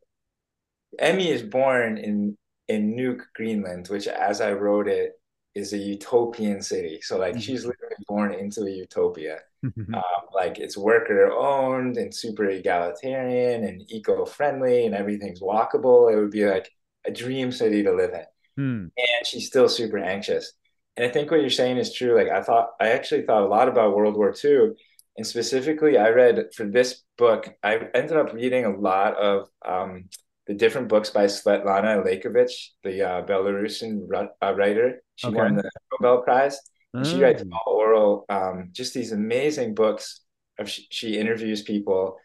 Emmy 0.99 1.29
is 1.29 1.43
born 1.43 1.99
in 1.99 2.37
in 2.69 2.95
Nuuk, 2.95 3.23
Greenland, 3.35 3.89
which, 3.89 4.07
as 4.07 4.41
I 4.41 4.53
wrote 4.53 4.89
it, 4.89 5.13
is 5.55 5.73
a 5.73 5.79
utopian 5.79 6.63
city. 6.63 7.01
So 7.03 7.19
like 7.19 7.33
mm-hmm. 7.33 7.41
she's 7.41 7.65
literally 7.65 7.97
born 8.09 8.35
into 8.35 8.63
a 8.63 8.71
utopia. 8.71 9.39
um, 9.65 10.03
like 10.35 10.59
it's 10.59 10.77
worker 10.77 11.31
owned 11.33 11.97
and 11.97 12.15
super 12.15 12.45
egalitarian 12.45 13.65
and 13.65 13.83
eco 13.91 14.25
friendly 14.25 14.85
and 14.87 14.95
everything's 14.95 15.41
walkable. 15.41 16.13
It 16.13 16.17
would 16.17 16.31
be 16.31 16.45
like 16.45 16.71
a 17.07 17.11
dream 17.11 17.53
city 17.53 17.83
to 17.83 17.93
live 17.93 18.13
in. 18.13 18.25
Hmm. 18.57 18.87
And 18.97 19.27
she's 19.27 19.47
still 19.47 19.69
super 19.69 19.99
anxious. 19.99 20.53
And 20.97 21.07
I 21.07 21.11
think 21.11 21.31
what 21.31 21.41
you're 21.41 21.51
saying 21.51 21.79
is 21.79 21.93
true. 21.93 22.17
Like 22.17 22.29
I 22.29 22.43
thought, 22.43 22.71
I 22.81 22.89
actually 22.89 23.23
thought 23.23 23.43
a 23.43 23.49
lot 23.49 23.69
about 23.69 23.97
World 23.97 24.17
War 24.17 24.35
II. 24.45 24.73
And 25.17 25.27
specifically, 25.27 25.97
I 25.97 26.11
read 26.11 26.49
for 26.55 26.67
this 26.67 27.03
book, 27.17 27.49
I 27.63 27.79
ended 27.95 28.17
up 28.17 28.33
reading 28.33 28.65
a 28.65 28.77
lot 28.77 29.17
of 29.17 29.49
um, 29.65 30.09
the 30.47 30.55
different 30.55 30.89
books 30.89 31.11
by 31.11 31.27
Svetlana 31.27 32.03
Alexievich, 32.03 32.53
the 32.83 33.03
uh, 33.03 33.27
Belarusian 33.27 34.07
uh, 34.43 34.55
writer. 34.55 35.03
She 35.17 35.29
okay. 35.29 35.37
won 35.37 35.57
the 35.57 35.71
Nobel 35.93 36.23
Prize. 36.23 36.59
Mm. 36.95 37.07
She 37.07 37.23
writes 37.23 37.43
all 37.53 37.75
oral, 37.75 38.25
um, 38.29 38.71
just 38.73 38.95
these 38.95 39.13
amazing 39.13 39.75
books. 39.75 40.21
Of 40.59 40.69
she, 40.71 40.87
she 40.91 41.19
interviews 41.19 41.63
people 41.63 42.17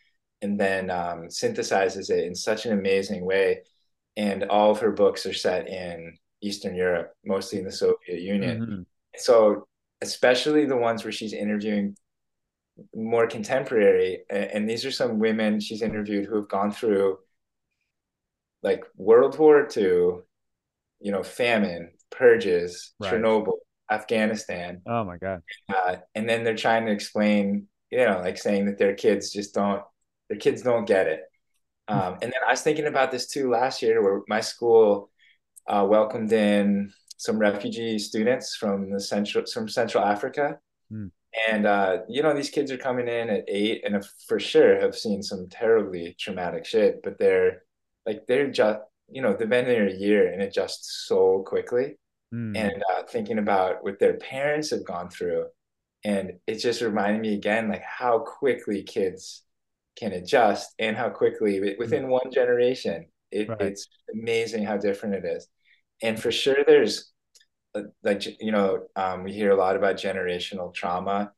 and 0.41 0.59
then 0.59 0.91
um, 0.91 1.27
synthesizes 1.29 2.09
it 2.09 2.25
in 2.25 2.35
such 2.35 2.65
an 2.65 2.73
amazing 2.73 3.25
way. 3.25 3.61
And 4.17 4.43
all 4.45 4.71
of 4.71 4.79
her 4.79 4.91
books 4.91 5.25
are 5.25 5.33
set 5.33 5.67
in 5.67 6.17
Eastern 6.41 6.75
Europe, 6.75 7.13
mostly 7.23 7.59
in 7.59 7.65
the 7.65 7.71
Soviet 7.71 8.21
Union. 8.21 8.61
Mm-hmm. 8.61 8.81
So, 9.17 9.67
especially 10.01 10.65
the 10.65 10.77
ones 10.77 11.03
where 11.03 11.11
she's 11.11 11.33
interviewing 11.33 11.95
more 12.95 13.27
contemporary, 13.27 14.23
and 14.29 14.69
these 14.69 14.85
are 14.85 14.91
some 14.91 15.19
women 15.19 15.59
she's 15.59 15.81
interviewed 15.81 16.25
who 16.25 16.35
have 16.35 16.49
gone 16.49 16.71
through 16.71 17.19
like 18.63 18.83
World 18.95 19.37
War 19.37 19.67
II, 19.75 19.83
you 19.83 21.11
know, 21.11 21.23
famine, 21.23 21.91
purges, 22.09 22.93
right. 22.99 23.13
Chernobyl, 23.13 23.57
Afghanistan. 23.89 24.81
Oh 24.85 25.03
my 25.03 25.17
God. 25.17 25.41
Uh, 25.69 25.97
and 26.15 26.27
then 26.27 26.43
they're 26.43 26.55
trying 26.55 26.85
to 26.85 26.91
explain, 26.91 27.67
you 27.91 27.99
know, 28.05 28.19
like 28.19 28.37
saying 28.37 28.65
that 28.65 28.77
their 28.77 28.95
kids 28.95 29.31
just 29.31 29.53
don't, 29.53 29.81
their 30.29 30.37
kids 30.37 30.61
don't 30.61 30.85
get 30.85 31.07
it. 31.07 31.21
Um, 31.89 32.13
and 32.21 32.31
then 32.31 32.41
I 32.47 32.51
was 32.51 32.61
thinking 32.61 32.87
about 32.87 33.11
this 33.11 33.27
too 33.27 33.49
last 33.49 33.81
year, 33.81 34.01
where 34.01 34.21
my 34.27 34.41
school 34.41 35.09
uh, 35.67 35.85
welcomed 35.89 36.31
in 36.31 36.91
some 37.17 37.37
refugee 37.37 37.99
students 37.99 38.55
from 38.55 38.91
the 38.91 38.99
central 38.99 39.45
from 39.45 39.67
Central 39.67 40.03
Africa, 40.03 40.59
Mm. 40.91 41.11
And 41.49 41.65
uh, 41.65 41.99
you 42.07 42.23
know, 42.23 42.33
these 42.33 42.49
kids 42.49 42.71
are 42.71 42.77
coming 42.77 43.07
in 43.07 43.29
at 43.29 43.45
eight, 43.47 43.83
and 43.85 44.03
for 44.27 44.39
sure 44.39 44.79
have 44.79 44.95
seen 44.95 45.21
some 45.21 45.47
terribly 45.49 46.15
traumatic 46.19 46.65
shit. 46.65 47.01
But 47.03 47.17
they're 47.19 47.63
like 48.05 48.25
they're 48.27 48.51
just 48.51 48.79
you 49.09 49.21
know 49.21 49.33
they've 49.33 49.49
been 49.49 49.65
there 49.65 49.87
a 49.87 49.93
year 49.93 50.31
and 50.31 50.41
adjust 50.41 51.07
so 51.07 51.43
quickly. 51.45 51.97
Mm. 52.33 52.57
And 52.57 52.83
uh, 52.93 53.03
thinking 53.03 53.39
about 53.39 53.83
what 53.83 53.99
their 53.99 54.17
parents 54.17 54.71
have 54.71 54.85
gone 54.85 55.09
through, 55.09 55.45
and 56.03 56.33
it 56.47 56.55
just 56.55 56.81
reminded 56.81 57.21
me 57.21 57.35
again 57.35 57.69
like 57.69 57.83
how 57.83 58.19
quickly 58.19 58.83
kids 58.83 59.43
can 59.99 60.13
adjust 60.13 60.73
and 60.79 60.95
how 60.95 61.09
quickly 61.09 61.75
within 61.77 62.05
mm. 62.05 62.09
one 62.09 62.31
generation 62.31 63.05
it, 63.31 63.49
right. 63.49 63.61
it's 63.61 63.87
amazing 64.13 64.63
how 64.63 64.77
different 64.77 65.15
it 65.15 65.25
is. 65.25 65.47
And 66.01 66.19
for 66.19 66.31
sure, 66.31 66.63
there's 66.65 67.11
uh, 67.75 67.83
like 68.03 68.25
you 68.41 68.51
know 68.51 68.87
um, 68.95 69.23
we 69.23 69.31
hear 69.31 69.51
a 69.51 69.55
lot 69.55 69.75
about 69.75 69.97
generational 69.97 70.73
trauma 70.73 71.31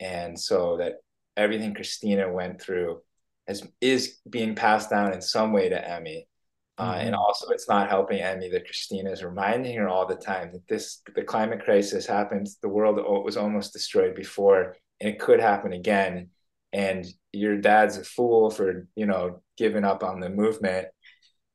and 0.00 0.38
so 0.38 0.76
that 0.76 0.96
everything 1.34 1.72
christina 1.72 2.30
went 2.30 2.60
through 2.60 3.00
is 3.46 3.66
is 3.80 4.18
being 4.28 4.54
passed 4.54 4.90
down 4.90 5.14
in 5.14 5.22
some 5.22 5.50
way 5.50 5.70
to 5.70 5.90
emmy 5.90 6.28
uh, 6.76 6.92
mm-hmm. 6.92 7.06
and 7.06 7.14
also 7.14 7.48
it's 7.48 7.70
not 7.70 7.88
helping 7.88 8.20
emmy 8.20 8.50
that 8.50 8.66
christina 8.66 9.10
is 9.10 9.24
reminding 9.24 9.74
her 9.78 9.88
all 9.88 10.04
the 10.04 10.14
time 10.14 10.52
that 10.52 10.68
this 10.68 11.00
the 11.14 11.22
climate 11.22 11.64
crisis 11.64 12.04
happened 12.04 12.46
the 12.60 12.68
world 12.68 12.98
was 13.24 13.38
almost 13.38 13.72
destroyed 13.72 14.14
before 14.14 14.76
and 15.00 15.08
it 15.08 15.18
could 15.18 15.40
happen 15.40 15.72
again 15.72 16.28
and 16.72 17.06
your 17.32 17.56
dad's 17.56 17.96
a 17.96 18.04
fool 18.04 18.50
for 18.50 18.86
you 18.94 19.06
know 19.06 19.42
giving 19.56 19.84
up 19.84 20.02
on 20.02 20.20
the 20.20 20.28
movement 20.28 20.88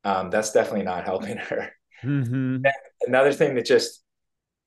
um, 0.04 0.30
that's 0.30 0.52
definitely 0.52 0.84
not 0.84 1.06
helping 1.06 1.38
her 1.50 1.72
mm-hmm. 2.04 2.58
another 3.08 3.32
thing 3.32 3.56
that 3.56 3.66
just 3.66 4.04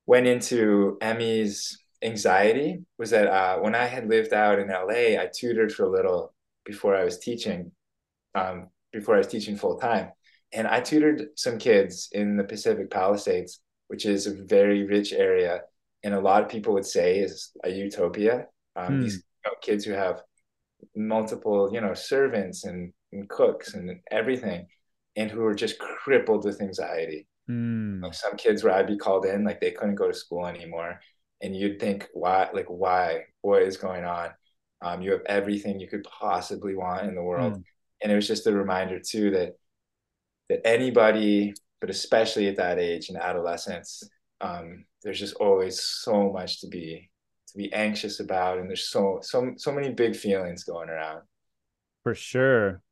went 0.07 0.27
into 0.27 0.97
Emmy's 1.01 1.83
anxiety 2.03 2.85
was 2.99 3.11
that 3.11 3.27
uh, 3.27 3.59
when 3.59 3.75
I 3.75 3.87
had 3.87 4.09
lived 4.09 4.33
out 4.33 4.59
in 4.59 4.69
LA, 4.69 5.21
I 5.21 5.29
tutored 5.33 5.73
for 5.73 5.85
a 5.85 5.91
little 5.91 6.33
before 6.65 6.97
I 6.97 7.05
was 7.05 7.19
teaching, 7.19 7.73
um, 8.35 8.69
before 8.93 9.15
I 9.17 9.19
was 9.19 9.27
teaching 9.27 9.57
full 9.57 9.79
time. 9.79 10.11
And 10.53 10.67
I 10.67 10.81
tutored 10.81 11.29
some 11.35 11.59
kids 11.59 12.09
in 12.13 12.37
the 12.37 12.45
Pacific 12.45 12.91
Palisades, 12.91 13.61
which 13.89 14.07
is 14.07 14.27
a 14.27 14.35
very 14.35 14.87
rich 14.87 15.13
area. 15.13 15.63
And 16.03 16.15
a 16.15 16.21
lot 16.21 16.43
of 16.43 16.49
people 16.49 16.73
would 16.75 16.87
say 16.87 17.19
is 17.19 17.51
a 17.65 17.71
utopia. 17.71 18.47
Um, 18.77 18.87
hmm. 18.87 19.03
These 19.03 19.17
you 19.17 19.21
know, 19.45 19.55
kids 19.61 19.85
who 19.85 19.93
have 19.93 20.23
multiple, 20.95 21.71
you 21.73 21.81
know, 21.81 21.95
servants 21.95 22.65
and, 22.65 22.93
and 23.13 23.29
cooks 23.29 23.75
and 23.75 24.01
everything, 24.11 24.67
and 25.17 25.31
who 25.31 25.41
were 25.41 25.55
just 25.55 25.79
crippled 25.79 26.45
with 26.45 26.61
anxiety. 26.61 27.27
Mm. 27.49 28.03
Like 28.03 28.15
some 28.15 28.37
kids 28.37 28.65
where 28.65 28.75
I'd 28.75 28.87
be 28.87 28.97
called 28.97 29.25
in, 29.25 29.45
like 29.45 29.61
they 29.61 29.71
couldn't 29.71 29.95
go 29.95 30.09
to 30.09 30.15
school 30.15 30.47
anymore. 30.47 31.01
And 31.43 31.55
you'd 31.55 31.79
think, 31.79 32.09
why, 32.15 32.49
like, 32.53 32.67
why? 32.69 33.25
What 33.43 33.63
is 33.63 33.77
going 33.77 34.05
on? 34.05 34.31
Um, 34.83 35.03
you 35.03 35.13
have 35.13 35.23
everything 35.27 35.79
you 35.79 35.89
could 35.89 36.05
possibly 36.05 36.75
want 36.75 37.07
in 37.07 37.15
the 37.15 37.23
world. 37.23 37.55
Mm. 37.55 37.65
And 38.03 38.13
it 38.13 38.17
was 38.17 38.27
just 38.27 38.47
a 38.47 38.53
reminder 38.53 39.01
too 39.01 39.31
that 39.33 39.53
that 40.49 40.67
anybody, 40.67 41.55
but 41.81 41.91
especially 41.91 42.49
at 42.49 42.57
that 42.57 42.79
age 42.79 43.11
in 43.11 43.17
adolescence, 43.17 44.03
um, 44.41 44.85
there's 45.03 45.19
just 45.19 45.35
always 45.35 45.83
so 45.83 46.33
much 46.33 46.61
to 46.61 46.69
be 46.69 47.11
be 47.57 47.73
anxious 47.73 48.21
about, 48.21 48.59
and 48.59 48.69
there's 48.69 48.89
so 48.89 49.21
so 49.23 49.53
so 49.57 49.73
many 49.73 49.93
big 49.93 50.15
feelings 50.15 50.65
going 50.65 50.89
around. 50.89 51.23
For 52.03 52.15
sure. 52.15 52.83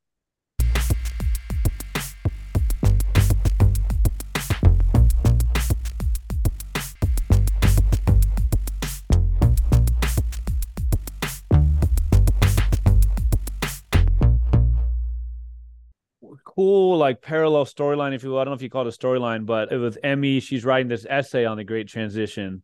cool 16.55 16.99
like 16.99 17.21
parallel 17.21 17.65
storyline, 17.65 18.15
if 18.15 18.23
you 18.23 18.31
will. 18.31 18.39
I 18.39 18.45
don't 18.45 18.53
know 18.53 18.57
if 18.57 18.63
you 18.63 18.71
call 18.71 18.87
it 18.87 18.95
a 18.95 18.97
storyline, 18.97 19.45
but 19.45 19.73
it 19.73 19.77
was 19.77 19.99
Emmy. 20.03 20.41
She's 20.41 20.65
writing 20.65 20.89
this 20.89 21.07
essay 21.09 21.45
on 21.45 21.57
the 21.57 21.65
Great 21.65 21.89
Transition, 21.89 22.63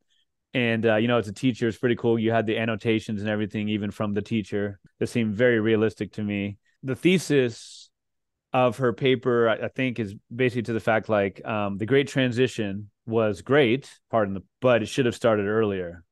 and 0.54 0.84
uh, 0.86 0.96
you 0.96 1.08
know, 1.08 1.18
as 1.18 1.28
a 1.28 1.32
teacher, 1.32 1.68
it's 1.68 1.78
pretty 1.78 1.96
cool. 1.96 2.18
You 2.18 2.32
had 2.32 2.46
the 2.46 2.58
annotations 2.58 3.20
and 3.20 3.30
everything, 3.30 3.68
even 3.68 3.90
from 3.90 4.14
the 4.14 4.22
teacher. 4.22 4.78
That 4.98 5.08
seemed 5.08 5.34
very 5.34 5.60
realistic 5.60 6.12
to 6.14 6.22
me. 6.22 6.58
The 6.82 6.96
thesis 6.96 7.88
of 8.52 8.78
her 8.78 8.92
paper, 8.92 9.48
I, 9.48 9.66
I 9.66 9.68
think, 9.68 9.98
is 9.98 10.14
basically 10.34 10.62
to 10.62 10.72
the 10.72 10.80
fact 10.80 11.08
like 11.08 11.44
um, 11.46 11.78
the 11.78 11.86
Great 11.86 12.08
Transition 12.08 12.90
was 13.06 13.42
great, 13.42 13.90
pardon 14.10 14.34
the, 14.34 14.42
but 14.60 14.82
it 14.82 14.86
should 14.86 15.06
have 15.06 15.14
started 15.14 15.46
earlier 15.46 16.04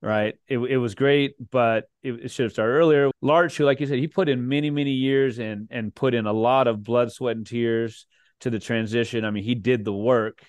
right? 0.00 0.34
It, 0.46 0.58
it 0.58 0.76
was 0.76 0.94
great, 0.94 1.34
but 1.50 1.88
it, 2.02 2.12
it, 2.24 2.30
should 2.30 2.44
have 2.44 2.52
started 2.52 2.72
earlier. 2.72 3.10
Larch, 3.20 3.56
who, 3.56 3.64
like 3.64 3.80
you 3.80 3.86
said, 3.86 3.98
he 3.98 4.06
put 4.06 4.28
in 4.28 4.48
many, 4.48 4.70
many 4.70 4.92
years 4.92 5.38
and 5.38 5.68
and 5.70 5.94
put 5.94 6.14
in 6.14 6.26
a 6.26 6.32
lot 6.32 6.66
of 6.66 6.82
blood, 6.82 7.12
sweat, 7.12 7.36
and 7.36 7.46
tears 7.46 8.06
to 8.40 8.50
the 8.50 8.58
transition. 8.58 9.24
I 9.24 9.30
mean, 9.30 9.44
he 9.44 9.54
did 9.54 9.84
the 9.84 9.92
work, 9.92 10.44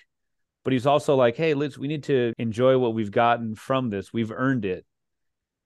but 0.64 0.72
he's 0.72 0.86
also 0.86 1.16
like, 1.16 1.36
hey, 1.36 1.54
let's 1.54 1.78
we 1.78 1.88
need 1.88 2.04
to 2.04 2.32
enjoy 2.38 2.78
what 2.78 2.94
we've 2.94 3.10
gotten 3.10 3.54
from 3.54 3.90
this. 3.90 4.12
We've 4.12 4.32
earned 4.32 4.64
it. 4.64 4.84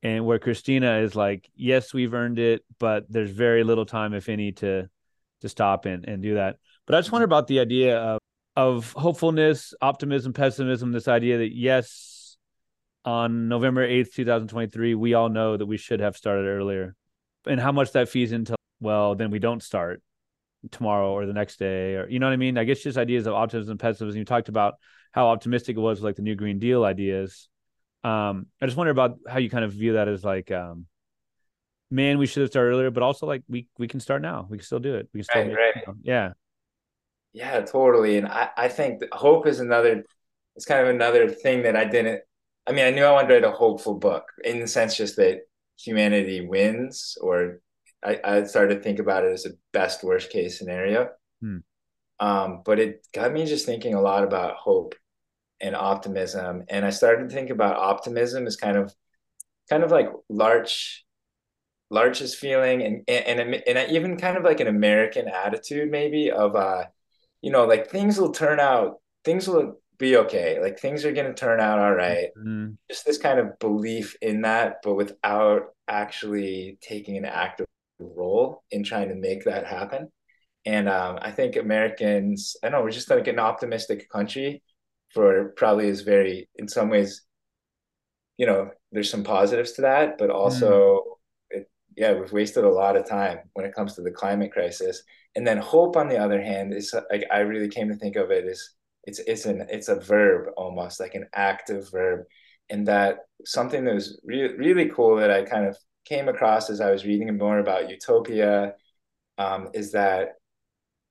And 0.03 0.27
where 0.27 0.39
Christina 0.39 0.99
is 0.99 1.17
like, 1.17 1.51
yes, 1.57 1.95
we've 1.95 2.13
earned 2.13 2.39
it, 2.39 2.63
but 2.79 3.11
there's 3.11 3.31
very 3.31 3.65
little 3.65 3.87
time, 3.87 4.13
if 4.13 4.29
any, 4.29 4.53
to 4.53 4.89
to 5.41 5.49
stop 5.49 5.87
and, 5.87 6.07
and 6.07 6.23
do 6.23 6.35
that. 6.35 6.57
But 6.87 6.95
I 6.95 7.01
just 7.01 7.13
wonder 7.13 7.25
about 7.25 7.47
the 7.47 7.61
idea 7.61 7.99
of 7.99 8.19
of 8.57 8.93
hopefulness, 8.93 9.75
optimism, 9.81 10.33
pessimism, 10.33 10.93
this 10.93 11.09
idea 11.09 11.39
that 11.39 11.55
yes, 11.55 12.37
on 13.05 13.49
November 13.49 13.87
8th, 13.87 14.13
2023, 14.13 14.95
we 14.95 15.15
all 15.15 15.29
know 15.29 15.57
that 15.57 15.67
we 15.67 15.77
should 15.77 16.01
have 16.01 16.17
started 16.17 16.47
earlier. 16.47 16.95
And 17.47 17.61
how 17.61 17.73
much 17.73 17.93
that 17.93 18.09
feeds 18.09 18.33
into, 18.33 18.55
well, 18.81 19.15
then 19.15 19.31
we 19.31 19.39
don't 19.39 19.63
start 19.63 20.03
tomorrow 20.71 21.13
or 21.13 21.27
the 21.27 21.33
next 21.33 21.59
day, 21.59 21.95
or 21.95 22.09
you 22.09 22.19
know 22.19 22.27
what 22.27 22.33
I 22.33 22.37
mean? 22.37 22.59
I 22.59 22.65
guess 22.65 22.81
just 22.81 22.99
ideas 22.99 23.27
of 23.27 23.35
optimism 23.35 23.73
and 23.73 23.81
pessimism. 23.81 24.19
You 24.19 24.25
talked 24.25 24.49
about 24.49 24.75
how 25.13 25.29
optimistic 25.29 25.77
it 25.77 25.81
was 25.81 25.99
with 25.99 26.05
like 26.05 26.17
the 26.17 26.23
new 26.23 26.35
Green 26.35 26.59
Deal 26.59 26.85
ideas. 26.85 27.49
Um, 28.03 28.47
I 28.61 28.67
just 28.67 28.77
wonder 28.77 28.91
about 28.91 29.19
how 29.29 29.39
you 29.39 29.49
kind 29.51 29.65
of 29.65 29.73
view 29.73 29.95
that 29.95 30.09
as 30.09 30.25
like, 30.25 30.51
um, 30.51 30.87
man, 31.91 32.19
we 32.19 32.27
should 32.27 32.43
have 32.43 32.51
started 32.51 32.71
earlier, 32.71 32.91
but 32.91 33.03
also 33.03 33.27
like 33.27 33.43
we 33.49 33.69
we 33.79 33.89
can 33.89 34.01
start 34.01 34.23
now. 34.23 34.47
We 34.49 34.59
can 34.59 34.65
still 34.65 34.81
do 34.81 34.95
it. 34.95 35.09
We 35.13 35.21
can 35.21 35.25
still, 35.25 35.43
right, 35.43 35.49
make, 35.49 35.57
right. 35.57 35.75
You 35.77 35.83
know, 35.87 35.95
yeah, 36.03 36.33
yeah, 37.33 37.61
totally. 37.61 38.19
And 38.19 38.29
I 38.29 38.51
I 38.57 38.69
think 38.69 39.03
hope 39.13 39.47
is 39.47 39.61
another. 39.61 40.05
It's 40.57 40.67
kind 40.67 40.87
of 40.87 40.95
another 40.95 41.29
thing 41.29 41.63
that 41.65 41.75
I 41.75 41.85
didn't 41.85 42.21
I 42.67 42.73
mean, 42.73 42.85
I 42.85 42.91
knew 42.91 43.05
I 43.05 43.13
wanted 43.13 43.29
to 43.29 43.35
write 43.35 43.45
a 43.45 43.51
hopeful 43.51 43.95
book 43.95 44.25
in 44.43 44.61
the 44.61 44.67
sense 44.67 44.97
just 44.97 45.17
that 45.17 45.41
humanity 45.79 46.47
wins, 46.47 47.19
or 47.21 47.61
I, 48.05 48.21
I 48.25 48.45
started 48.45 48.77
to 48.77 48.81
think 48.81 48.99
about 48.99 49.25
it 49.25 49.33
as 49.33 49.47
a 49.47 49.51
best 49.73 50.03
worst 50.03 50.31
case 50.31 50.59
scenario. 50.59 51.09
Hmm. 51.41 51.59
Um, 52.21 52.63
but 52.65 52.79
it 52.79 53.07
got 53.13 53.33
me 53.33 53.45
just 53.47 53.67
thinking 53.67 53.95
a 53.95 54.01
lot 54.01 54.25
about 54.25 54.57
hope 54.57 54.95
and 55.61 55.75
optimism. 55.75 56.65
And 56.69 56.85
I 56.85 56.91
started 56.91 57.29
to 57.29 57.35
think 57.35 57.51
about 57.51 57.77
optimism 57.77 58.47
as 58.47 58.57
kind 58.57 58.77
of 58.77 58.95
kind 59.71 59.83
of 59.83 59.91
like 59.91 60.09
Larch 60.29 61.05
Larch's 61.91 62.35
feeling 62.35 62.83
and 62.83 63.03
and 63.09 63.41
and 63.67 63.91
even 63.91 64.17
kind 64.17 64.37
of 64.37 64.45
like 64.45 64.61
an 64.61 64.67
American 64.67 65.29
attitude 65.29 65.91
maybe 65.91 66.31
of 66.31 66.57
uh 66.57 66.85
you 67.41 67.51
know 67.51 67.67
like 67.67 67.89
things 67.89 68.19
will 68.19 68.33
turn 68.33 68.59
out 68.59 68.97
things 69.25 69.49
will 69.49 69.79
be 69.99 70.17
okay. 70.17 70.61
Like 70.61 70.79
things 70.79 71.05
are 71.05 71.13
going 71.13 71.27
to 71.27 71.35
turn 71.35 71.61
out 71.61 71.79
all 71.79 71.95
right. 71.95 72.29
mm-hmm. 72.39 72.73
Just 72.91 73.07
this 73.07 73.19
kind 73.19 73.39
of 73.39 73.59
belief 73.59 74.17
in 74.21 74.43
that, 74.43 74.77
but 74.83 74.95
without 74.95 75.75
actually 75.89 76.79
taking 76.81 77.17
an 77.17 77.25
active 77.25 77.67
role 77.99 78.63
in 78.71 78.85
trying 78.85 79.09
to 79.09 79.15
make 79.15 79.45
that 79.45 79.67
happen. 79.67 80.11
And 80.67 80.89
um, 80.89 81.19
I 81.21 81.31
think 81.31 81.57
Americans, 81.57 82.57
I 82.63 82.69
know 82.71 82.83
we're 82.83 82.91
just 82.91 83.11
like 83.11 83.27
an 83.27 83.39
optimistic 83.39 84.09
country 84.11 84.63
for 85.11 85.53
probably 85.57 85.89
is 85.89 86.01
very, 86.01 86.49
in 86.57 86.69
some 86.69 86.89
ways, 86.89 87.23
you 88.37 88.47
know, 88.47 88.71
there's 88.91 89.11
some 89.11 89.25
positives 89.25 89.73
to 89.73 89.83
that, 89.83 90.19
but 90.19 90.31
also, 90.31 91.03
mm. 91.53 91.59
it, 91.59 91.71
yeah, 91.97 92.13
we've 92.15 92.33
wasted 92.33 92.65
a 92.65 92.69
lot 92.69 92.97
of 92.97 93.09
time 93.09 93.39
when 93.53 93.67
it 93.67 93.75
comes 93.75 93.95
to 93.95 94.03
the 94.03 94.11
climate 94.11 94.53
crisis. 94.53 95.03
And 95.37 95.47
then 95.47 95.59
hope, 95.59 95.97
on 95.97 96.09
the 96.09 96.19
other 96.19 96.41
hand, 96.41 96.73
is 96.73 96.95
like 97.11 97.25
I 97.31 97.41
really 97.41 97.69
came 97.69 97.89
to 97.89 97.97
think 97.97 98.17
of 98.17 98.31
it 98.31 98.45
as 98.47 98.75
it's 99.07 99.19
it's 99.21 99.47
an 99.47 99.67
it's 99.71 99.89
a 99.89 100.01
verb 100.01 100.49
almost 100.57 101.01
like 101.01 101.15
an 101.15 101.27
active 101.35 101.91
verb 101.91 102.25
and 102.71 102.87
that 102.87 103.19
something 103.45 103.85
that 103.85 103.95
was 103.95 104.21
really 104.25 104.57
really 104.57 104.91
cool 104.91 105.17
that 105.17 105.31
i 105.31 105.43
kind 105.43 105.67
of 105.67 105.77
came 106.05 106.29
across 106.29 106.71
as 106.71 106.81
i 106.81 106.91
was 106.91 107.05
reading 107.05 107.37
more 107.37 107.59
about 107.59 107.91
utopia 107.91 108.75
um, 109.37 109.69
is 109.75 109.93
that 109.93 110.35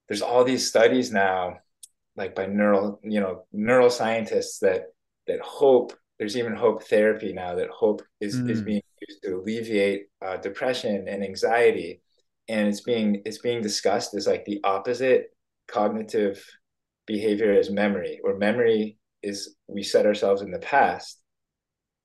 there's 0.08 0.22
all 0.22 0.44
these 0.44 0.68
studies 0.68 1.12
now 1.12 1.58
like 2.16 2.36
by 2.36 2.46
neural 2.46 3.00
you 3.04 3.20
know 3.20 3.46
neuroscientists 3.54 4.60
that 4.60 4.94
that 5.28 5.40
hope 5.42 5.94
there's 6.20 6.38
even 6.38 6.56
hope 6.56 6.84
therapy 6.84 7.34
now 7.34 7.56
that 7.56 7.70
hope 7.70 8.02
is 8.22 8.36
mm. 8.36 8.50
is 8.50 8.62
being 8.62 8.82
used 9.08 9.24
to 9.24 9.36
alleviate 9.36 10.08
uh, 10.22 10.38
depression 10.38 11.08
and 11.08 11.24
anxiety 11.24 12.02
and 12.48 12.68
it's 12.68 12.82
being 12.82 13.22
it's 13.26 13.40
being 13.40 13.62
discussed 13.62 14.14
as 14.14 14.28
like 14.28 14.46
the 14.46 14.60
opposite 14.64 15.32
cognitive 15.68 16.46
behavior 17.06 17.54
as 17.54 17.70
memory, 17.70 18.20
or 18.24 18.38
memory 18.38 18.98
is 19.22 19.56
we 19.68 19.84
set 19.84 20.06
ourselves 20.06 20.42
in 20.42 20.52
the 20.52 20.60
past 20.60 21.20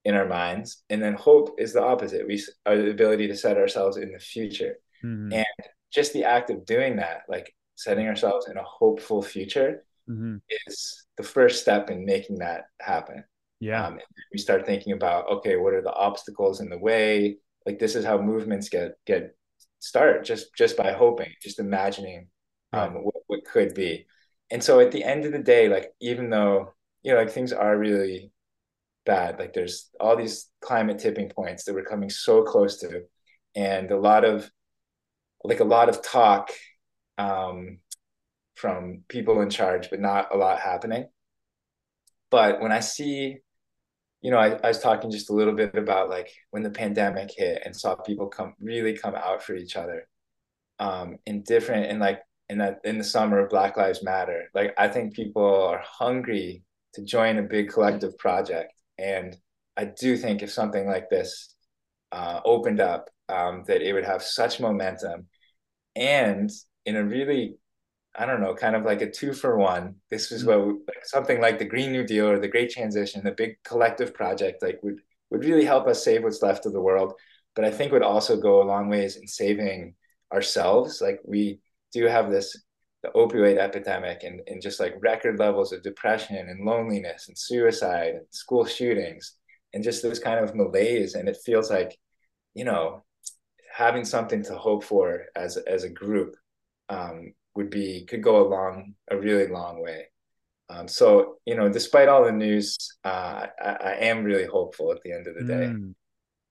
in 0.05 0.15
our 0.15 0.27
minds, 0.27 0.83
and 0.89 1.01
then 1.01 1.13
hope 1.13 1.55
is 1.57 1.73
the 1.73 1.83
opposite. 1.83 2.27
We 2.27 2.41
are 2.65 2.77
the 2.77 2.91
ability 2.91 3.27
to 3.27 3.35
set 3.35 3.57
ourselves 3.57 3.97
in 3.97 4.11
the 4.11 4.19
future, 4.19 4.77
mm-hmm. 5.03 5.33
and 5.33 5.69
just 5.91 6.13
the 6.13 6.23
act 6.23 6.49
of 6.49 6.65
doing 6.65 6.97
that, 6.97 7.23
like 7.27 7.53
setting 7.75 8.07
ourselves 8.07 8.47
in 8.47 8.57
a 8.57 8.63
hopeful 8.63 9.21
future, 9.21 9.83
mm-hmm. 10.09 10.37
is 10.67 11.05
the 11.17 11.23
first 11.23 11.61
step 11.61 11.89
in 11.89 12.05
making 12.05 12.39
that 12.39 12.65
happen. 12.79 13.23
Yeah, 13.59 13.87
um, 13.87 13.99
we 14.31 14.39
start 14.39 14.65
thinking 14.65 14.93
about 14.93 15.27
okay, 15.29 15.57
what 15.57 15.73
are 15.73 15.81
the 15.81 15.93
obstacles 15.93 16.61
in 16.61 16.69
the 16.69 16.77
way? 16.77 17.37
Like 17.65 17.79
this 17.79 17.95
is 17.95 18.05
how 18.05 18.21
movements 18.21 18.69
get 18.69 18.93
get 19.05 19.35
start 19.79 20.23
just 20.23 20.55
just 20.55 20.77
by 20.77 20.91
hoping, 20.93 21.31
just 21.41 21.59
imagining 21.59 22.27
um, 22.73 23.03
what, 23.03 23.15
what 23.27 23.45
could 23.45 23.73
be. 23.73 24.05
And 24.51 24.63
so 24.63 24.79
at 24.79 24.91
the 24.91 25.03
end 25.03 25.25
of 25.25 25.31
the 25.31 25.39
day, 25.39 25.69
like 25.69 25.91
even 25.99 26.29
though 26.29 26.73
you 27.03 27.11
know 27.11 27.19
like 27.19 27.31
things 27.31 27.53
are 27.53 27.77
really 27.77 28.31
bad, 29.09 29.39
like 29.39 29.53
there's 29.53 29.89
all 29.99 30.15
these 30.15 30.47
climate 30.61 30.99
tipping 30.99 31.29
points 31.29 31.63
that 31.63 31.73
we're 31.73 31.91
coming 31.93 32.09
so 32.09 32.43
close 32.43 32.79
to, 32.81 33.03
and 33.55 33.89
a 33.91 33.97
lot 33.97 34.23
of 34.23 34.49
like 35.43 35.61
a 35.61 35.71
lot 35.75 35.89
of 35.89 36.03
talk 36.03 36.51
um, 37.17 37.79
from 38.55 39.03
people 39.07 39.41
in 39.41 39.49
charge, 39.49 39.89
but 39.89 39.99
not 39.99 40.33
a 40.33 40.37
lot 40.37 40.59
happening. 40.59 41.07
But 42.29 42.61
when 42.61 42.71
I 42.71 42.81
see, 42.81 43.37
you 44.21 44.31
know, 44.31 44.37
I, 44.37 44.49
I 44.63 44.67
was 44.67 44.79
talking 44.79 45.09
just 45.09 45.31
a 45.31 45.33
little 45.33 45.55
bit 45.55 45.75
about 45.75 46.09
like 46.09 46.29
when 46.51 46.63
the 46.63 46.69
pandemic 46.69 47.31
hit 47.35 47.63
and 47.65 47.75
saw 47.75 47.95
people 47.95 48.27
come 48.27 48.53
really 48.59 48.95
come 48.95 49.15
out 49.15 49.41
for 49.41 49.55
each 49.55 49.75
other 49.75 50.07
um, 50.79 51.17
in 51.25 51.41
different 51.43 51.87
and 51.87 51.99
like 51.99 52.21
in 52.49 52.59
that 52.59 52.79
in 52.83 52.97
the 52.97 53.03
summer 53.03 53.39
of 53.39 53.49
Black 53.49 53.75
Lives 53.77 54.03
Matter. 54.03 54.49
Like 54.53 54.73
I 54.77 54.87
think 54.87 55.15
people 55.15 55.65
are 55.65 55.81
hungry 55.83 56.63
to 56.93 57.03
join 57.03 57.37
a 57.37 57.43
big 57.43 57.69
collective 57.69 58.17
project, 58.17 58.73
and 58.99 59.35
I 59.77 59.85
do 59.85 60.17
think 60.17 60.41
if 60.41 60.51
something 60.51 60.85
like 60.85 61.09
this 61.09 61.55
uh, 62.11 62.41
opened 62.43 62.81
up, 62.81 63.09
um, 63.29 63.63
that 63.67 63.81
it 63.81 63.93
would 63.93 64.05
have 64.05 64.23
such 64.23 64.59
momentum, 64.59 65.27
and 65.95 66.51
in 66.85 66.95
a 66.95 67.03
really 67.03 67.55
I 68.15 68.25
don't 68.25 68.41
know, 68.41 68.55
kind 68.55 68.75
of 68.75 68.83
like 68.83 69.01
a 69.01 69.09
two 69.09 69.33
for 69.33 69.57
one. 69.57 69.95
This 70.09 70.31
was 70.31 70.43
mm-hmm. 70.43 70.71
what 70.71 70.77
like 70.87 71.05
something 71.05 71.39
like 71.39 71.59
the 71.59 71.65
Green 71.65 71.91
New 71.91 72.03
Deal 72.05 72.27
or 72.27 72.39
the 72.39 72.47
Great 72.47 72.71
Transition, 72.71 73.23
the 73.23 73.31
big 73.31 73.55
collective 73.63 74.13
project, 74.13 74.61
like 74.61 74.79
would 74.83 74.99
would 75.29 75.45
really 75.45 75.65
help 75.65 75.87
us 75.87 76.03
save 76.03 76.23
what's 76.23 76.41
left 76.41 76.65
of 76.65 76.73
the 76.73 76.81
world. 76.81 77.13
But 77.55 77.65
I 77.65 77.71
think 77.71 77.91
would 77.91 78.03
also 78.03 78.37
go 78.37 78.61
a 78.61 78.65
long 78.65 78.89
ways 78.89 79.15
in 79.15 79.27
saving 79.27 79.95
ourselves. 80.33 81.01
Like 81.01 81.19
we 81.25 81.59
do 81.93 82.05
have 82.05 82.29
this 82.31 82.57
the 83.03 83.09
opioid 83.09 83.57
epidemic 83.57 84.23
and, 84.23 84.41
and 84.47 84.61
just 84.61 84.79
like 84.79 84.95
record 84.99 85.39
levels 85.39 85.71
of 85.71 85.83
depression 85.83 86.35
and 86.35 86.65
loneliness 86.65 87.27
and 87.27 87.37
suicide 87.37 88.15
and 88.15 88.25
school 88.29 88.65
shootings 88.65 89.35
and 89.73 89.83
just 89.83 90.03
this 90.03 90.19
kind 90.19 90.43
of 90.43 90.55
malaise. 90.55 91.15
And 91.15 91.29
it 91.29 91.37
feels 91.43 91.69
like 91.69 91.97
you 92.53 92.65
know 92.65 93.03
having 93.73 94.03
something 94.03 94.43
to 94.43 94.55
hope 94.55 94.83
for 94.83 95.25
as 95.35 95.57
as 95.57 95.83
a 95.83 95.89
group 95.89 96.35
um, 96.89 97.33
would 97.55 97.69
be 97.69 98.05
could 98.05 98.23
go 98.23 98.45
a 98.45 98.49
long 98.49 98.95
a 99.09 99.17
really 99.17 99.47
long 99.47 99.81
way. 99.81 100.07
Um, 100.69 100.87
so 100.87 101.37
you 101.45 101.55
know 101.55 101.69
despite 101.69 102.09
all 102.09 102.25
the 102.25 102.31
news 102.31 102.77
uh, 103.03 103.47
I, 103.59 103.69
I, 103.69 103.91
am 104.01 104.23
really 104.23 104.45
hopeful 104.45 104.91
at 104.91 105.01
the 105.03 105.13
end 105.13 105.25
of 105.27 105.33
the 105.33 105.43
day. 105.43 105.65
Mm. 105.65 105.95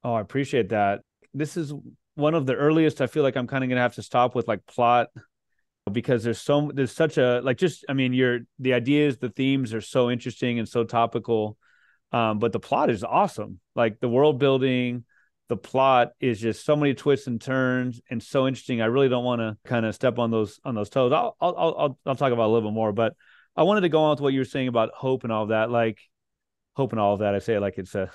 oh 0.03 0.15
i 0.15 0.21
appreciate 0.21 0.71
that. 0.71 1.03
This 1.35 1.57
is 1.57 1.73
one 2.17 2.35
of 2.35 2.47
the 2.47 2.55
earliest 2.55 3.01
i 3.01 3.07
feel 3.07 3.23
like 3.23 3.37
i'm 3.37 3.47
kind 3.47 3.63
of 3.63 3.71
gonna 3.71 3.81
have 3.81 3.95
to 3.95 4.03
stop 4.03 4.35
with 4.35 4.49
like 4.49 4.67
plot 4.67 5.07
because 5.89 6.25
there's 6.25 6.41
so 6.41 6.71
there's 6.73 6.93
such 6.93 7.19
a 7.19 7.41
like 7.43 7.59
just 7.59 7.85
I 7.89 7.93
mean 7.93 8.13
you're 8.13 8.41
the 8.59 8.75
ideas 8.75 9.19
the 9.19 9.31
themes 9.31 9.75
are 9.75 9.81
so 9.81 10.11
interesting 10.11 10.59
and 10.59 10.69
so 10.69 10.85
topical 10.85 11.57
um 12.13 12.39
but 12.39 12.53
the 12.53 12.61
plot 12.61 12.91
is 12.91 13.05
awesome. 13.05 13.61
Like 13.75 14.01
the 14.01 14.09
world 14.09 14.39
building 14.39 15.05
the 15.49 15.57
plot 15.57 16.13
is 16.21 16.41
just 16.41 16.65
so 16.65 16.77
many 16.77 16.95
twists 16.95 17.27
and 17.27 17.41
turns 17.41 18.01
and 18.11 18.23
so 18.23 18.47
interesting. 18.47 18.83
I 18.83 18.87
really 18.87 19.09
don't 19.09 19.25
want 19.25 19.41
to 19.41 19.57
kind 19.65 19.87
of 19.87 19.95
step 19.95 20.19
on 20.19 20.31
those 20.31 20.61
on 20.65 20.75
those 20.75 20.91
toes. 20.91 21.13
I'll, 21.13 21.37
I'll 21.41 21.57
I'll 21.57 21.99
I'll 22.07 22.17
talk 22.17 22.33
about 22.33 22.47
a 22.47 22.53
little 22.53 22.71
bit 22.71 22.75
more 22.75 22.93
but 22.93 23.15
I 23.57 23.63
wanted 23.63 23.81
to 23.83 23.89
go 23.89 24.03
on 24.03 24.11
with 24.11 24.21
what 24.21 24.33
you 24.33 24.41
were 24.41 24.45
saying 24.45 24.69
about 24.69 24.91
hope 24.95 25.25
and 25.25 25.33
all 25.33 25.47
that. 25.47 25.71
Like 25.71 25.99
hope 26.77 26.93
and 26.93 27.01
all 27.01 27.15
of 27.15 27.21
that 27.21 27.35
I 27.35 27.41
say 27.41 27.55
it 27.55 27.61
like 27.61 27.79
it's 27.79 27.95
a 27.95 28.11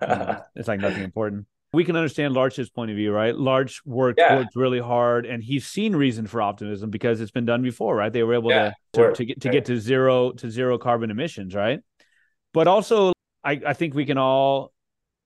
it's 0.54 0.68
like 0.68 0.80
nothing 0.80 1.02
important 1.02 1.46
we 1.72 1.84
can 1.84 1.96
understand 1.96 2.34
Larch's 2.34 2.68
point 2.68 2.90
of 2.90 2.96
view, 2.96 3.12
right? 3.12 3.34
Larch 3.34 3.82
worked 3.84 4.18
yeah. 4.18 4.36
worked 4.36 4.56
really 4.56 4.80
hard, 4.80 5.24
and 5.24 5.42
he's 5.42 5.66
seen 5.66 5.94
reason 5.94 6.26
for 6.26 6.42
optimism 6.42 6.90
because 6.90 7.20
it's 7.20 7.30
been 7.30 7.44
done 7.44 7.62
before, 7.62 7.94
right? 7.94 8.12
They 8.12 8.22
were 8.22 8.34
able 8.34 8.50
yeah, 8.50 8.72
to, 8.94 9.08
to, 9.08 9.14
to 9.14 9.24
get 9.24 9.40
to 9.42 9.48
right. 9.48 9.52
get 9.52 9.64
to 9.66 9.78
zero 9.78 10.32
to 10.32 10.50
zero 10.50 10.78
carbon 10.78 11.10
emissions, 11.10 11.54
right? 11.54 11.80
But 12.52 12.66
also, 12.66 13.12
I, 13.44 13.60
I 13.64 13.72
think 13.74 13.94
we 13.94 14.04
can 14.04 14.18
all, 14.18 14.72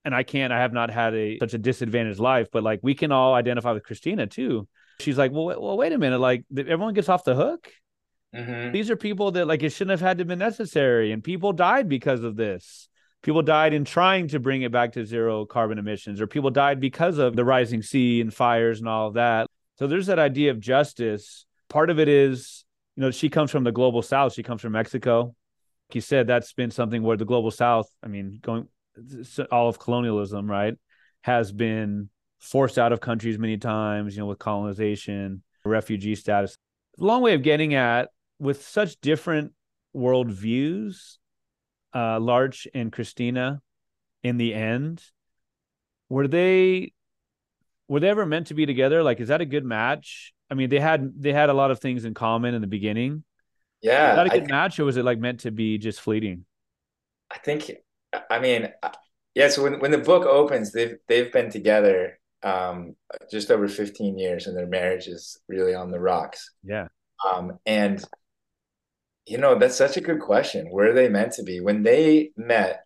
and 0.03 0.13
I 0.13 0.21
can't, 0.21 0.53
I 0.53 0.59
have 0.59 0.73
not 0.73 0.91
had 0.91 1.15
a 1.15 1.39
such 1.39 1.55
a 1.55 1.57
disadvantaged 1.57 2.19
life, 2.19 2.49
but 2.51 2.63
like 2.63 2.79
we 2.83 2.93
can 2.93 3.11
all 3.11 3.33
identify 3.33 3.71
with 3.71 3.83
Christina 3.83 4.27
too. 4.27 4.67
She's 4.99 5.17
like, 5.17 5.31
well, 5.31 5.45
well, 5.45 5.77
wait 5.77 5.93
a 5.93 5.97
minute, 5.97 6.19
like 6.19 6.45
everyone 6.55 6.93
gets 6.93 7.09
off 7.09 7.23
the 7.23 7.35
hook. 7.35 7.71
Mm-hmm. 8.35 8.71
These 8.71 8.91
are 8.91 8.95
people 8.95 9.31
that 9.31 9.47
like 9.47 9.63
it 9.63 9.71
shouldn't 9.71 9.99
have 9.99 10.07
had 10.07 10.19
to 10.19 10.25
be 10.25 10.35
necessary, 10.35 11.11
and 11.11 11.23
people 11.23 11.53
died 11.53 11.89
because 11.89 12.23
of 12.23 12.35
this 12.35 12.87
people 13.25 13.41
died 13.41 13.73
in 13.73 13.83
trying 13.83 14.27
to 14.27 14.39
bring 14.39 14.61
it 14.61 14.71
back 14.71 14.91
to 14.91 15.03
zero 15.03 15.47
carbon 15.47 15.79
emissions 15.79 16.21
or 16.21 16.27
people 16.27 16.51
died 16.51 16.79
because 16.79 17.17
of 17.17 17.35
the 17.35 17.43
rising 17.43 17.81
sea 17.81 18.21
and 18.21 18.31
fires 18.31 18.79
and 18.79 18.87
all 18.87 19.07
of 19.07 19.15
that. 19.15 19.47
So 19.79 19.87
there's 19.87 20.05
that 20.05 20.19
idea 20.19 20.51
of 20.51 20.59
justice. 20.59 21.47
Part 21.67 21.89
of 21.89 21.99
it 21.99 22.07
is 22.07 22.63
you 22.95 23.01
know 23.01 23.09
she 23.09 23.29
comes 23.29 23.49
from 23.49 23.63
the 23.63 23.71
global 23.71 24.03
south. 24.03 24.33
She 24.33 24.43
comes 24.43 24.61
from 24.61 24.73
mexico. 24.73 25.35
You 25.91 26.01
said 26.01 26.27
that's 26.27 26.53
been 26.53 26.69
something 26.69 27.01
where 27.01 27.17
the 27.17 27.25
global 27.25 27.51
south 27.51 27.87
i 28.03 28.07
mean 28.07 28.39
going 28.41 28.67
all 29.51 29.69
of 29.69 29.77
colonialism 29.79 30.49
right 30.49 30.75
has 31.21 31.51
been 31.51 32.09
forced 32.39 32.77
out 32.77 32.91
of 32.93 33.01
countries 33.01 33.37
many 33.39 33.57
times 33.57 34.15
you 34.15 34.21
know 34.21 34.27
with 34.27 34.39
colonization 34.39 35.41
refugee 35.63 36.13
status. 36.13 36.57
Long 36.99 37.23
way 37.23 37.33
of 37.33 37.41
getting 37.41 37.73
at 37.73 38.09
with 38.37 38.61
such 38.67 39.01
different 39.01 39.53
worldviews 39.95 41.17
uh, 41.95 42.19
Larch 42.19 42.67
and 42.73 42.91
Christina 42.91 43.61
in 44.21 44.37
the 44.37 44.53
end, 44.53 45.01
were 46.09 46.27
they 46.27 46.93
were 47.87 47.99
they 47.99 48.09
ever 48.09 48.25
meant 48.25 48.47
to 48.47 48.53
be 48.53 48.65
together? 48.65 49.01
Like, 49.01 49.19
is 49.19 49.29
that 49.29 49.41
a 49.41 49.45
good 49.45 49.65
match? 49.65 50.33
I 50.49 50.53
mean, 50.53 50.69
they 50.69 50.79
had 50.79 51.13
they 51.19 51.33
had 51.33 51.49
a 51.49 51.53
lot 51.53 51.71
of 51.71 51.79
things 51.79 52.05
in 52.05 52.13
common 52.13 52.53
in 52.53 52.61
the 52.61 52.67
beginning. 52.67 53.23
Yeah, 53.81 54.11
is 54.11 54.15
that 54.17 54.25
a 54.27 54.39
good 54.39 54.51
I, 54.51 54.55
match, 54.55 54.79
or 54.79 54.85
was 54.85 54.97
it 54.97 55.05
like 55.05 55.19
meant 55.19 55.41
to 55.41 55.51
be 55.51 55.77
just 55.77 56.01
fleeting? 56.01 56.45
I 57.31 57.37
think. 57.37 57.71
I 58.29 58.39
mean, 58.39 58.69
yeah. 59.33 59.49
So 59.49 59.63
when 59.63 59.79
when 59.79 59.91
the 59.91 59.97
book 59.97 60.25
opens, 60.25 60.71
they've 60.71 60.97
they've 61.07 61.31
been 61.31 61.49
together 61.49 62.19
um, 62.43 62.95
just 63.31 63.51
over 63.51 63.67
15 63.67 64.17
years, 64.17 64.47
and 64.47 64.55
their 64.55 64.67
marriage 64.67 65.07
is 65.07 65.39
really 65.47 65.73
on 65.73 65.91
the 65.91 65.99
rocks. 65.99 66.51
Yeah. 66.63 66.87
Um, 67.33 67.59
and 67.65 68.03
you 69.25 69.37
know, 69.37 69.57
that's 69.57 69.75
such 69.75 69.97
a 69.97 70.01
good 70.01 70.19
question. 70.19 70.67
Where 70.69 70.91
are 70.91 70.93
they 70.93 71.09
meant 71.09 71.33
to 71.33 71.43
be? 71.43 71.59
When 71.59 71.83
they 71.83 72.31
met, 72.37 72.85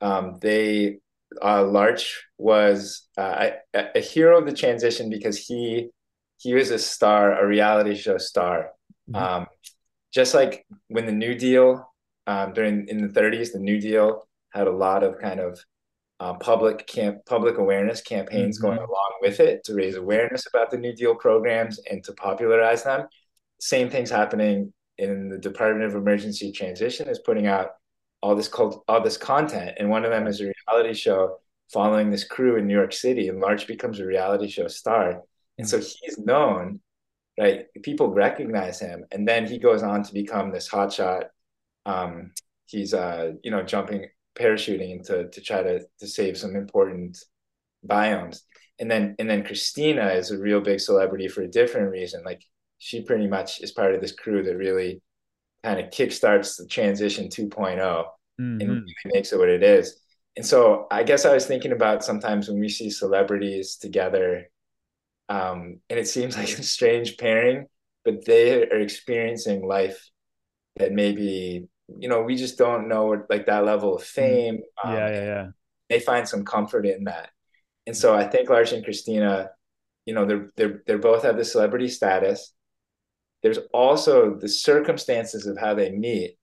um, 0.00 0.38
they 0.40 0.98
uh, 1.42 1.64
Larch 1.64 2.24
was 2.38 3.08
uh, 3.18 3.50
a, 3.74 3.86
a, 3.96 4.00
hero 4.00 4.38
of 4.38 4.46
the 4.46 4.52
transition 4.52 5.10
because 5.10 5.36
he 5.36 5.88
he 6.38 6.54
was 6.54 6.70
a 6.70 6.78
star, 6.78 7.42
a 7.42 7.46
reality 7.46 7.96
show 7.96 8.18
star. 8.18 8.70
Mm-hmm. 9.10 9.16
Um, 9.16 9.46
just 10.12 10.34
like 10.34 10.64
when 10.88 11.06
the 11.06 11.12
New 11.12 11.34
Deal 11.34 11.92
um, 12.26 12.52
during 12.52 12.88
in 12.88 13.02
the 13.02 13.20
30s, 13.20 13.52
the 13.52 13.58
New 13.58 13.80
Deal 13.80 14.28
had 14.50 14.68
a 14.68 14.72
lot 14.72 15.02
of 15.02 15.18
kind 15.18 15.40
of 15.40 15.58
uh, 16.20 16.34
public 16.34 16.86
camp 16.86 17.18
public 17.26 17.58
awareness 17.58 18.00
campaigns 18.00 18.58
mm-hmm. 18.58 18.68
going 18.68 18.78
along 18.78 19.12
with 19.20 19.40
it 19.40 19.64
to 19.64 19.74
raise 19.74 19.96
awareness 19.96 20.46
about 20.46 20.70
the 20.70 20.78
New 20.78 20.94
Deal 20.94 21.14
programs 21.14 21.80
and 21.90 22.04
to 22.04 22.12
popularize 22.12 22.84
them. 22.84 23.06
Same 23.58 23.90
things 23.90 24.10
happening 24.10 24.72
in 24.98 25.28
the 25.28 25.38
Department 25.38 25.86
of 25.86 25.94
Emergency 25.94 26.52
Transition 26.52 27.08
is 27.08 27.18
putting 27.18 27.46
out 27.46 27.70
all 28.22 28.34
this 28.34 28.48
cult, 28.48 28.84
all 28.88 29.02
this 29.02 29.16
content, 29.16 29.76
and 29.78 29.90
one 29.90 30.04
of 30.04 30.10
them 30.10 30.26
is 30.26 30.40
a 30.40 30.52
reality 30.68 30.94
show 30.94 31.38
following 31.72 32.10
this 32.10 32.24
crew 32.24 32.56
in 32.56 32.66
New 32.66 32.74
York 32.74 32.92
City, 32.92 33.28
and 33.28 33.40
Larch 33.40 33.66
becomes 33.66 34.00
a 34.00 34.06
reality 34.06 34.48
show 34.48 34.68
star, 34.68 35.22
and 35.58 35.68
so 35.68 35.78
he's 35.78 36.18
known, 36.18 36.80
right? 37.38 37.66
People 37.82 38.08
recognize 38.08 38.80
him, 38.80 39.04
and 39.12 39.28
then 39.28 39.46
he 39.46 39.58
goes 39.58 39.82
on 39.82 40.02
to 40.02 40.12
become 40.12 40.50
this 40.50 40.68
hotshot. 40.68 41.24
Um, 41.84 42.32
he's 42.66 42.94
uh, 42.94 43.32
you 43.42 43.50
know, 43.50 43.62
jumping, 43.62 44.06
parachuting 44.34 45.04
to 45.06 45.28
to 45.28 45.40
try 45.40 45.62
to 45.62 45.80
to 46.00 46.06
save 46.06 46.38
some 46.38 46.56
important 46.56 47.18
biomes, 47.86 48.40
and 48.78 48.90
then 48.90 49.14
and 49.18 49.28
then 49.28 49.44
Christina 49.44 50.08
is 50.08 50.30
a 50.30 50.38
real 50.38 50.60
big 50.60 50.80
celebrity 50.80 51.28
for 51.28 51.42
a 51.42 51.48
different 51.48 51.90
reason, 51.90 52.22
like 52.24 52.42
she 52.78 53.02
pretty 53.02 53.26
much 53.26 53.60
is 53.60 53.72
part 53.72 53.94
of 53.94 54.00
this 54.00 54.12
crew 54.12 54.42
that 54.42 54.56
really 54.56 55.00
kind 55.62 55.80
of 55.80 55.90
kickstarts 55.90 56.58
the 56.58 56.66
transition 56.66 57.28
2 57.28 57.48
mm-hmm. 57.48 58.00
and 58.38 58.60
really 58.60 58.94
makes 59.06 59.32
it 59.32 59.38
what 59.38 59.48
it 59.48 59.62
is. 59.62 60.00
And 60.36 60.44
so 60.44 60.86
I 60.90 61.02
guess 61.02 61.24
I 61.24 61.32
was 61.32 61.46
thinking 61.46 61.72
about 61.72 62.04
sometimes 62.04 62.48
when 62.48 62.60
we 62.60 62.68
see 62.68 62.90
celebrities 62.90 63.76
together, 63.76 64.50
um, 65.28 65.80
and 65.88 65.98
it 65.98 66.06
seems 66.06 66.36
like 66.38 66.50
a 66.50 66.62
strange 66.62 67.16
pairing, 67.16 67.66
but 68.04 68.24
they 68.24 68.62
are 68.68 68.80
experiencing 68.80 69.66
life 69.66 70.10
that 70.76 70.92
maybe 70.92 71.68
you 71.98 72.08
know 72.08 72.20
we 72.20 72.36
just 72.36 72.58
don't 72.58 72.88
know 72.88 73.24
like 73.30 73.46
that 73.46 73.64
level 73.64 73.96
of 73.96 74.02
fame. 74.02 74.60
Um, 74.84 74.94
yeah, 74.94 75.08
yeah, 75.08 75.24
yeah. 75.24 75.46
they 75.88 76.00
find 76.00 76.28
some 76.28 76.44
comfort 76.44 76.86
in 76.86 77.04
that. 77.04 77.30
And 77.86 77.96
so 77.96 78.14
I 78.14 78.24
think 78.24 78.50
Larch 78.50 78.72
and 78.72 78.84
Christina, 78.84 79.50
you 80.04 80.14
know, 80.14 80.26
they're 80.26 80.50
they're 80.56 80.82
they 80.86 80.96
both 80.96 81.22
have 81.22 81.36
the 81.36 81.44
celebrity 81.44 81.88
status. 81.88 82.52
There's 83.42 83.58
also 83.72 84.34
the 84.34 84.48
circumstances 84.48 85.46
of 85.46 85.58
how 85.58 85.74
they 85.74 85.90
meet 85.90 86.36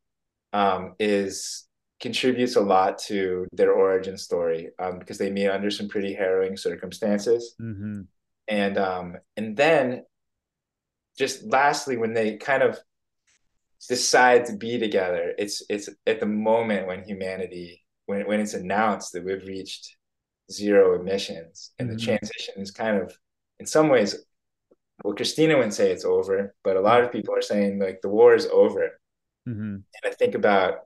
um, 0.53 0.93
is 0.99 1.65
contributes 1.99 2.55
a 2.55 2.61
lot 2.61 2.97
to 2.97 3.47
their 3.53 3.71
origin 3.71 4.17
story 4.17 4.69
um, 4.77 4.99
because 4.99 5.17
they 5.17 5.29
meet 5.29 5.47
under 5.47 5.71
some 5.71 5.87
pretty 5.87 6.13
harrowing 6.13 6.57
circumstances. 6.57 7.55
Mm-hmm. 7.61 8.01
And 8.47 8.77
um, 8.77 9.17
and 9.37 9.55
then 9.55 10.03
just 11.17 11.45
lastly, 11.45 11.97
when 11.97 12.13
they 12.13 12.37
kind 12.37 12.63
of 12.63 12.79
decide 13.87 14.45
to 14.45 14.57
be 14.57 14.77
together, 14.77 15.33
it's 15.37 15.63
it's 15.69 15.89
at 16.05 16.19
the 16.19 16.25
moment 16.25 16.87
when 16.87 17.03
humanity 17.03 17.83
when 18.05 18.27
when 18.27 18.39
it's 18.39 18.53
announced 18.53 19.13
that 19.13 19.23
we've 19.23 19.45
reached 19.45 19.95
zero 20.51 20.99
emissions 20.99 21.71
and 21.79 21.87
mm-hmm. 21.87 21.97
the 21.97 22.03
transition 22.03 22.55
is 22.57 22.71
kind 22.71 23.01
of 23.01 23.17
in 23.59 23.65
some 23.65 23.89
ways 23.89 24.25
well 25.03 25.13
christina 25.15 25.55
wouldn't 25.55 25.73
say 25.73 25.91
it's 25.91 26.05
over 26.05 26.55
but 26.63 26.77
a 26.77 26.81
lot 26.81 27.03
of 27.03 27.11
people 27.11 27.35
are 27.35 27.41
saying 27.41 27.79
like 27.79 27.99
the 28.01 28.09
war 28.09 28.33
is 28.33 28.47
over 28.47 28.99
mm-hmm. 29.47 29.75
and 29.75 29.85
i 30.05 30.09
think 30.09 30.35
about 30.35 30.79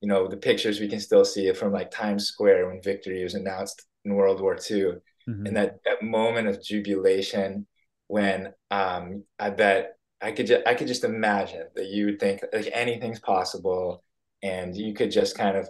you 0.00 0.08
know 0.08 0.26
the 0.26 0.36
pictures 0.36 0.80
we 0.80 0.88
can 0.88 1.00
still 1.00 1.24
see 1.24 1.52
from 1.52 1.72
like 1.72 1.90
times 1.90 2.26
square 2.26 2.68
when 2.68 2.82
victory 2.82 3.22
was 3.22 3.34
announced 3.34 3.86
in 4.04 4.14
world 4.14 4.40
war 4.40 4.58
ii 4.70 4.82
mm-hmm. 4.82 5.46
and 5.46 5.56
that 5.56 5.76
that 5.84 6.02
moment 6.02 6.48
of 6.48 6.62
jubilation 6.62 7.66
when 8.08 8.52
um 8.70 9.24
i 9.38 9.48
bet 9.48 9.96
i 10.20 10.32
could 10.32 10.46
just 10.46 10.66
i 10.66 10.74
could 10.74 10.88
just 10.88 11.04
imagine 11.04 11.66
that 11.76 11.86
you 11.86 12.06
would 12.06 12.20
think 12.20 12.40
like 12.52 12.68
anything's 12.72 13.20
possible 13.20 14.02
and 14.42 14.76
you 14.76 14.92
could 14.92 15.10
just 15.10 15.36
kind 15.36 15.56
of 15.56 15.68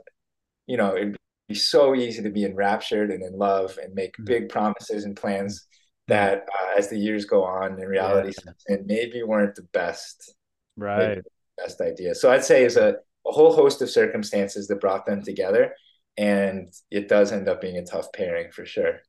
you 0.66 0.76
know 0.76 0.96
it'd 0.96 1.16
be 1.48 1.54
so 1.54 1.94
easy 1.94 2.22
to 2.22 2.30
be 2.30 2.44
enraptured 2.44 3.10
and 3.10 3.22
in 3.22 3.36
love 3.36 3.78
and 3.82 3.94
make 3.94 4.12
mm-hmm. 4.14 4.24
big 4.24 4.48
promises 4.48 5.04
and 5.04 5.16
plans 5.16 5.66
that 6.08 6.46
uh, 6.52 6.78
as 6.78 6.88
the 6.88 6.98
years 6.98 7.24
go 7.24 7.44
on 7.44 7.80
in 7.80 7.86
reality 7.86 8.32
yeah. 8.44 8.52
and 8.68 8.86
maybe 8.86 9.22
weren't 9.22 9.54
the 9.54 9.66
best 9.72 10.34
right. 10.76 11.22
best 11.56 11.80
idea. 11.80 12.14
So 12.14 12.30
i'd 12.30 12.44
say 12.44 12.64
is 12.64 12.76
a, 12.76 12.96
a 13.26 13.32
whole 13.32 13.52
host 13.52 13.82
of 13.82 13.90
circumstances 13.90 14.66
that 14.68 14.80
brought 14.80 15.06
them 15.06 15.22
together 15.22 15.74
and 16.16 16.72
it 16.90 17.08
does 17.08 17.32
end 17.32 17.48
up 17.48 17.60
being 17.60 17.76
a 17.78 17.84
tough 17.84 18.12
pairing 18.12 18.50
for 18.50 18.66
sure. 18.66 19.00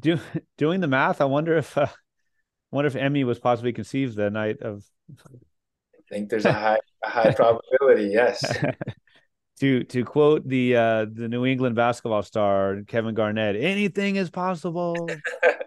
Do, 0.00 0.18
doing 0.56 0.80
the 0.80 0.88
math 0.88 1.20
i 1.20 1.26
wonder 1.26 1.58
if 1.58 1.76
uh, 1.76 1.88
wonder 2.70 2.86
if 2.86 2.96
emmy 2.96 3.22
was 3.24 3.38
possibly 3.38 3.74
conceived 3.74 4.16
the 4.16 4.30
night 4.30 4.62
of 4.62 4.82
i 5.26 6.00
think 6.08 6.30
there's 6.30 6.46
a 6.46 6.52
high 6.54 6.78
a 7.04 7.10
high 7.10 7.32
probability 7.32 8.06
yes 8.06 8.42
to 9.60 9.84
to 9.84 10.04
quote 10.04 10.46
the 10.48 10.76
uh 10.76 11.06
the 11.12 11.28
New 11.28 11.46
England 11.46 11.76
basketball 11.76 12.22
star 12.22 12.82
Kevin 12.86 13.14
Garnett, 13.14 13.56
anything 13.56 14.16
is 14.16 14.30
possible. 14.30 15.08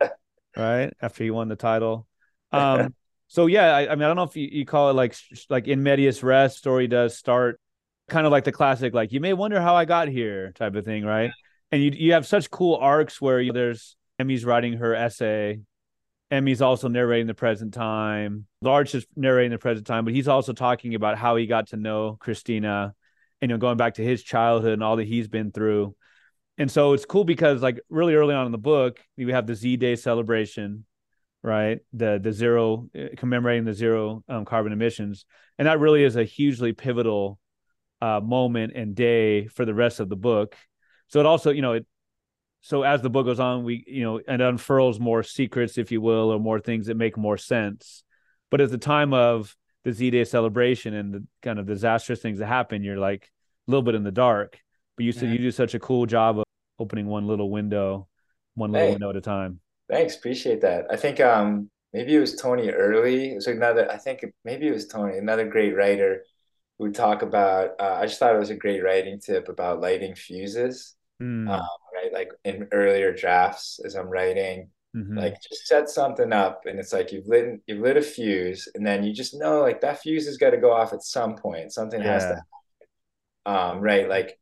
right 0.58 0.92
after 1.02 1.24
he 1.24 1.32
won 1.32 1.48
the 1.48 1.56
title. 1.56 2.08
Um, 2.50 2.96
so 3.28 3.48
yeah, 3.48 3.76
I, 3.76 3.92
I, 3.92 3.96
mean, 3.96 4.04
I 4.04 4.08
don't 4.08 4.16
know 4.16 4.24
if 4.24 4.38
you, 4.38 4.48
you 4.50 4.66
call 4.66 4.90
it 4.90 4.94
like 4.94 5.14
like 5.50 5.68
in 5.68 5.84
medias 5.84 6.24
res. 6.24 6.56
Story 6.56 6.88
does 6.88 7.18
start 7.18 7.60
kind 8.08 8.26
of 8.26 8.32
like 8.32 8.46
the 8.46 8.54
classic, 8.54 8.94
like 8.94 9.12
you 9.12 9.20
may 9.20 9.34
wonder 9.34 9.60
how 9.60 9.76
I 9.76 9.84
got 9.84 10.08
here 10.08 10.54
type 10.54 10.76
of 10.76 10.86
thing, 10.86 11.04
right? 11.04 11.30
And 11.74 11.84
you 11.84 11.92
you 11.94 12.14
have 12.14 12.26
such 12.26 12.50
cool 12.50 12.78
arcs 12.78 13.20
where 13.20 13.42
you, 13.42 13.52
there's 13.52 13.98
Emmy's 14.18 14.46
writing 14.46 14.78
her 14.78 14.96
essay. 14.96 15.60
Emmy's 16.32 16.62
also 16.62 16.88
narrating 16.88 17.28
the 17.28 17.34
present 17.34 17.74
time. 17.74 18.48
Larch 18.62 18.96
is 18.96 19.06
narrating 19.16 19.52
the 19.52 19.58
present 19.58 19.88
time, 19.88 20.06
but 20.06 20.14
he's 20.14 20.30
also 20.30 20.54
talking 20.54 20.96
about 20.96 21.18
how 21.18 21.36
he 21.36 21.48
got 21.48 21.68
to 21.70 21.78
know 21.78 22.18
Christina 22.20 22.96
you 23.42 23.48
know, 23.48 23.58
going 23.58 23.78
back 23.78 23.96
to 23.96 24.04
his 24.04 24.24
childhood 24.24 24.74
and 24.74 24.84
all 24.84 24.96
that 24.98 25.08
he's 25.08 25.28
been 25.28 25.52
through. 25.52 25.96
And 26.58 26.72
so 26.72 26.94
it's 26.94 27.06
cool 27.06 27.24
because 27.24 27.62
like 27.62 27.80
really 27.90 28.16
early 28.16 28.34
on 28.34 28.46
in 28.46 28.52
the 28.52 28.58
book, 28.58 29.00
we 29.16 29.32
have 29.32 29.46
the 29.46 29.56
Z 29.56 29.78
Day 29.78 29.96
celebration, 29.96 30.86
right? 31.44 31.80
The 31.94 32.20
the 32.22 32.34
zero 32.34 32.90
uh, 32.98 33.16
commemorating 33.16 33.66
the 33.66 33.74
zero 33.74 34.24
um, 34.28 34.46
carbon 34.46 34.74
emissions, 34.74 35.26
and 35.60 35.68
that 35.68 35.80
really 35.80 36.04
is 36.04 36.16
a 36.16 36.24
hugely 36.24 36.74
pivotal 36.74 37.40
uh, 38.02 38.20
moment 38.22 38.74
and 38.76 38.96
day 38.96 39.48
for 39.48 39.66
the 39.66 39.74
rest 39.74 40.00
of 40.00 40.10
the 40.10 40.16
book. 40.16 40.56
So 41.08 41.20
it 41.20 41.26
also, 41.26 41.52
you 41.52 41.62
know, 41.62 41.74
it 41.74 41.86
so 42.62 42.82
as 42.82 43.02
the 43.02 43.10
book 43.10 43.28
goes 43.28 43.40
on, 43.40 43.64
we 43.64 43.84
you 43.88 44.04
know, 44.04 44.18
it 44.18 44.42
unfurls 44.42 45.00
more 45.00 45.22
secrets, 45.22 45.78
if 45.78 45.92
you 45.92 46.02
will, 46.02 46.32
or 46.32 46.40
more 46.40 46.60
things 46.60 46.88
that 46.88 46.98
make 46.98 47.18
more 47.18 47.38
sense. 47.38 48.04
But 48.50 48.62
at 48.62 48.72
the 48.72 48.78
time 48.78 49.14
of 49.14 49.56
the 49.84 49.92
Z 49.92 50.12
Day 50.12 50.24
celebration 50.24 50.94
and 50.94 51.14
the 51.14 51.24
kind 51.42 51.60
of 51.60 51.66
disastrous 51.66 52.20
things 52.20 52.40
that 52.40 52.48
happen, 52.48 52.84
you're 52.84 52.98
like 52.98 53.32
a 53.68 53.72
little 53.72 53.84
bit 53.84 53.96
in 53.96 54.04
the 54.04 54.12
dark. 54.12 54.60
But 54.96 55.06
you 55.06 55.12
said 55.12 55.30
yeah. 55.30 55.34
you 55.34 55.38
do 55.40 55.52
such 55.52 55.76
a 55.76 55.80
cool 55.80 56.06
job 56.06 56.40
of 56.40 56.46
opening 56.80 57.08
one 57.08 57.28
little 57.28 57.50
window, 57.50 58.08
one 58.56 58.72
little 58.72 58.88
hey, 58.88 58.94
window 58.94 59.10
at 59.10 59.16
a 59.16 59.22
time. 59.22 59.60
Thanks, 59.90 60.16
appreciate 60.16 60.62
that. 60.62 60.86
I 60.90 60.96
think 60.96 61.20
um 61.20 61.70
maybe 61.94 62.16
it 62.16 62.20
was 62.20 62.36
Tony 62.36 62.70
Earley. 62.70 63.32
It 63.32 63.36
was 63.36 63.48
another. 63.48 63.92
I 63.92 63.98
think 63.98 64.26
maybe 64.44 64.68
it 64.68 64.74
was 64.74 64.88
Tony, 64.88 65.18
another 65.18 65.48
great 65.48 65.76
writer, 65.76 66.24
who 66.80 66.92
talk 66.92 67.22
about. 67.22 67.72
Uh, 67.80 67.98
I 68.00 68.06
just 68.06 68.20
thought 68.20 68.36
it 68.36 68.40
was 68.40 68.50
a 68.50 68.56
great 68.56 68.84
writing 68.84 69.20
tip 69.20 69.50
about 69.50 69.82
lighting 69.82 70.16
fuses. 70.16 70.96
Mm. 71.22 71.50
Um, 71.50 71.68
right, 71.94 72.14
like 72.14 72.32
in 72.44 72.68
earlier 72.72 73.14
drafts 73.14 73.80
as 73.84 73.96
I'm 73.96 74.10
writing, 74.10 74.70
Mm-hmm. 74.98 75.18
Like 75.18 75.36
just 75.42 75.68
set 75.68 75.90
something 75.90 76.34
up 76.34 76.64
and 76.66 76.80
it's 76.80 76.92
like 76.92 77.12
you've 77.12 77.28
lit 77.28 77.62
you've 77.68 77.82
lit 77.82 77.98
a 77.98 78.02
fuse 78.02 78.68
and 78.74 78.86
then 78.86 79.04
you 79.04 79.14
just 79.14 79.36
know 79.36 79.62
like 79.62 79.82
that 79.82 80.00
fuse 80.00 80.26
has 80.26 80.38
got 80.38 80.52
to 80.52 80.58
go 80.58 80.72
off 80.72 80.92
at 80.92 81.04
some 81.04 81.36
point. 81.36 81.72
Something 81.72 82.02
yeah. 82.02 82.14
has 82.14 82.24
to 82.24 82.42
um, 83.46 83.80
right. 83.80 84.10
Like 84.10 84.40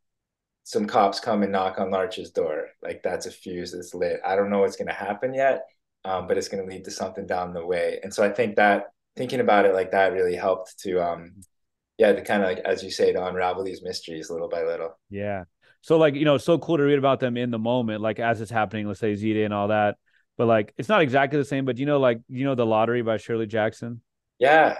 some 0.63 0.87
cops 0.87 1.19
come 1.19 1.43
and 1.43 1.51
knock 1.51 1.79
on 1.79 1.91
Larch's 1.91 2.31
door. 2.31 2.69
Like 2.81 3.01
that's 3.03 3.25
a 3.25 3.31
fuse 3.31 3.71
that's 3.73 3.93
lit. 3.93 4.21
I 4.25 4.35
don't 4.35 4.49
know 4.49 4.59
what's 4.59 4.77
gonna 4.77 4.93
happen 4.93 5.33
yet, 5.33 5.63
um, 6.05 6.27
but 6.27 6.37
it's 6.37 6.47
gonna 6.47 6.65
lead 6.65 6.85
to 6.85 6.91
something 6.91 7.27
down 7.27 7.53
the 7.53 7.65
way. 7.65 7.99
And 8.01 8.13
so 8.13 8.23
I 8.23 8.29
think 8.29 8.55
that 8.55 8.85
thinking 9.17 9.41
about 9.41 9.65
it 9.65 9.73
like 9.73 9.91
that 9.91 10.13
really 10.13 10.35
helped 10.35 10.79
to 10.79 11.01
um 11.01 11.33
yeah, 11.97 12.11
to 12.13 12.21
kind 12.23 12.43
of 12.43 12.49
like 12.49 12.59
as 12.59 12.83
you 12.83 12.91
say, 12.91 13.13
to 13.13 13.25
unravel 13.25 13.63
these 13.63 13.83
mysteries 13.83 14.29
little 14.29 14.49
by 14.49 14.63
little. 14.63 14.97
Yeah. 15.09 15.43
So 15.81 15.97
like, 15.97 16.15
you 16.15 16.25
know, 16.25 16.37
so 16.39 16.57
cool 16.57 16.77
to 16.77 16.83
read 16.83 16.97
about 16.97 17.19
them 17.19 17.37
in 17.37 17.51
the 17.51 17.59
moment, 17.59 18.01
like 18.01 18.19
as 18.19 18.41
it's 18.41 18.49
happening, 18.51 18.87
let's 18.87 18.99
say 18.99 19.15
Z 19.15 19.33
Day 19.33 19.43
and 19.43 19.53
all 19.53 19.67
that 19.67 19.97
but 20.38 20.47
like 20.47 20.73
it's 20.77 20.89
not 20.89 21.01
exactly 21.01 21.39
the 21.39 21.45
same. 21.45 21.65
But 21.65 21.77
you 21.77 21.86
know, 21.86 21.99
like 21.99 22.19
you 22.27 22.45
know, 22.45 22.55
the 22.55 22.65
lottery 22.65 23.01
by 23.01 23.17
Shirley 23.17 23.47
Jackson. 23.47 24.01
Yeah. 24.39 24.77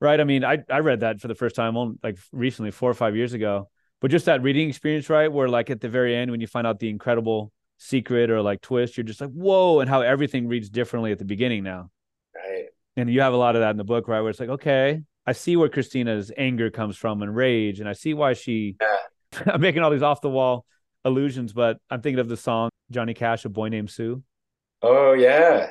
Right. 0.00 0.18
I 0.18 0.24
mean, 0.24 0.44
I 0.44 0.58
I 0.70 0.78
read 0.78 1.00
that 1.00 1.20
for 1.20 1.28
the 1.28 1.34
first 1.34 1.56
time 1.56 1.76
on 1.76 1.98
like 2.02 2.18
recently, 2.32 2.70
four 2.70 2.90
or 2.90 2.94
five 2.94 3.16
years 3.16 3.32
ago. 3.32 3.68
But 4.00 4.10
just 4.10 4.26
that 4.26 4.42
reading 4.42 4.68
experience, 4.68 5.10
right, 5.10 5.30
where 5.30 5.48
like 5.48 5.68
at 5.68 5.80
the 5.80 5.88
very 5.88 6.16
end, 6.16 6.30
when 6.30 6.40
you 6.40 6.46
find 6.46 6.66
out 6.66 6.78
the 6.78 6.88
incredible 6.88 7.52
secret 7.76 8.30
or 8.30 8.40
like 8.40 8.60
twist, 8.60 8.96
you're 8.96 9.04
just 9.04 9.20
like, 9.20 9.30
whoa, 9.30 9.80
and 9.80 9.90
how 9.90 10.00
everything 10.00 10.48
reads 10.48 10.70
differently 10.70 11.12
at 11.12 11.18
the 11.18 11.24
beginning 11.24 11.62
now. 11.62 11.90
Right. 12.34 12.66
And 12.96 13.10
you 13.10 13.20
have 13.20 13.34
a 13.34 13.36
lot 13.36 13.56
of 13.56 13.60
that 13.60 13.70
in 13.70 13.76
the 13.76 13.84
book, 13.84 14.08
right? 14.08 14.20
Where 14.20 14.30
it's 14.30 14.40
like, 14.40 14.48
okay, 14.48 15.02
I 15.26 15.32
see 15.32 15.56
where 15.56 15.68
Christina's 15.68 16.32
anger 16.36 16.70
comes 16.70 16.96
from 16.96 17.22
and 17.22 17.34
rage, 17.34 17.80
and 17.80 17.88
I 17.88 17.92
see 17.92 18.14
why 18.14 18.32
she. 18.32 18.76
I'm 19.46 19.60
making 19.60 19.82
all 19.82 19.90
these 19.90 20.02
off 20.02 20.22
the 20.22 20.30
wall 20.30 20.64
illusions, 21.04 21.52
but 21.52 21.78
I'm 21.88 22.02
thinking 22.02 22.18
of 22.18 22.28
the 22.28 22.36
song 22.36 22.70
Johnny 22.90 23.14
Cash, 23.14 23.44
"A 23.44 23.48
Boy 23.48 23.68
Named 23.68 23.90
Sue." 23.90 24.22
Oh 24.82 25.12
yeah. 25.12 25.70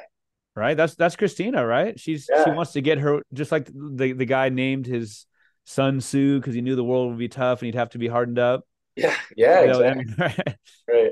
Right. 0.55 0.75
That's 0.75 0.95
that's 0.95 1.15
Christina, 1.15 1.65
right? 1.65 1.99
She's 1.99 2.27
yeah. 2.29 2.43
she 2.43 2.51
wants 2.51 2.73
to 2.73 2.81
get 2.81 2.99
her 2.99 3.21
just 3.33 3.51
like 3.51 3.67
the 3.67 4.13
the 4.13 4.25
guy 4.25 4.49
named 4.49 4.85
his 4.85 5.25
son 5.65 6.01
Sue 6.01 6.39
because 6.39 6.55
he 6.55 6.61
knew 6.61 6.75
the 6.75 6.83
world 6.83 7.09
would 7.09 7.19
be 7.19 7.29
tough 7.29 7.61
and 7.61 7.67
he'd 7.67 7.75
have 7.75 7.91
to 7.91 7.97
be 7.97 8.07
hardened 8.07 8.39
up. 8.39 8.65
Yeah. 8.95 9.15
Yeah. 9.35 9.61
You 9.61 9.67
know, 9.67 9.79
exactly. 9.81 10.15
right. 10.17 10.57
right. 10.87 11.11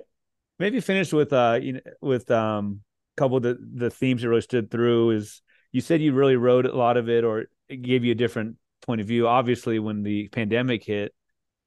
Maybe 0.59 0.79
finish 0.81 1.13
with 1.13 1.31
uh 1.31 1.59
you 1.61 1.73
know, 1.73 1.81
with 2.01 2.29
um 2.31 2.81
a 3.17 3.21
couple 3.21 3.37
of 3.37 3.43
the 3.43 3.57
the 3.59 3.89
themes 3.89 4.21
that 4.21 4.29
really 4.29 4.41
stood 4.41 4.69
through 4.69 5.11
is 5.11 5.41
you 5.71 5.81
said 5.81 6.01
you 6.01 6.13
really 6.13 6.35
wrote 6.35 6.65
a 6.65 6.75
lot 6.75 6.97
of 6.97 7.09
it 7.09 7.23
or 7.23 7.45
it 7.69 7.81
gave 7.81 8.03
you 8.03 8.11
a 8.11 8.15
different 8.15 8.57
point 8.85 9.01
of 9.01 9.07
view. 9.07 9.27
Obviously, 9.27 9.79
when 9.79 10.03
the 10.03 10.27
pandemic 10.29 10.83
hit, 10.83 11.13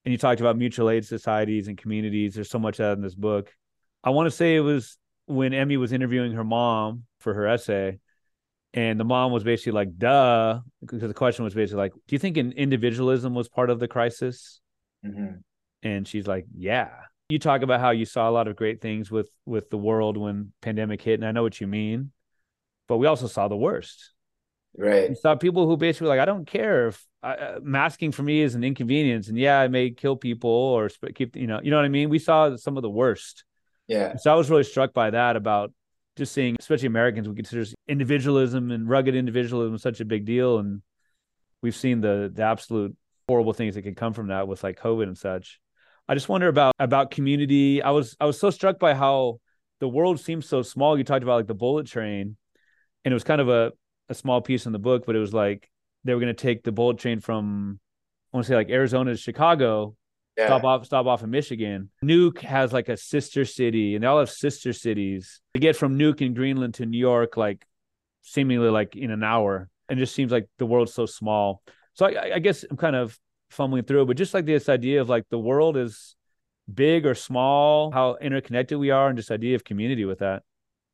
and 0.04 0.12
you 0.12 0.18
talked 0.18 0.40
about 0.40 0.56
mutual 0.56 0.90
aid 0.90 1.04
societies 1.04 1.68
and 1.68 1.76
communities, 1.76 2.34
there's 2.34 2.50
so 2.50 2.58
much 2.58 2.80
of 2.80 2.86
that 2.86 2.96
in 2.96 3.02
this 3.02 3.14
book. 3.14 3.52
I 4.02 4.10
want 4.10 4.26
to 4.26 4.30
say 4.30 4.56
it 4.56 4.60
was 4.60 4.96
when 5.30 5.54
Emmy 5.54 5.76
was 5.76 5.92
interviewing 5.92 6.32
her 6.32 6.44
mom 6.44 7.04
for 7.18 7.34
her 7.34 7.46
essay, 7.46 7.98
and 8.74 8.98
the 9.00 9.04
mom 9.04 9.32
was 9.32 9.44
basically 9.44 9.72
like, 9.72 9.96
"Duh," 9.96 10.60
because 10.80 11.00
the 11.00 11.14
question 11.14 11.44
was 11.44 11.54
basically 11.54 11.78
like, 11.78 11.92
"Do 11.92 12.14
you 12.14 12.18
think 12.18 12.36
an 12.36 12.52
individualism 12.52 13.34
was 13.34 13.48
part 13.48 13.70
of 13.70 13.80
the 13.80 13.88
crisis?" 13.88 14.60
Mm-hmm. 15.04 15.36
And 15.82 16.06
she's 16.06 16.26
like, 16.26 16.46
"Yeah." 16.54 16.90
You 17.30 17.38
talk 17.38 17.62
about 17.62 17.80
how 17.80 17.90
you 17.90 18.04
saw 18.04 18.28
a 18.28 18.32
lot 18.32 18.48
of 18.48 18.56
great 18.56 18.80
things 18.80 19.10
with 19.10 19.30
with 19.46 19.70
the 19.70 19.78
world 19.78 20.16
when 20.16 20.52
pandemic 20.62 21.02
hit, 21.02 21.14
and 21.14 21.26
I 21.26 21.32
know 21.32 21.42
what 21.42 21.60
you 21.60 21.66
mean, 21.66 22.12
but 22.88 22.98
we 22.98 23.06
also 23.06 23.26
saw 23.26 23.48
the 23.48 23.56
worst. 23.56 24.12
Right. 24.76 25.08
We 25.08 25.14
saw 25.14 25.34
people 25.34 25.66
who 25.66 25.76
basically 25.76 26.08
like, 26.08 26.20
I 26.20 26.24
don't 26.24 26.46
care 26.46 26.88
if 26.88 27.04
uh, 27.22 27.58
masking 27.60 28.12
for 28.12 28.22
me 28.22 28.40
is 28.40 28.54
an 28.54 28.64
inconvenience, 28.64 29.28
and 29.28 29.36
yeah, 29.36 29.60
I 29.60 29.68
may 29.68 29.90
kill 29.90 30.16
people 30.16 30.50
or 30.50 30.88
keep, 31.14 31.36
you 31.36 31.46
know, 31.46 31.60
you 31.62 31.70
know 31.70 31.76
what 31.76 31.84
I 31.84 31.88
mean. 31.88 32.08
We 32.08 32.18
saw 32.18 32.56
some 32.56 32.76
of 32.76 32.82
the 32.82 32.90
worst 32.90 33.44
yeah. 33.90 34.16
So 34.16 34.32
I 34.32 34.36
was 34.36 34.48
really 34.48 34.62
struck 34.62 34.94
by 34.94 35.10
that 35.10 35.34
about 35.34 35.72
just 36.16 36.32
seeing, 36.32 36.56
especially 36.58 36.86
Americans, 36.86 37.28
we 37.28 37.34
consider 37.34 37.64
individualism 37.88 38.70
and 38.70 38.88
rugged 38.88 39.16
individualism 39.16 39.78
such 39.78 40.00
a 40.00 40.04
big 40.04 40.24
deal. 40.24 40.58
And 40.58 40.82
we've 41.60 41.74
seen 41.74 42.00
the 42.00 42.30
the 42.32 42.42
absolute 42.42 42.96
horrible 43.26 43.52
things 43.52 43.74
that 43.74 43.82
can 43.82 43.96
come 43.96 44.12
from 44.12 44.28
that 44.28 44.46
with 44.46 44.62
like 44.62 44.80
COVID 44.80 45.04
and 45.04 45.18
such. 45.18 45.60
I 46.08 46.14
just 46.14 46.28
wonder 46.28 46.46
about 46.46 46.74
about 46.78 47.10
community. 47.10 47.82
I 47.82 47.90
was 47.90 48.16
I 48.20 48.26
was 48.26 48.38
so 48.38 48.50
struck 48.50 48.78
by 48.78 48.94
how 48.94 49.40
the 49.80 49.88
world 49.88 50.20
seems 50.20 50.46
so 50.46 50.62
small. 50.62 50.96
You 50.96 51.02
talked 51.02 51.24
about 51.24 51.36
like 51.36 51.46
the 51.48 51.54
bullet 51.54 51.86
train, 51.86 52.36
and 53.04 53.12
it 53.12 53.14
was 53.14 53.24
kind 53.24 53.40
of 53.40 53.48
a 53.48 53.72
a 54.08 54.14
small 54.14 54.40
piece 54.40 54.66
in 54.66 54.72
the 54.72 54.78
book, 54.78 55.04
but 55.04 55.16
it 55.16 55.20
was 55.20 55.34
like 55.34 55.68
they 56.04 56.14
were 56.14 56.20
going 56.20 56.34
to 56.34 56.42
take 56.42 56.62
the 56.62 56.72
bullet 56.72 56.98
train 56.98 57.18
from 57.18 57.80
I 58.32 58.36
want 58.36 58.46
to 58.46 58.52
say 58.52 58.54
like 58.54 58.70
Arizona 58.70 59.10
to 59.10 59.16
Chicago, 59.16 59.96
yeah. 60.36 60.46
stop 60.46 60.64
off 60.64 60.86
stop 60.86 61.06
off 61.06 61.22
in 61.22 61.30
Michigan. 61.30 61.90
Nuuk 62.04 62.38
has 62.40 62.72
like 62.72 62.88
a 62.88 62.96
sister 62.96 63.44
city, 63.44 63.94
and 63.94 64.02
they 64.02 64.08
all 64.08 64.18
have 64.18 64.30
sister 64.30 64.72
cities. 64.72 65.40
They 65.54 65.60
get 65.60 65.76
from 65.76 65.98
Nuuk 65.98 66.20
in 66.20 66.34
Greenland 66.34 66.74
to 66.74 66.86
New 66.86 66.98
York 66.98 67.36
like 67.36 67.66
seemingly 68.22 68.68
like 68.68 68.96
in 68.96 69.10
an 69.10 69.22
hour, 69.22 69.68
and 69.88 69.98
just 69.98 70.14
seems 70.14 70.32
like 70.32 70.48
the 70.58 70.66
world's 70.66 70.94
so 70.94 71.06
small. 71.06 71.62
So 71.94 72.06
I, 72.06 72.34
I 72.34 72.38
guess 72.38 72.64
I'm 72.70 72.76
kind 72.76 72.96
of 72.96 73.18
fumbling 73.50 73.84
through, 73.84 74.06
but 74.06 74.16
just 74.16 74.34
like 74.34 74.46
this 74.46 74.68
idea 74.68 75.00
of 75.00 75.08
like 75.08 75.24
the 75.30 75.38
world 75.38 75.76
is 75.76 76.14
big 76.72 77.06
or 77.06 77.14
small, 77.14 77.90
how 77.90 78.16
interconnected 78.20 78.78
we 78.78 78.90
are, 78.90 79.08
and 79.08 79.16
just 79.16 79.30
idea 79.30 79.56
of 79.56 79.64
community 79.64 80.04
with 80.04 80.20
that. 80.20 80.42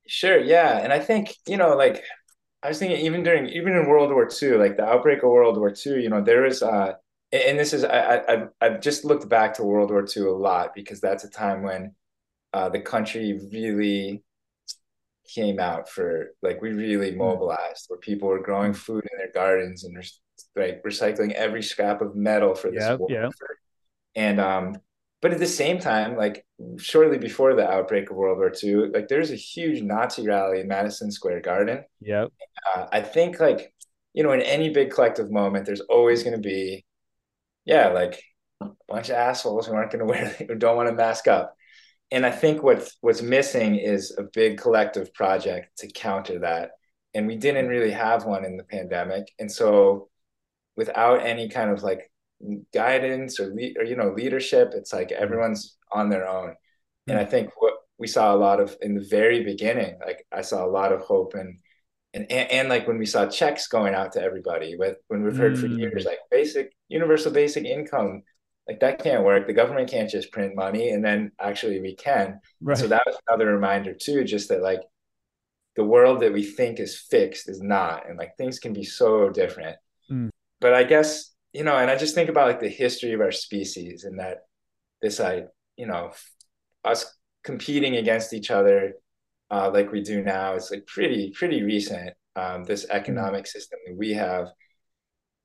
Sure, 0.07 0.39
yeah, 0.39 0.79
and 0.79 0.93
I 0.93 1.01
think 1.01 1.35
you 1.47 1.57
know, 1.57 1.77
like 1.77 2.03
I 2.63 2.69
was 2.69 2.79
thinking, 2.79 3.01
even 3.05 3.23
during 3.23 3.49
even 3.49 3.75
in 3.75 3.87
World 3.87 4.11
War 4.11 4.29
II, 4.43 4.57
like 4.57 4.77
the 4.77 4.85
outbreak 4.85 5.23
of 5.23 5.31
World 5.31 5.59
War 5.59 5.73
II, 5.87 6.03
you 6.03 6.09
know, 6.09 6.21
there 6.21 6.43
was, 6.43 6.63
uh, 6.63 6.95
and 7.33 7.59
this 7.59 7.73
is 7.73 7.85
I 7.85 8.23
I 8.29 8.47
I've 8.61 8.81
just 8.81 9.05
looked 9.05 9.29
back 9.29 9.55
to 9.55 9.65
World 9.65 9.91
War 9.91 10.07
II 10.17 10.25
a 10.25 10.31
lot 10.31 10.75
because 10.75 11.01
that's 11.01 11.25
a 11.25 11.31
time 11.31 11.63
when 11.63 11.95
uh, 12.53 12.69
the 12.69 12.81
country 12.81 13.41
really 13.53 14.23
came 15.29 15.59
out 15.59 15.89
for 15.89 16.33
like 16.43 16.63
we 16.63 16.71
really 16.71 17.13
hmm. 17.13 17.19
mobilized 17.19 17.87
where 17.89 17.99
people 17.99 18.29
were 18.29 18.43
growing 18.43 18.73
hmm. 18.73 18.79
food 18.79 19.05
in 19.13 19.19
their 19.19 19.33
gardens 19.33 19.85
and 19.85 19.97
like 20.55 20.83
recycling 20.83 21.33
every 21.33 21.63
scrap 21.63 22.01
of 22.01 22.15
metal 22.15 22.55
for 22.55 22.71
this 22.71 22.99
war. 22.99 23.31
And 24.15 24.41
um, 24.41 24.77
but 25.21 25.33
at 25.33 25.39
the 25.39 25.47
same 25.47 25.79
time, 25.79 26.17
like 26.17 26.47
shortly 26.79 27.19
before 27.19 27.55
the 27.55 27.69
outbreak 27.69 28.11
of 28.11 28.17
World 28.17 28.39
War 28.39 28.53
II, 28.63 28.91
like 28.93 29.09
there's 29.09 29.31
a 29.31 29.37
huge 29.37 29.83
Nazi 29.83 30.27
rally 30.27 30.61
in 30.61 30.69
Madison 30.69 31.11
Square 31.11 31.43
Garden. 31.43 31.85
Yeah. 32.01 32.27
Uh, 32.75 32.87
I 32.91 33.03
think 33.03 33.39
like 33.39 33.75
you 34.15 34.23
know 34.23 34.33
in 34.33 34.41
any 34.41 34.71
big 34.71 34.91
collective 34.91 35.31
moment, 35.31 35.67
there's 35.67 35.83
always 35.83 36.23
going 36.23 36.41
to 36.41 36.49
be, 36.49 36.86
yeah, 37.67 37.89
like 37.89 38.23
a 38.63 38.69
bunch 38.89 39.11
of 39.11 39.17
assholes 39.17 39.67
who 39.67 39.75
aren't 39.75 39.93
going 39.93 40.01
to 40.01 40.07
wear, 40.07 40.29
who 40.49 40.55
don't 40.55 40.77
want 40.77 40.89
to 40.89 40.95
mask 40.95 41.29
up. 41.29 41.55
And 42.11 42.25
I 42.25 42.31
think 42.31 42.63
what's 42.63 42.97
what's 43.01 43.21
missing 43.21 43.77
is 43.77 44.15
a 44.17 44.23
big 44.33 44.59
collective 44.59 45.13
project 45.13 45.79
to 45.79 45.89
counter 45.89 46.39
that. 46.41 46.71
And 47.15 47.27
we 47.27 47.37
didn't 47.37 47.69
really 47.69 47.91
have 47.91 48.25
one 48.25 48.45
in 48.45 48.57
the 48.57 48.65
pandemic. 48.65 49.25
And 49.39 49.51
so 49.51 50.09
without 50.77 51.27
any 51.27 51.49
kind 51.49 51.71
of 51.71 51.83
like 51.83 52.11
guidance 52.73 53.41
or, 53.41 53.47
le- 53.55 53.79
or 53.79 53.85
you 53.85 53.97
know 53.97 54.13
leadership 54.13 54.73
it's 54.75 54.93
like 54.93 55.09
mm-hmm. 55.09 55.23
everyone's 55.23 55.77
on 55.91 56.11
their 56.11 56.29
own 56.29 56.51
mm-hmm. 56.51 57.13
and 57.13 57.19
i 57.19 57.25
think 57.25 57.51
what 57.61 57.75
we 57.99 58.07
saw 58.07 58.35
a 58.35 58.37
lot 58.37 58.61
of 58.61 58.77
in 58.83 58.95
the 58.95 59.07
very 59.11 59.43
beginning 59.43 59.99
like 60.05 60.25
i 60.33 60.43
saw 60.43 60.65
a 60.65 60.69
lot 60.69 60.93
of 60.93 61.01
hope 61.01 61.35
and 61.35 61.59
and, 62.17 62.51
and, 62.51 62.69
like 62.69 62.87
when 62.87 62.99
we 62.99 63.07
saw 63.07 63.27
checks 63.27 63.67
going 63.69 63.95
out 63.95 64.13
to 64.13 64.23
everybody 64.23 64.77
with 64.77 64.97
when 65.09 65.23
we've 65.23 65.37
heard 65.37 65.55
mm-hmm. 65.55 65.75
for 65.75 65.81
years 65.81 66.05
like 66.05 66.19
basic 66.31 66.73
universal 66.89 67.33
basic 67.33 67.65
income 67.65 68.23
like 68.69 68.81
that 68.81 69.03
can't 69.03 69.25
work 69.25 69.47
the 69.47 69.53
government 69.53 69.91
can't 69.91 70.11
just 70.11 70.33
print 70.33 70.57
money 70.57 70.91
and 70.91 71.05
then 71.05 71.31
actually 71.41 71.81
we 71.81 71.95
can 71.95 72.41
right. 72.61 72.79
so 72.79 72.87
that 72.87 73.03
was 73.07 73.17
another 73.29 73.47
reminder 73.53 73.95
too 73.95 74.25
just 74.25 74.49
that 74.49 74.63
like 74.63 74.81
the 75.77 75.85
world 75.85 76.21
that 76.21 76.33
we 76.33 76.43
think 76.43 76.81
is 76.81 76.99
fixed 76.99 77.49
is 77.49 77.61
not 77.61 78.09
and 78.09 78.19
like 78.19 78.37
things 78.37 78.59
can 78.59 78.73
be 78.73 78.85
so 78.85 79.29
different 79.31 79.77
mm 80.11 80.31
but 80.61 80.75
I 80.75 80.85
guess 80.85 81.35
you 81.53 81.65
know, 81.65 81.77
and 81.77 81.91
I 81.91 81.97
just 81.97 82.15
think 82.15 82.29
about 82.29 82.49
like 82.49 82.61
the 82.61 82.69
history 82.69 83.15
of 83.15 83.21
our 83.21 83.33
species 83.33 84.05
and 84.05 84.19
that 84.19 84.45
this 85.01 85.21
I 85.21 85.45
you 85.77 85.87
know 85.87 86.13
us 86.85 87.17
competing 87.45 87.97
against 87.97 88.33
each 88.35 88.51
other 88.51 88.95
uh, 89.51 89.71
like 89.73 89.93
we 89.93 90.03
do 90.03 90.23
now 90.23 90.55
is 90.55 90.71
like 90.71 90.87
pretty 90.87 91.31
pretty 91.31 91.63
recent. 91.63 92.11
Um, 92.35 92.65
this 92.65 92.87
economic 92.91 93.47
system 93.47 93.79
that 93.87 93.97
we 93.97 94.13
have, 94.13 94.49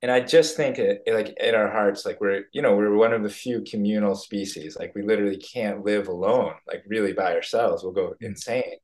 and 0.01 0.11
I 0.11 0.19
just 0.19 0.57
think 0.57 0.77
it, 0.77 1.01
it, 1.05 1.13
like 1.13 1.33
in 1.39 1.55
our 1.55 1.71
hearts, 1.71 2.05
like 2.05 2.19
we're 2.19 2.43
you 2.51 2.61
know 2.61 2.75
we're 2.75 2.95
one 2.95 3.13
of 3.13 3.23
the 3.23 3.29
few 3.29 3.61
communal 3.61 4.15
species. 4.15 4.75
Like 4.77 4.93
we 4.95 5.03
literally 5.03 5.37
can't 5.37 5.85
live 5.85 6.07
alone. 6.07 6.53
Like 6.67 6.83
really 6.87 7.13
by 7.13 7.33
ourselves, 7.33 7.83
we'll 7.83 7.93
go 7.93 8.15
insane. 8.19 8.77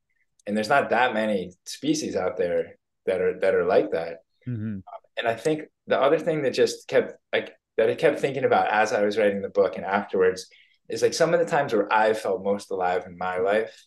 And 0.46 0.56
there's 0.56 0.70
not 0.70 0.92
that 0.92 1.14
many 1.14 1.52
species 1.66 2.16
out 2.16 2.38
there 2.38 2.78
that 3.06 3.22
are 3.22 3.40
that 3.40 3.56
are 3.56 3.66
like 3.66 3.92
that. 3.92 4.20
Mm-hmm. 4.48 4.80
and 5.18 5.28
I 5.28 5.36
think 5.36 5.64
the 5.88 6.00
other 6.00 6.18
thing 6.18 6.44
that 6.44 6.54
just 6.54 6.88
kept 6.88 7.14
like 7.34 7.54
that 7.78 7.90
I 7.90 7.96
kept 7.96 8.20
thinking 8.20 8.46
about 8.46 8.70
as 8.70 8.94
I 8.94 9.04
was 9.04 9.18
writing 9.18 9.42
the 9.42 9.50
book 9.50 9.76
and 9.76 9.86
afterwards 9.86 10.48
is 10.90 11.02
like 11.02 11.14
some 11.14 11.34
of 11.34 11.40
the 11.40 11.46
times 11.46 11.74
where 11.74 11.92
I 11.92 12.14
felt 12.14 12.44
most 12.44 12.72
alive 12.72 13.06
in 13.06 13.18
my 13.18 13.40
life 13.40 13.86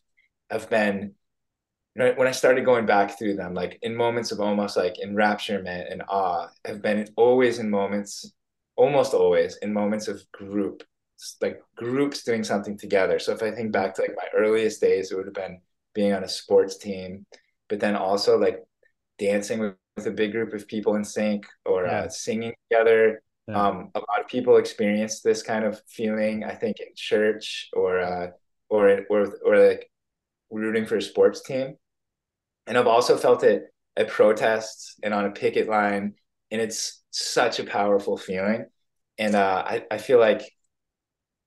have 0.51 0.69
been 0.69 1.15
know, 1.97 2.13
when 2.17 2.29
I 2.29 2.33
started 2.33 2.65
going 2.65 2.87
back 2.87 3.19
through 3.19 3.37
them, 3.37 3.55
like 3.55 3.79
in 3.83 3.97
moments 3.97 4.33
of 4.33 4.41
almost 4.41 4.77
like 4.77 4.95
enrapturement 5.05 5.91
and 5.91 6.03
awe, 6.09 6.49
have 6.65 6.83
been 6.83 7.09
always 7.17 7.59
in 7.59 7.69
moments, 7.69 8.33
almost 8.77 9.13
always 9.13 9.57
in 9.59 9.73
moments 9.73 10.09
of 10.09 10.23
group, 10.33 10.83
like 11.41 11.61
groups 11.77 12.23
doing 12.23 12.45
something 12.45 12.79
together. 12.79 13.19
So 13.19 13.33
if 13.33 13.43
I 13.43 13.51
think 13.51 13.73
back 13.73 13.95
to 13.95 14.03
like 14.03 14.15
my 14.17 14.29
earliest 14.37 14.81
days, 14.81 15.11
it 15.11 15.17
would 15.17 15.27
have 15.27 15.35
been 15.35 15.61
being 15.95 16.13
on 16.13 16.25
a 16.25 16.29
sports 16.29 16.77
team, 16.77 17.27
but 17.69 17.81
then 17.81 17.97
also 17.97 18.39
like 18.39 18.63
dancing 19.19 19.59
with 19.59 19.75
with 19.97 20.13
a 20.13 20.17
big 20.17 20.33
group 20.33 20.53
of 20.53 20.67
people 20.67 20.97
in 20.97 21.05
sync 21.05 21.47
or 21.65 21.85
yeah. 21.85 22.01
uh, 22.01 22.09
singing 22.09 22.53
together. 22.71 23.23
Yeah. 23.49 23.67
Um, 23.67 23.91
a 23.95 23.99
lot 23.99 24.21
of 24.21 24.29
people 24.29 24.57
experience 24.57 25.21
this 25.21 25.43
kind 25.43 25.65
of 25.65 25.81
feeling, 25.89 26.45
I 26.45 26.55
think, 26.55 26.81
in 26.81 26.89
church 26.95 27.69
or 27.73 28.01
uh, 28.01 28.29
or 28.69 29.03
or 29.11 29.35
or 29.45 29.69
like 29.69 29.90
rooting 30.51 30.87
for 30.87 30.97
a 30.97 31.03
sports 31.03 31.43
team. 31.43 31.77
And 32.67 32.77
I've 32.77 32.87
also 32.87 33.17
felt 33.17 33.43
it 33.45 33.65
at 33.97 34.09
protests 34.09 34.97
and 35.03 35.13
on 35.15 35.25
a 35.25 35.31
picket 35.31 35.69
line, 35.69 36.15
and 36.51 36.61
it's 36.61 37.03
such 37.11 37.59
a 37.59 37.65
powerful 37.65 38.17
feeling. 38.17 38.67
And 39.19 39.35
uh, 39.35 39.65
I 39.67 39.85
I 39.91 39.99
feel 39.99 40.19
like 40.19 40.43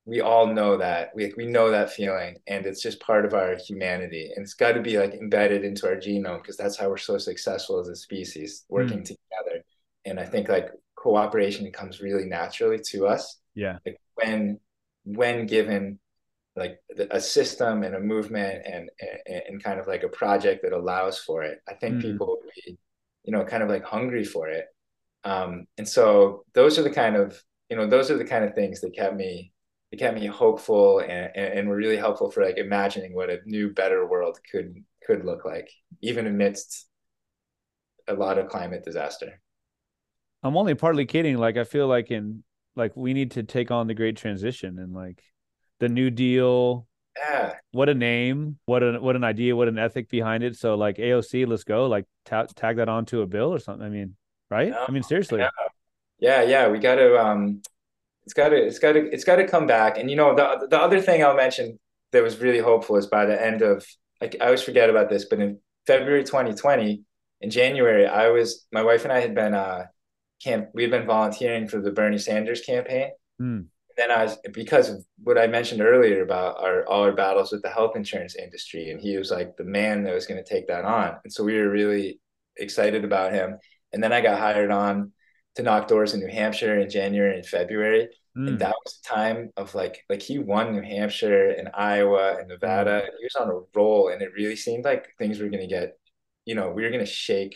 we 0.06 0.22
all 0.22 0.48
know 0.48 0.78
that 0.78 1.12
we 1.16 1.34
we 1.38 1.46
know 1.46 1.72
that 1.72 1.92
feeling 1.92 2.36
and 2.48 2.66
it's 2.66 2.82
just 2.82 3.00
part 3.00 3.26
of 3.26 3.34
our 3.34 3.56
humanity 3.56 4.30
and 4.36 4.44
it's 4.44 4.54
got 4.54 4.74
to 4.74 4.82
be 4.82 4.98
like 4.98 5.14
embedded 5.14 5.64
into 5.64 5.88
our 5.88 5.96
genome 5.96 6.42
because 6.42 6.58
that's 6.58 6.78
how 6.78 6.90
we're 6.90 6.98
so 6.98 7.18
successful 7.18 7.80
as 7.80 7.88
a 7.88 7.96
species 7.96 8.66
working 8.70 9.00
mm. 9.00 9.06
together 9.06 9.64
and 10.06 10.20
i 10.20 10.26
think 10.26 10.50
like 10.50 10.70
cooperation 10.96 11.72
comes 11.72 12.02
really 12.02 12.26
naturally 12.26 12.80
to 12.80 13.08
us 13.08 13.40
yeah 13.56 13.78
like 13.86 13.98
when 14.16 14.60
when 15.06 15.46
given 15.46 16.00
like 16.56 16.80
a 17.10 17.20
system 17.20 17.82
and 17.82 17.96
a 17.96 18.00
movement 18.00 18.64
and, 18.66 18.90
and, 19.00 19.42
and 19.48 19.64
kind 19.64 19.80
of 19.80 19.88
like 19.88 20.04
a 20.04 20.10
project 20.10 20.62
that 20.62 20.72
allows 20.72 21.18
for 21.18 21.42
it 21.42 21.60
i 21.68 21.74
think 21.74 21.96
mm. 21.96 22.02
people 22.02 22.28
would 22.28 22.52
be 22.66 22.78
you 23.24 23.32
know 23.32 23.44
kind 23.44 23.64
of 23.64 23.70
like 23.70 23.84
hungry 23.84 24.24
for 24.24 24.48
it. 24.50 24.68
Um 25.24 25.66
and 25.78 25.88
so 25.88 26.44
those 26.54 26.78
are 26.78 26.84
the 26.84 26.92
kind 26.92 27.16
of 27.16 27.42
you 27.70 27.78
know 27.78 27.88
those 27.88 28.12
are 28.12 28.18
the 28.18 28.26
kind 28.26 28.44
of 28.44 28.54
things 28.54 28.82
that 28.82 28.96
kept 28.96 29.16
me 29.16 29.52
it 29.92 30.00
kept 30.00 30.20
me 30.20 30.26
hopeful 30.26 31.00
and, 31.00 31.36
and 31.36 31.70
were 31.70 31.76
really 31.76 31.98
helpful 31.98 32.32
for 32.32 32.44
like 32.44 32.58
imagining 32.58 33.14
what 33.14 33.30
a 33.30 33.40
new 33.46 33.72
better 33.72 34.08
world 34.08 34.40
could 34.52 34.76
could 35.06 35.24
look 35.24 35.46
like 35.46 35.70
even 36.02 36.28
amidst 36.28 36.88
a 38.08 38.14
lot 38.14 38.38
of 38.38 38.50
climate 38.50 38.84
disaster. 38.84 39.40
I'm 40.42 40.58
only 40.58 40.76
partly 40.76 41.06
kidding. 41.06 41.38
Like 41.38 41.58
i 41.58 41.64
feel 41.64 41.88
like 41.88 42.12
in 42.12 42.44
like 42.76 42.92
we 42.96 43.14
need 43.14 43.32
to 43.32 43.44
take 43.44 43.72
on 43.72 43.88
the 43.88 43.94
great 43.94 44.18
transition 44.18 44.80
and 44.80 44.94
like 44.94 45.24
the 45.84 45.90
new 45.90 46.10
deal 46.10 46.88
yeah 47.18 47.54
what 47.72 47.90
a 47.90 47.94
name 47.94 48.58
what 48.66 48.82
an 48.82 49.02
what 49.02 49.16
an 49.16 49.24
idea 49.24 49.56
what 49.56 49.68
an 49.68 49.78
ethic 49.78 50.10
behind 50.10 50.44
it 50.44 50.56
so 50.56 50.76
like 50.76 50.98
aoc 50.98 51.48
let's 51.48 51.64
go 51.64 51.86
like 51.86 52.06
ta- 52.26 52.48
tag 52.56 52.78
that 52.78 52.90
onto 52.90 53.22
a 53.22 53.28
bill 53.28 53.54
or 53.54 53.60
something 53.60 53.86
i 53.86 53.90
mean 53.90 54.16
right 54.50 54.70
yeah. 54.70 54.86
i 54.88 54.92
mean 54.92 55.04
seriously 55.04 55.40
yeah 55.40 55.50
yeah, 56.24 56.42
yeah. 56.42 56.68
we 56.70 56.80
got 56.80 56.96
to 56.96 57.20
um 57.20 57.62
it's 58.26 58.34
got 58.34 58.50
to 58.50 58.56
it's 58.56 58.80
got 58.80 58.94
to 58.94 59.00
it's 59.12 59.24
got 59.24 59.36
to 59.36 59.48
come 59.48 59.68
back. 59.68 59.98
And 59.98 60.10
you 60.10 60.16
know, 60.16 60.36
the 60.36 60.68
the 60.70 60.80
other 60.80 61.02
thing 61.02 61.24
I'll 61.24 61.36
mention 61.36 61.80
that 62.12 62.24
was 62.24 62.40
really 62.40 62.60
hopeful 62.60 62.96
is 62.96 63.08
by 63.08 63.26
the 63.26 63.40
end 63.40 63.62
of 63.62 63.86
like 64.22 64.38
I 64.40 64.46
always 64.46 64.62
forget 64.62 64.90
about 64.90 65.10
this, 65.10 65.26
but 65.26 65.40
in 65.40 65.60
February 65.86 66.24
2020, 66.24 67.04
in 67.42 67.50
January, 67.50 68.08
I 68.08 68.30
was 68.30 68.66
my 68.72 68.84
wife 68.84 69.04
and 69.04 69.12
I 69.12 69.20
had 69.20 69.36
been 69.36 69.54
uh 69.54 69.86
camp 70.42 70.70
we 70.74 70.84
had 70.84 70.92
been 70.92 71.06
volunteering 71.06 71.68
for 71.68 71.82
the 71.82 71.92
Bernie 71.92 72.18
Sanders 72.18 72.62
campaign. 72.62 73.12
Mm. 73.42 73.66
Then 73.98 74.12
I 74.12 74.24
was 74.24 74.38
because 74.54 74.90
of 74.90 75.06
what 75.22 75.38
I 75.38 75.48
mentioned 75.48 75.82
earlier 75.82 76.24
about 76.24 76.62
our 76.62 76.86
all 76.88 77.04
our 77.04 77.12
battles 77.12 77.52
with 77.52 77.62
the 77.62 77.70
health 77.70 77.96
insurance 77.96 78.36
industry, 78.36 78.90
and 78.90 79.00
he 79.00 79.18
was 79.18 79.32
like 79.32 79.56
the 79.58 79.64
man 79.64 80.04
that 80.04 80.14
was 80.14 80.26
going 80.26 80.44
to 80.44 80.50
take 80.50 80.68
that 80.68 80.86
on, 80.86 81.16
and 81.24 81.32
so 81.32 81.44
we 81.44 81.58
were 81.58 81.70
really 81.70 82.20
excited 82.58 83.04
about 83.04 83.34
him. 83.34 83.58
And 83.92 84.04
then 84.04 84.12
I 84.12 84.22
got 84.22 84.40
hired 84.40 84.72
on 84.72 85.12
to 85.56 85.64
knock 85.64 85.88
doors 85.88 86.14
in 86.14 86.20
New 86.20 86.28
Hampshire 86.28 86.80
in 86.80 86.90
January 86.90 87.36
and 87.36 87.46
February. 87.46 88.10
Mm. 88.38 88.48
And 88.48 88.60
that 88.60 88.74
was 88.84 89.00
the 89.00 89.16
time 89.16 89.52
of 89.58 89.76
like 89.76 90.04
like 90.10 90.22
he 90.22 90.40
won 90.40 90.74
New 90.74 90.82
Hampshire 90.82 91.50
and 91.50 91.70
Iowa 91.74 92.38
and 92.40 92.48
Nevada. 92.48 93.02
Mm. 93.02 93.06
And 93.06 93.14
he 93.20 93.26
was 93.26 93.36
on 93.36 93.50
a 93.50 93.60
roll 93.78 94.10
and 94.10 94.22
it 94.22 94.32
really 94.36 94.56
seemed 94.56 94.86
like 94.86 95.08
things 95.20 95.40
were 95.40 95.50
gonna 95.50 95.68
get, 95.68 95.98
you 96.46 96.56
know, 96.56 96.72
we 96.72 96.84
were 96.84 96.90
gonna 96.90 97.06
shake. 97.06 97.56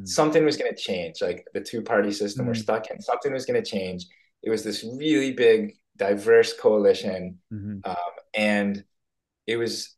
Mm. 0.00 0.08
Something 0.08 0.44
was 0.44 0.56
gonna 0.56 0.74
change. 0.74 1.22
Like 1.22 1.46
the 1.54 1.60
two 1.60 1.82
party 1.82 2.10
system 2.10 2.46
we're 2.46 2.54
mm. 2.54 2.62
stuck 2.62 2.90
in. 2.90 3.00
Something 3.00 3.32
was 3.32 3.46
gonna 3.46 3.64
change. 3.64 4.06
It 4.46 4.50
was 4.50 4.62
this 4.62 4.84
really 4.84 5.32
big 5.32 5.76
diverse 5.96 6.52
coalition, 6.54 7.40
Mhm. 7.52 7.80
um, 7.84 8.12
and 8.32 8.84
it 9.44 9.56
was, 9.56 9.96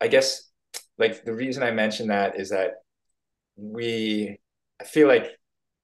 I 0.00 0.08
guess, 0.08 0.50
like 0.96 1.24
the 1.24 1.34
reason 1.34 1.62
I 1.62 1.70
mentioned 1.70 2.08
that 2.08 2.40
is 2.40 2.48
that 2.48 2.76
we, 3.56 4.40
I 4.80 4.84
feel 4.84 5.06
like 5.06 5.26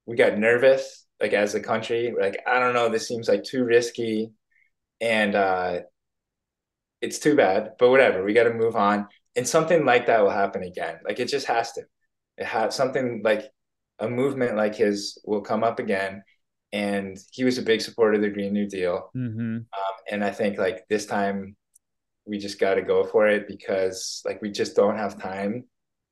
we 0.06 0.16
got 0.16 0.38
nervous, 0.38 1.06
like 1.20 1.34
as 1.34 1.54
a 1.54 1.60
country, 1.60 2.14
like 2.18 2.42
I 2.46 2.58
don't 2.58 2.72
know, 2.72 2.88
this 2.88 3.06
seems 3.06 3.28
like 3.28 3.44
too 3.44 3.64
risky, 3.64 4.32
and 5.02 5.34
uh, 5.34 5.80
it's 7.02 7.18
too 7.18 7.36
bad, 7.36 7.72
but 7.78 7.90
whatever, 7.90 8.24
we 8.24 8.32
got 8.32 8.44
to 8.44 8.54
move 8.54 8.76
on, 8.76 9.08
and 9.36 9.46
something 9.46 9.84
like 9.84 10.06
that 10.06 10.22
will 10.22 10.30
happen 10.30 10.62
again. 10.62 11.00
Like 11.04 11.20
it 11.20 11.28
just 11.28 11.46
has 11.48 11.72
to. 11.72 11.82
It 12.38 12.46
has 12.46 12.74
something 12.74 13.20
like 13.22 13.44
a 13.98 14.08
movement 14.08 14.56
like 14.56 14.74
his 14.74 15.18
will 15.26 15.42
come 15.42 15.64
up 15.64 15.78
again, 15.78 16.22
and 16.72 17.18
he 17.32 17.44
was 17.44 17.58
a 17.58 17.62
big 17.62 17.80
supporter 17.80 18.14
of 18.14 18.22
the 18.22 18.30
Green 18.30 18.52
New 18.52 18.66
Deal. 18.68 19.10
Mhm. 19.16 19.56
Um, 19.56 19.94
and 20.10 20.24
I 20.24 20.30
think 20.30 20.58
like 20.58 20.86
this 20.88 21.06
time 21.06 21.56
we 22.26 22.38
just 22.38 22.60
got 22.60 22.74
to 22.74 22.82
go 22.82 23.04
for 23.04 23.26
it 23.28 23.48
because 23.48 24.22
like 24.24 24.40
we 24.42 24.50
just 24.50 24.76
don't 24.76 24.96
have 24.96 25.20
time 25.20 25.64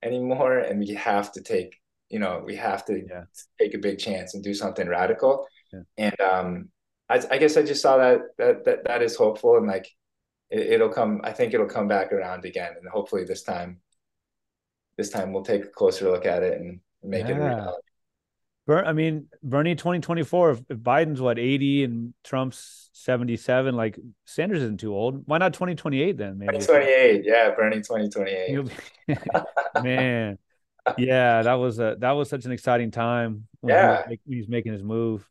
anymore 0.02 0.58
and 0.58 0.80
we 0.80 0.94
have 0.94 1.30
to 1.32 1.42
take, 1.42 1.76
you 2.08 2.18
know, 2.18 2.42
we 2.44 2.56
have 2.56 2.84
to 2.86 3.04
Yeah. 3.06 3.24
take 3.60 3.74
a 3.74 3.78
big 3.78 3.98
chance 3.98 4.34
and 4.34 4.42
do 4.42 4.54
something 4.54 4.88
radical. 4.88 5.46
Yeah. 5.72 5.82
And 5.96 6.20
um, 6.20 6.68
I, 7.08 7.22
I 7.30 7.38
guess 7.38 7.56
I 7.56 7.62
just 7.62 7.82
saw 7.82 7.98
that 7.98 8.20
that 8.38 8.64
that, 8.64 8.84
that 8.84 9.02
is 9.02 9.16
hopeful 9.16 9.56
and 9.58 9.66
like 9.66 9.88
it, 10.50 10.60
it'll 10.72 10.88
come, 10.88 11.20
I 11.24 11.32
think 11.32 11.54
it'll 11.54 11.66
come 11.66 11.88
back 11.88 12.12
around 12.12 12.44
again. 12.44 12.72
And 12.80 12.88
hopefully 12.88 13.24
this 13.24 13.42
time, 13.42 13.80
this 14.96 15.10
time 15.10 15.32
we'll 15.32 15.44
take 15.44 15.64
a 15.64 15.68
closer 15.68 16.10
look 16.10 16.26
at 16.26 16.42
it 16.42 16.58
and 16.60 16.80
make 17.02 17.26
it 17.26 17.36
a 17.36 17.40
reality. 17.40 17.82
I 18.68 18.92
mean, 18.92 19.28
Bernie 19.42 19.74
2024, 19.74 20.50
if, 20.50 20.60
if 20.68 20.78
Biden's 20.78 21.20
what 21.20 21.38
80 21.38 21.84
and 21.84 22.14
Trump's 22.22 22.90
77, 22.92 23.74
like 23.74 23.98
Sanders 24.26 24.62
isn't 24.62 24.80
too 24.80 24.94
old. 24.94 25.22
Why 25.26 25.38
not 25.38 25.54
2028 25.54 26.16
then? 26.18 26.38
Maybe 26.38 26.52
2028, 26.58 27.24
yeah, 27.24 27.50
Bernie 27.56 27.76
2028. 27.76 28.70
Man. 29.82 30.38
Yeah, 30.96 31.42
that 31.42 31.54
was 31.54 31.78
a 31.78 31.96
that 31.98 32.12
was 32.12 32.28
such 32.30 32.44
an 32.46 32.52
exciting 32.52 32.90
time 32.90 33.46
when 33.60 33.74
he 33.74 33.86
was 33.86 33.98
Yeah. 34.00 34.04
make- 34.08 34.20
when 34.24 34.38
he's 34.38 34.48
making 34.48 34.72
his 34.72 34.82
move. 34.82 35.28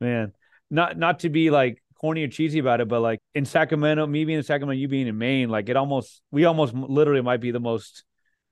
Man, 0.00 0.32
not 0.70 0.98
not 0.98 1.20
to 1.20 1.30
be 1.30 1.50
like 1.50 1.82
corny 2.00 2.22
or 2.24 2.28
cheesy 2.28 2.58
about 2.58 2.80
it, 2.80 2.88
but 2.88 3.00
like 3.00 3.20
in 3.34 3.44
Sacramento, 3.44 4.06
me 4.06 4.24
being 4.24 4.38
in 4.38 4.44
Sacramento, 4.44 4.78
you 4.78 4.86
being 4.88 5.06
in 5.06 5.18
Maine, 5.18 5.48
like 5.48 5.68
it 5.68 5.76
almost 5.76 6.20
we 6.30 6.44
almost 6.44 6.74
literally 6.74 7.22
might 7.22 7.40
be 7.40 7.50
the 7.50 7.60
most 7.60 8.04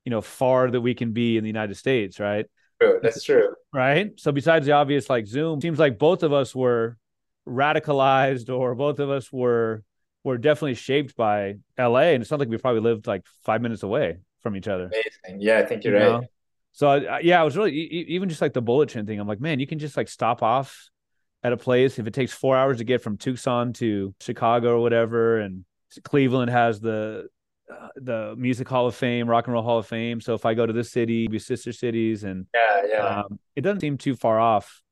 you 0.05 0.11
know 0.11 0.21
far 0.21 0.71
that 0.71 0.81
we 0.81 0.95
can 0.95 1.13
be 1.13 1.37
in 1.37 1.45
the 1.45 1.49
United 1.49 1.77
States, 1.77 2.19
right? 2.19 2.47
True, 2.81 3.01
that's 3.03 3.23
true. 3.25 3.55
right? 3.73 4.13
So 4.19 4.33
besides 4.33 4.67
the 4.67 4.73
obvious 4.73 5.09
like 5.09 5.27
Zoom, 5.27 5.61
seems 5.61 5.79
like 5.79 5.99
both 5.99 6.23
of 6.23 6.33
us 6.33 6.55
were 6.55 6.97
radicalized 7.49 8.55
or 8.55 8.75
both 8.75 8.99
of 8.99 9.11
us 9.11 9.33
were 9.33 9.83
were 10.25 10.39
definitely 10.39 10.75
shaped 10.75 11.17
by 11.17 11.55
LA 11.79 12.11
and 12.15 12.23
it 12.23 12.27
sounds 12.27 12.41
like 12.41 12.49
we 12.49 12.59
probably 12.59 12.81
lived 12.81 13.07
like 13.07 13.23
5 13.45 13.63
minutes 13.63 13.83
away 13.85 14.17
from 14.43 14.57
each 14.57 14.67
other. 14.69 14.87
Amazing. 14.87 15.41
Yeah, 15.41 15.59
I 15.59 15.65
think 15.65 15.85
you're 15.85 15.95
you 15.97 16.01
right. 16.05 16.21
know? 16.23 16.27
So 16.73 16.89
I- 16.89 17.21
yeah, 17.21 17.41
I 17.41 17.45
was 17.45 17.57
really 17.57 17.73
even 17.73 18.29
just 18.29 18.43
like 18.43 18.53
the 18.53 18.61
bullet 18.63 18.89
train 18.89 19.07
thing. 19.07 19.21
I'm 19.21 19.29
like, 19.29 19.41
man, 19.41 19.61
you 19.61 19.67
can 19.67 19.79
just 19.79 19.97
like 19.97 20.09
stop 20.09 20.43
off 20.43 20.91
at 21.43 21.53
a 21.53 21.57
place 21.57 21.99
if 21.99 22.07
it 22.09 22.15
takes 22.15 22.33
4 22.33 22.57
hours 22.57 22.79
to 22.79 22.85
get 22.85 23.03
from 23.03 23.17
Tucson 23.17 23.73
to 23.75 24.15
Chicago 24.21 24.77
or 24.77 24.81
whatever 24.83 25.39
and 25.39 25.65
Cleveland 26.03 26.51
has 26.51 26.81
the 26.81 27.29
uh, 27.71 27.89
the 27.97 28.35
Music 28.37 28.69
Hall 28.69 28.87
of 28.87 28.95
Fame, 28.95 29.29
Rock 29.29 29.47
and 29.47 29.55
Roll 29.55 29.63
Hall 29.63 29.79
of 29.79 29.87
Fame. 29.87 30.21
So 30.21 30.35
if 30.35 30.47
I 30.47 30.55
go 30.55 30.67
to 30.67 30.73
this 30.73 30.91
city, 30.91 31.27
be 31.29 31.39
sister 31.39 31.73
cities 31.73 32.25
and 32.25 32.47
Yeah, 32.55 32.83
yeah. 32.89 33.21
um, 33.21 33.39
it 33.55 33.63
doesn't 33.63 33.81
seem 33.81 33.99
too 33.99 34.15
far 34.17 34.39
off 34.39 34.83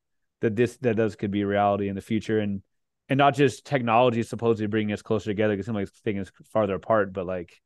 that 0.41 0.57
this 0.57 0.77
that 0.79 0.97
those 0.97 1.17
could 1.17 1.31
be 1.31 1.45
reality 1.45 1.89
in 1.89 1.95
the 1.95 2.03
future 2.03 2.39
and 2.39 2.63
and 3.09 3.19
not 3.19 3.35
just 3.35 3.65
technology 3.65 4.21
is 4.21 4.29
supposedly 4.29 4.67
bringing 4.67 4.93
us 4.93 5.03
closer 5.03 5.31
together 5.31 5.55
because 5.55 5.67
some 5.67 5.75
like 5.75 5.89
things 6.05 6.31
farther 6.53 6.75
apart 6.75 7.13
but 7.13 7.27
like 7.27 7.61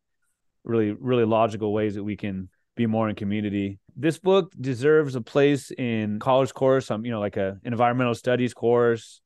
really 0.64 0.92
really 0.92 1.24
logical 1.24 1.72
ways 1.72 1.94
that 1.96 2.04
we 2.04 2.16
can 2.16 2.48
be 2.76 2.86
more 2.86 3.08
in 3.08 3.16
community 3.16 3.80
this 3.96 4.18
book 4.18 4.52
deserves 4.60 5.16
a 5.16 5.20
place 5.20 5.72
in 5.72 6.20
college 6.20 6.54
course 6.54 6.90
um 6.90 7.04
you 7.04 7.10
know 7.10 7.18
like 7.20 7.36
a 7.36 7.58
an 7.64 7.72
environmental 7.72 8.14
studies 8.14 8.54
course 8.54 9.20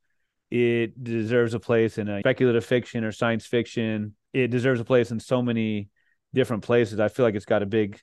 it 0.51 1.03
deserves 1.03 1.53
a 1.53 1.61
place 1.61 1.99
in 1.99 2.09
a 2.09 2.20
speculative 2.20 2.64
fiction 2.64 3.05
or 3.05 3.12
science 3.12 3.45
fiction 3.45 4.14
it 4.33 4.49
deserves 4.49 4.80
a 4.80 4.85
place 4.85 5.11
in 5.11 5.20
so 5.20 5.43
many 5.43 5.89
different 6.35 6.62
places 6.62 7.01
i 7.01 7.09
feel 7.09 7.24
like 7.24 7.35
it's 7.35 7.45
got 7.45 7.62
a 7.62 7.66
big 7.66 7.99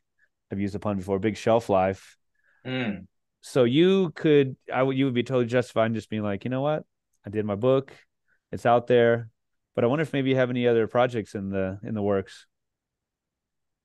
i've 0.52 0.60
used 0.60 0.74
the 0.76 0.80
pun 0.80 0.98
before 0.98 1.20
big 1.20 1.38
shelf 1.38 1.70
life 1.70 2.18
Mm. 2.66 3.08
so 3.42 3.64
you 3.64 4.12
could 4.16 4.56
i 4.74 4.82
would 4.84 4.98
you 4.98 5.06
would 5.06 5.14
be 5.14 5.24
totally 5.24 5.46
justified 5.46 5.88
in 5.88 5.94
just 5.94 6.10
being 6.10 6.24
like 6.24 6.44
you 6.44 6.50
know 6.50 6.62
what 6.62 6.84
i 7.26 7.30
did 7.30 7.46
my 7.46 7.56
book 7.56 7.94
it's 8.52 8.66
out 8.66 8.88
there 8.88 9.30
but 9.76 9.84
i 9.84 9.88
wonder 9.88 10.04
if 10.04 10.14
maybe 10.14 10.30
you 10.30 10.36
have 10.36 10.50
any 10.50 10.68
other 10.68 10.88
projects 10.88 11.36
in 11.36 11.50
the 11.50 11.80
in 11.84 11.94
the 11.94 12.02
works 12.02 12.46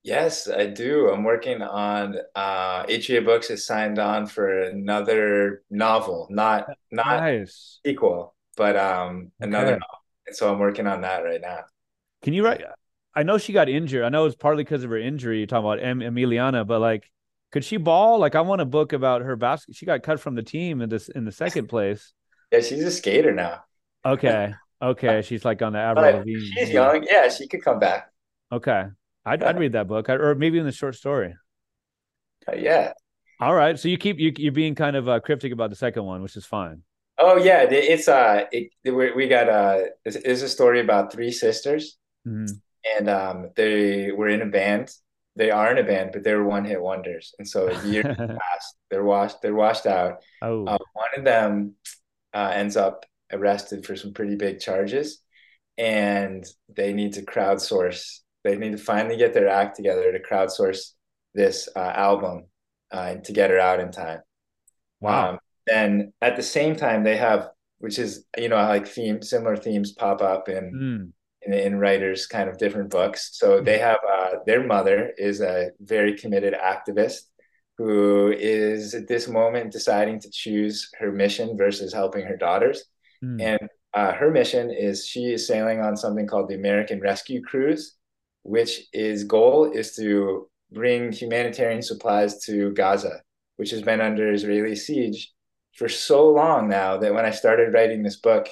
Yes, 0.03 0.47
I 0.47 0.67
do. 0.67 1.09
I'm 1.09 1.23
working 1.23 1.61
on 1.63 2.17
uh 2.35 2.85
HEA 2.87 3.21
Books 3.21 3.47
has 3.47 3.65
signed 3.65 3.97
on 3.97 4.27
for 4.27 4.61
another 4.63 5.63
novel, 5.71 6.27
not 6.29 6.69
not 6.91 7.07
nice 7.21 7.79
equal, 7.83 8.35
but 8.55 8.75
um 8.77 9.31
another 9.41 9.71
Okay. 9.71 9.79
novel. 9.79 10.05
And 10.27 10.35
so 10.35 10.51
I'm 10.51 10.59
working 10.59 10.85
on 10.87 11.01
that 11.01 11.23
right 11.23 11.41
now. 11.41 11.65
Can 12.25 12.33
you 12.33 12.43
write 12.43 12.61
i 13.15 13.23
know 13.23 13.37
she 13.37 13.53
got 13.53 13.69
injured 13.69 14.03
i 14.03 14.09
know 14.09 14.25
it's 14.25 14.35
partly 14.35 14.63
because 14.65 14.83
of 14.83 14.89
her 14.89 14.97
injury 14.97 15.37
you're 15.37 15.47
talking 15.47 15.65
about 15.65 15.79
em- 15.81 16.01
emiliana 16.01 16.67
but 16.67 16.81
like 16.81 17.09
could 17.53 17.63
she 17.63 17.77
ball 17.77 18.19
like 18.19 18.35
i 18.35 18.41
want 18.41 18.61
a 18.61 18.65
book 18.65 18.91
about 18.93 19.21
her 19.21 19.37
basket 19.37 19.75
she 19.75 19.85
got 19.85 20.03
cut 20.03 20.19
from 20.19 20.35
the 20.35 20.43
team 20.43 20.81
in 20.81 20.89
this 20.89 21.07
in 21.09 21.23
the 21.25 21.31
second 21.31 21.67
place 21.67 22.13
Yeah, 22.51 22.61
she's 22.61 22.83
a 22.83 22.91
skater 22.91 23.33
now. 23.33 23.63
okay 24.05 24.55
okay 24.81 25.21
she's 25.27 25.45
like 25.45 25.61
on 25.61 25.73
the 25.73 25.79
avril 25.79 26.11
Lavigne. 26.19 26.39
she's 26.55 26.69
Yeah. 26.69 26.91
young. 26.91 27.07
Yeah, 27.09 27.29
she 27.29 27.47
could 27.47 27.63
come 27.63 27.79
back. 27.79 28.11
okay 28.51 28.85
I'd, 29.25 29.43
I'd 29.43 29.59
read 29.59 29.73
that 29.73 29.87
book 29.87 30.09
I- 30.09 30.15
or 30.15 30.35
maybe 30.35 30.59
in 30.59 30.65
the 30.65 30.71
short 30.71 30.95
story 30.95 31.35
Uh, 32.47 32.55
yeah. 32.55 32.93
all 33.39 33.53
right 33.53 33.77
so 33.79 33.87
you 33.87 33.97
keep 33.97 34.19
you, 34.19 34.31
you're 34.37 34.51
being 34.51 34.75
kind 34.75 34.95
of 34.95 35.09
uh, 35.09 35.19
cryptic 35.19 35.51
about 35.51 35.69
the 35.69 35.75
second 35.75 36.03
one 36.05 36.21
which 36.21 36.35
is 36.37 36.45
fine 36.45 36.83
Oh 37.17 37.37
yeah, 37.37 37.61
it's 37.69 38.07
uh 38.09 38.45
it, 38.51 38.71
we 38.83 39.11
we 39.13 39.27
got 39.27 39.47
uh 39.47 39.79
it's, 40.03 40.17
it's 40.17 40.41
a 40.41 40.49
story 40.49 40.81
about 40.81 41.13
three 41.13 41.31
sisters 41.31 41.97
Mhm. 42.25 42.61
and 42.97 43.09
um 43.09 43.49
they 43.55 44.11
were 44.11 44.29
in 44.29 44.41
a 44.41 44.45
band. 44.45 44.91
They 45.37 45.51
are 45.51 45.69
in 45.71 45.77
a 45.77 45.83
band, 45.83 46.11
but 46.13 46.23
they 46.23 46.33
were 46.33 46.45
one 46.45 46.63
hit 46.65 46.81
wonders. 46.81 47.35
And 47.39 47.47
so 47.47 47.67
a 47.67 47.87
years 47.87 48.05
passed. 48.17 48.75
They're 48.89 49.03
washed 49.03 49.41
they're 49.41 49.55
washed 49.55 49.85
out. 49.85 50.21
oh 50.41 50.65
Uh, 50.65 50.77
one 50.93 51.09
of 51.17 51.23
them 51.23 51.75
uh, 52.33 52.51
ends 52.53 52.77
up 52.77 53.05
arrested 53.31 53.85
for 53.85 53.95
some 53.95 54.13
pretty 54.13 54.35
big 54.35 54.59
charges, 54.59 55.21
and 55.77 56.45
they 56.69 56.93
need 56.93 57.13
to 57.13 57.21
crowdsource. 57.21 58.19
They 58.43 58.55
need 58.57 58.71
to 58.71 58.77
finally 58.77 59.17
get 59.17 59.33
their 59.33 59.47
act 59.49 59.75
together 59.75 60.11
to 60.11 60.19
crowdsource 60.19 60.91
this 61.33 61.67
uh, 61.75 61.79
album 62.09 62.45
uh, 62.91 63.15
to 63.15 63.31
get 63.33 63.49
her 63.49 63.59
out 63.59 63.79
in 63.79 63.91
time. 63.91 64.21
wow 65.01 65.31
Um, 65.31 65.39
then 65.67 66.13
at 66.21 66.35
the 66.35 66.43
same 66.43 66.75
time, 66.75 67.03
they 67.03 67.17
have, 67.17 67.49
which 67.79 67.97
is 67.99 68.25
you 68.37 68.49
know 68.49 68.55
like 68.57 68.87
theme 68.87 69.21
similar 69.21 69.57
themes 69.57 69.91
pop 69.91 70.21
up 70.21 70.47
in 70.47 70.63
Mm. 70.73 71.11
In, 71.45 71.53
in 71.53 71.79
writers 71.79 72.27
kind 72.27 72.49
of 72.49 72.57
different 72.57 72.89
books. 72.89 73.31
So 73.33 73.61
they 73.61 73.77
have 73.77 73.99
uh, 74.07 74.31
their 74.45 74.65
mother 74.65 75.11
is 75.17 75.41
a 75.41 75.71
very 75.79 76.17
committed 76.17 76.53
activist 76.53 77.21
who 77.77 78.31
is 78.31 78.93
at 78.93 79.07
this 79.07 79.27
moment 79.27 79.71
deciding 79.71 80.19
to 80.21 80.29
choose 80.31 80.89
her 80.99 81.11
mission 81.11 81.57
versus 81.57 81.93
helping 81.93 82.25
her 82.25 82.37
daughters. 82.37 82.85
Mm. 83.23 83.41
And 83.41 83.69
uh, 83.93 84.13
her 84.13 84.31
mission 84.31 84.71
is 84.71 85.05
she 85.05 85.33
is 85.33 85.47
sailing 85.47 85.81
on 85.81 85.97
something 85.97 86.27
called 86.27 86.49
the 86.49 86.55
American 86.55 86.99
Rescue 87.01 87.41
Cruise, 87.41 87.95
which 88.43 88.87
is 88.93 89.23
goal 89.23 89.71
is 89.71 89.95
to 89.95 90.49
bring 90.71 91.11
humanitarian 91.11 91.81
supplies 91.81 92.43
to 92.45 92.71
Gaza, 92.73 93.21
which 93.57 93.71
has 93.71 93.81
been 93.81 94.01
under 94.01 94.31
Israeli 94.31 94.75
siege 94.75 95.33
for 95.75 95.89
so 95.89 96.29
long 96.29 96.69
now 96.69 96.97
that 96.97 97.13
when 97.13 97.25
I 97.25 97.31
started 97.31 97.73
writing 97.73 98.01
this 98.01 98.17
book, 98.17 98.47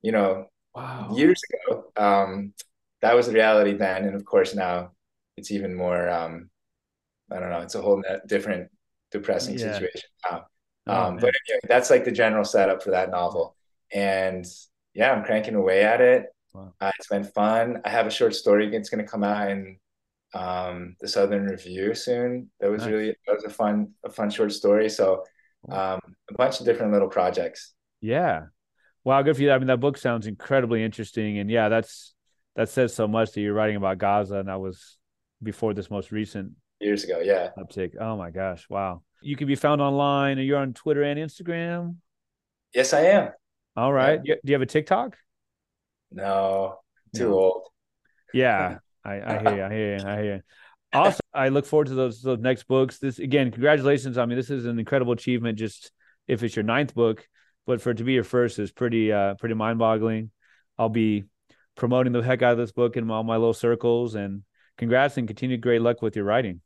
you 0.00 0.12
know, 0.12 0.46
wow 0.74 1.14
years 1.14 1.40
ago, 1.68 1.84
um, 1.96 2.54
that 3.02 3.14
was 3.14 3.26
the 3.26 3.32
reality 3.32 3.72
then, 3.74 4.04
and 4.04 4.14
of 4.16 4.24
course 4.24 4.54
now 4.54 4.92
it's 5.36 5.50
even 5.50 5.74
more. 5.74 6.08
Um, 6.08 6.50
I 7.30 7.40
don't 7.40 7.50
know. 7.50 7.60
It's 7.60 7.74
a 7.74 7.82
whole 7.82 8.02
different, 8.26 8.70
depressing 9.10 9.58
Yeah. 9.58 9.72
situation 9.72 10.10
now. 10.30 10.46
Oh, 10.86 10.92
Um, 10.94 11.14
man. 11.14 11.20
but 11.22 11.32
anyway, 11.48 11.60
that's 11.68 11.90
like 11.90 12.04
the 12.04 12.12
general 12.12 12.44
setup 12.44 12.82
for 12.82 12.90
that 12.90 13.10
novel, 13.10 13.56
and 13.92 14.44
yeah, 14.94 15.12
I'm 15.12 15.24
cranking 15.24 15.54
away 15.54 15.82
at 15.84 16.00
it. 16.00 16.26
Wow. 16.52 16.74
Uh, 16.80 16.90
it's 16.98 17.08
been 17.08 17.24
fun. 17.24 17.80
I 17.84 17.88
have 17.88 18.06
a 18.06 18.10
short 18.10 18.34
story 18.34 18.68
that's 18.68 18.90
going 18.90 19.02
to 19.04 19.10
come 19.10 19.24
out 19.24 19.50
in 19.50 19.78
um, 20.34 20.96
the 21.00 21.08
Southern 21.08 21.46
Review 21.46 21.94
soon. 21.94 22.50
That 22.60 22.70
was 22.70 22.82
Nice. 22.82 22.90
really 22.92 23.16
that 23.26 23.34
was 23.34 23.44
a 23.44 23.50
fun 23.50 23.94
a 24.04 24.10
fun 24.10 24.28
short 24.30 24.52
story. 24.52 24.88
So 24.90 25.24
um, 25.70 26.00
a 26.30 26.34
bunch 26.36 26.60
of 26.60 26.66
different 26.66 26.92
little 26.92 27.08
projects. 27.08 27.72
Yeah. 28.02 28.46
Wow, 29.04 29.22
good 29.22 29.36
for 29.36 29.42
you. 29.42 29.50
I 29.50 29.58
mean, 29.58 29.66
that 29.68 29.80
book 29.80 29.96
sounds 29.98 30.26
incredibly 30.26 30.82
interesting. 30.84 31.38
And 31.38 31.50
yeah, 31.50 31.68
that's 31.68 32.14
that 32.56 32.68
says 32.68 32.94
so 32.94 33.08
much 33.08 33.32
that 33.32 33.40
you're 33.40 33.54
writing 33.54 33.76
about 33.76 33.98
Gaza. 33.98 34.36
And 34.36 34.48
that 34.48 34.60
was 34.60 34.98
before 35.42 35.74
this 35.74 35.90
most 35.90 36.12
recent 36.12 36.52
Years 36.80 37.04
ago, 37.04 37.20
yeah. 37.20 37.50
uptick. 37.58 37.92
Oh 38.00 38.16
my 38.16 38.30
gosh. 38.30 38.66
Wow. 38.68 39.02
You 39.20 39.36
can 39.36 39.46
be 39.46 39.54
found 39.54 39.80
online 39.80 40.38
and 40.38 40.46
you're 40.46 40.58
on 40.58 40.72
Twitter 40.72 41.02
and 41.02 41.18
Instagram. 41.18 41.96
Yes, 42.74 42.92
I 42.92 43.00
am. 43.02 43.30
All 43.76 43.92
right. 43.92 44.20
You- 44.24 44.34
Do 44.44 44.50
you 44.50 44.54
have 44.54 44.62
a 44.62 44.66
TikTok? 44.66 45.16
No, 46.10 46.78
too 47.14 47.28
No. 47.30 47.38
old. 47.38 47.62
Yeah, 48.34 48.78
I, 49.04 49.20
I 49.20 49.38
hear 49.42 49.56
you. 49.56 49.62
I 49.64 49.72
hear 49.72 49.96
you. 49.98 50.04
I 50.06 50.22
hear 50.22 50.34
you. 50.36 50.40
Also, 50.92 51.20
I 51.32 51.48
look 51.48 51.64
forward 51.66 51.86
to 51.88 51.94
those 51.94 52.20
those 52.20 52.38
next 52.40 52.64
books. 52.64 52.98
This 52.98 53.18
again, 53.18 53.50
congratulations. 53.50 54.18
I 54.18 54.26
mean, 54.26 54.36
this 54.36 54.50
is 54.50 54.66
an 54.66 54.78
incredible 54.78 55.12
achievement. 55.14 55.58
Just 55.58 55.90
if 56.28 56.42
it's 56.42 56.54
your 56.54 56.64
ninth 56.64 56.94
book, 56.94 57.26
but 57.66 57.80
for 57.80 57.90
it 57.90 57.98
to 57.98 58.04
be 58.04 58.12
your 58.12 58.24
first 58.24 58.58
is 58.58 58.70
pretty 58.70 59.12
uh 59.12 59.34
pretty 59.34 59.54
mind 59.54 59.78
boggling. 59.78 60.30
I'll 60.78 60.88
be 60.88 61.24
promoting 61.76 62.12
the 62.12 62.22
heck 62.22 62.42
out 62.42 62.52
of 62.52 62.58
this 62.58 62.72
book 62.72 62.96
in 62.96 63.10
all 63.10 63.24
my 63.24 63.36
little 63.36 63.54
circles. 63.54 64.14
And 64.14 64.42
congrats 64.78 65.16
and 65.16 65.26
continued 65.26 65.60
great 65.60 65.82
luck 65.82 66.02
with 66.02 66.16
your 66.16 66.24
writing. 66.24 66.60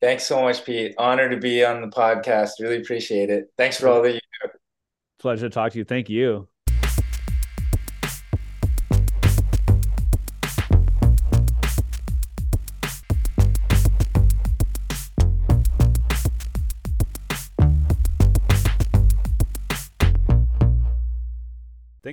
Thanks 0.00 0.24
so 0.24 0.40
much, 0.42 0.64
Pete. 0.64 0.94
Honor 0.98 1.28
to 1.28 1.36
be 1.36 1.64
on 1.64 1.82
the 1.82 1.88
podcast. 1.88 2.52
Really 2.60 2.78
appreciate 2.78 3.28
it. 3.28 3.48
Thanks 3.58 3.78
for 3.78 3.88
all 3.88 4.02
that 4.02 4.14
you 4.14 4.20
do. 4.42 4.48
Pleasure 5.18 5.48
to 5.48 5.54
talk 5.54 5.72
to 5.72 5.78
you. 5.78 5.84
Thank 5.84 6.08
you. 6.08 6.49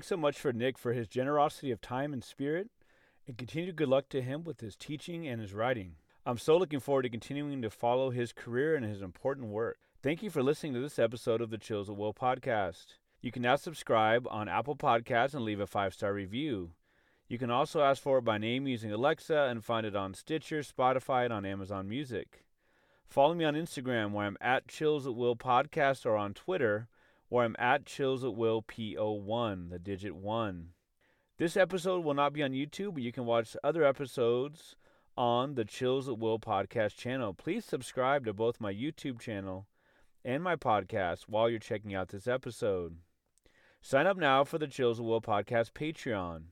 So 0.07 0.15
much 0.15 0.39
for 0.39 0.53
Nick 0.53 0.77
for 0.77 0.93
his 0.93 1.09
generosity 1.09 1.69
of 1.69 1.81
time 1.81 2.13
and 2.13 2.23
spirit, 2.23 2.69
and 3.27 3.37
continued 3.37 3.75
good 3.75 3.89
luck 3.89 4.07
to 4.11 4.21
him 4.21 4.45
with 4.45 4.61
his 4.61 4.77
teaching 4.77 5.27
and 5.27 5.41
his 5.41 5.53
writing. 5.53 5.95
I'm 6.25 6.37
so 6.37 6.55
looking 6.57 6.79
forward 6.79 7.01
to 7.01 7.09
continuing 7.09 7.61
to 7.61 7.69
follow 7.69 8.09
his 8.09 8.31
career 8.31 8.73
and 8.73 8.85
his 8.85 9.01
important 9.01 9.49
work. 9.49 9.79
Thank 10.01 10.23
you 10.23 10.29
for 10.29 10.41
listening 10.41 10.73
to 10.75 10.79
this 10.79 10.97
episode 10.97 11.41
of 11.41 11.49
the 11.49 11.57
Chills 11.57 11.89
at 11.89 11.97
Will 11.97 12.13
podcast. 12.13 12.85
You 13.19 13.33
can 13.33 13.41
now 13.41 13.57
subscribe 13.57 14.25
on 14.31 14.47
Apple 14.47 14.77
Podcasts 14.77 15.33
and 15.33 15.43
leave 15.43 15.59
a 15.59 15.67
five 15.67 15.93
star 15.93 16.13
review. 16.13 16.71
You 17.27 17.37
can 17.37 17.51
also 17.51 17.81
ask 17.81 18.01
for 18.01 18.19
it 18.19 18.23
by 18.23 18.37
name 18.37 18.65
using 18.65 18.93
Alexa 18.93 19.47
and 19.49 19.61
find 19.61 19.85
it 19.85 19.93
on 19.93 20.13
Stitcher, 20.13 20.61
Spotify, 20.61 21.25
and 21.25 21.33
on 21.33 21.45
Amazon 21.45 21.89
Music. 21.89 22.45
Follow 23.09 23.33
me 23.33 23.43
on 23.43 23.55
Instagram 23.55 24.13
where 24.13 24.27
I'm 24.27 24.37
at 24.39 24.69
Chills 24.69 25.05
at 25.05 25.15
Will 25.15 25.35
Podcast 25.35 26.05
or 26.05 26.15
on 26.15 26.33
Twitter 26.33 26.87
where 27.29 27.45
I'm 27.45 27.55
at 27.59 27.85
Chills 27.85 28.23
at 28.23 28.35
Will 28.35 28.61
PO1, 28.61 29.69
the 29.69 29.79
digit 29.79 30.15
1. 30.15 30.69
This 31.37 31.57
episode 31.57 32.03
will 32.03 32.13
not 32.13 32.33
be 32.33 32.41
on 32.41 32.51
YouTube, 32.51 32.93
but 32.93 33.03
you 33.03 33.11
can 33.11 33.25
watch 33.25 33.55
other 33.63 33.83
episodes 33.83 34.75
on 35.17 35.55
the 35.55 35.65
Chills 35.65 36.07
at 36.07 36.17
Will 36.17 36.39
podcast 36.39 36.95
channel. 36.95 37.33
Please 37.33 37.65
subscribe 37.65 38.25
to 38.25 38.33
both 38.33 38.61
my 38.61 38.73
YouTube 38.73 39.19
channel 39.19 39.67
and 40.23 40.43
my 40.43 40.55
podcast 40.55 41.23
while 41.27 41.49
you're 41.49 41.59
checking 41.59 41.93
out 41.93 42.09
this 42.09 42.27
episode. 42.27 42.97
Sign 43.81 44.07
up 44.07 44.17
now 44.17 44.43
for 44.43 44.57
the 44.57 44.67
Chills 44.67 44.99
at 44.99 45.05
Will 45.05 45.21
podcast 45.21 45.71
Patreon. 45.73 46.43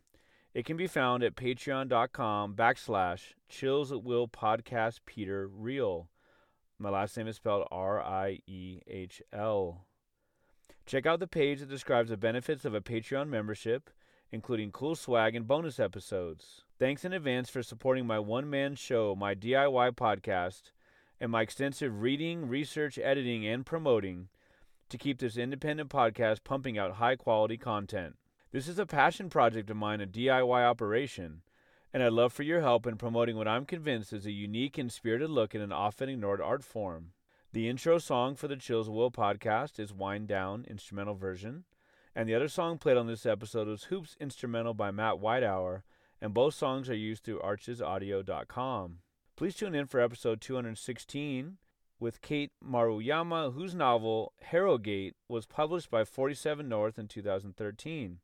It 0.53 0.65
can 0.65 0.78
be 0.78 0.88
found 0.88 1.23
at 1.23 1.36
patreon.com 1.36 2.55
backslash 2.55 3.34
chills 3.49 3.91
at 3.91 4.03
will 4.03 4.28
podcast 4.28 4.99
Peter 5.05 5.49
Riehl. 5.49 6.07
My 6.80 6.89
last 6.89 7.17
name 7.17 7.28
is 7.28 7.36
spelled 7.36 7.67
R 7.71 8.01
I 8.01 8.39
E 8.47 8.80
H 8.88 9.21
L. 9.34 9.86
Check 10.86 11.07
out 11.07 11.19
the 11.19 11.27
page 11.27 11.61
that 11.61 11.69
describes 11.69 12.11
the 12.11 12.17
benefits 12.17 12.63
of 12.63 12.75
a 12.75 12.81
Patreon 12.81 13.27
membership, 13.27 13.89
including 14.31 14.71
cool 14.71 14.95
swag 14.95 15.36
and 15.36 15.47
bonus 15.47 15.79
episodes. 15.79 16.61
Thanks 16.77 17.03
in 17.03 17.11
advance 17.11 17.49
for 17.49 17.63
supporting 17.63 18.05
my 18.05 18.19
one 18.19 18.47
man 18.47 18.75
show, 18.75 19.15
my 19.15 19.33
DIY 19.33 19.93
podcast, 19.93 20.71
and 21.19 21.31
my 21.31 21.41
extensive 21.41 22.03
reading, 22.03 22.47
research, 22.47 22.99
editing, 22.99 23.47
and 23.47 23.65
promoting 23.65 24.27
to 24.89 24.99
keep 24.99 25.17
this 25.17 25.38
independent 25.38 25.89
podcast 25.89 26.43
pumping 26.43 26.77
out 26.77 26.93
high 26.93 27.15
quality 27.15 27.57
content. 27.57 28.15
This 28.51 28.67
is 28.67 28.77
a 28.77 28.86
passion 28.86 29.27
project 29.27 29.71
of 29.71 29.77
mine, 29.77 30.01
a 30.01 30.05
DIY 30.05 30.69
operation, 30.69 31.41
and 31.91 32.03
I'd 32.03 32.13
love 32.13 32.31
for 32.31 32.43
your 32.43 32.61
help 32.61 32.86
in 32.86 32.97
promoting 32.97 33.38
what 33.38 33.47
I'm 33.47 33.65
convinced 33.65 34.13
is 34.13 34.27
a 34.27 34.31
unique 34.31 34.77
and 34.77 34.91
spirited 34.91 35.31
look 35.31 35.55
at 35.55 35.61
an 35.61 35.71
often 35.71 36.09
ignored 36.09 36.41
art 36.41 36.63
form. 36.63 37.13
The 37.56 37.70
intro 37.70 37.99
song 37.99 38.36
for 38.36 38.49
the 38.49 38.58
Chills 38.58 38.89
Will 38.89 39.12
podcast 39.12 39.80
is 39.80 39.93
Wind 39.93 40.28
Down 40.28 40.66
instrumental 40.70 41.16
version, 41.16 41.64
and 42.14 42.28
the 42.28 42.36
other 42.36 42.49
song 42.49 42.78
played 42.78 42.97
on 42.97 43.08
this 43.08 43.26
episode 43.26 43.70
was 43.70 43.86
Hoops 43.86 44.18
instrumental 44.20 44.74
by 44.74 44.91
Matt 44.91 45.20
Whitehour, 45.20 45.86
and 46.20 46.34
both 46.34 46.53
songs 46.53 46.89
are 46.89 46.95
used 46.97 47.24
through 47.24 47.39
archesaudio.com. 47.39 48.97
Please 49.38 49.56
tune 49.56 49.74
in 49.74 49.86
for 49.86 50.01
episode 50.01 50.41
216 50.41 51.56
with 51.97 52.20
Kate 52.20 52.51
Maruyama, 52.62 53.53
whose 53.53 53.74
novel 53.74 54.34
Harrogate 54.41 55.16
was 55.30 55.45
published 55.45 55.89
by 55.89 56.03
47 56.03 56.68
North 56.68 56.99
in 56.99 57.08
2013. 57.08 58.20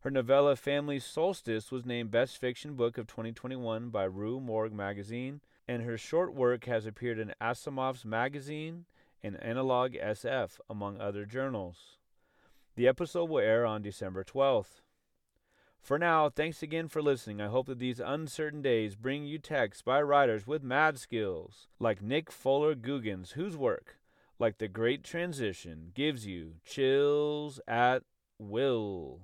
Her 0.00 0.10
novella 0.10 0.56
Family 0.56 0.98
Solstice 0.98 1.72
was 1.72 1.86
named 1.86 2.10
Best 2.10 2.36
Fiction 2.36 2.74
Book 2.74 2.98
of 2.98 3.06
2021 3.06 3.88
by 3.88 4.04
Rue 4.04 4.40
Morgue 4.40 4.74
magazine, 4.74 5.40
and 5.68 5.82
her 5.82 5.98
short 5.98 6.34
work 6.34 6.64
has 6.64 6.86
appeared 6.86 7.18
in 7.18 7.34
Asimov's 7.40 8.04
magazine 8.04 8.86
and 9.22 9.40
Analog 9.42 9.92
SF, 9.92 10.58
among 10.70 11.00
other 11.00 11.26
journals. 11.26 11.98
The 12.74 12.88
episode 12.88 13.28
will 13.28 13.40
air 13.40 13.66
on 13.66 13.82
December 13.82 14.24
12th. 14.24 14.80
For 15.80 15.98
now, 15.98 16.28
thanks 16.28 16.62
again 16.62 16.88
for 16.88 17.02
listening. 17.02 17.40
I 17.40 17.48
hope 17.48 17.66
that 17.66 17.78
these 17.78 18.00
uncertain 18.00 18.62
days 18.62 18.96
bring 18.96 19.24
you 19.24 19.38
texts 19.38 19.82
by 19.82 20.00
writers 20.02 20.46
with 20.46 20.62
mad 20.62 20.98
skills, 20.98 21.68
like 21.78 22.02
Nick 22.02 22.30
Fuller 22.32 22.74
Googins, 22.74 23.32
whose 23.32 23.56
work, 23.56 23.98
like 24.38 24.58
The 24.58 24.68
Great 24.68 25.04
Transition, 25.04 25.92
gives 25.94 26.26
you 26.26 26.54
chills 26.64 27.60
at 27.66 28.02
will. 28.38 29.20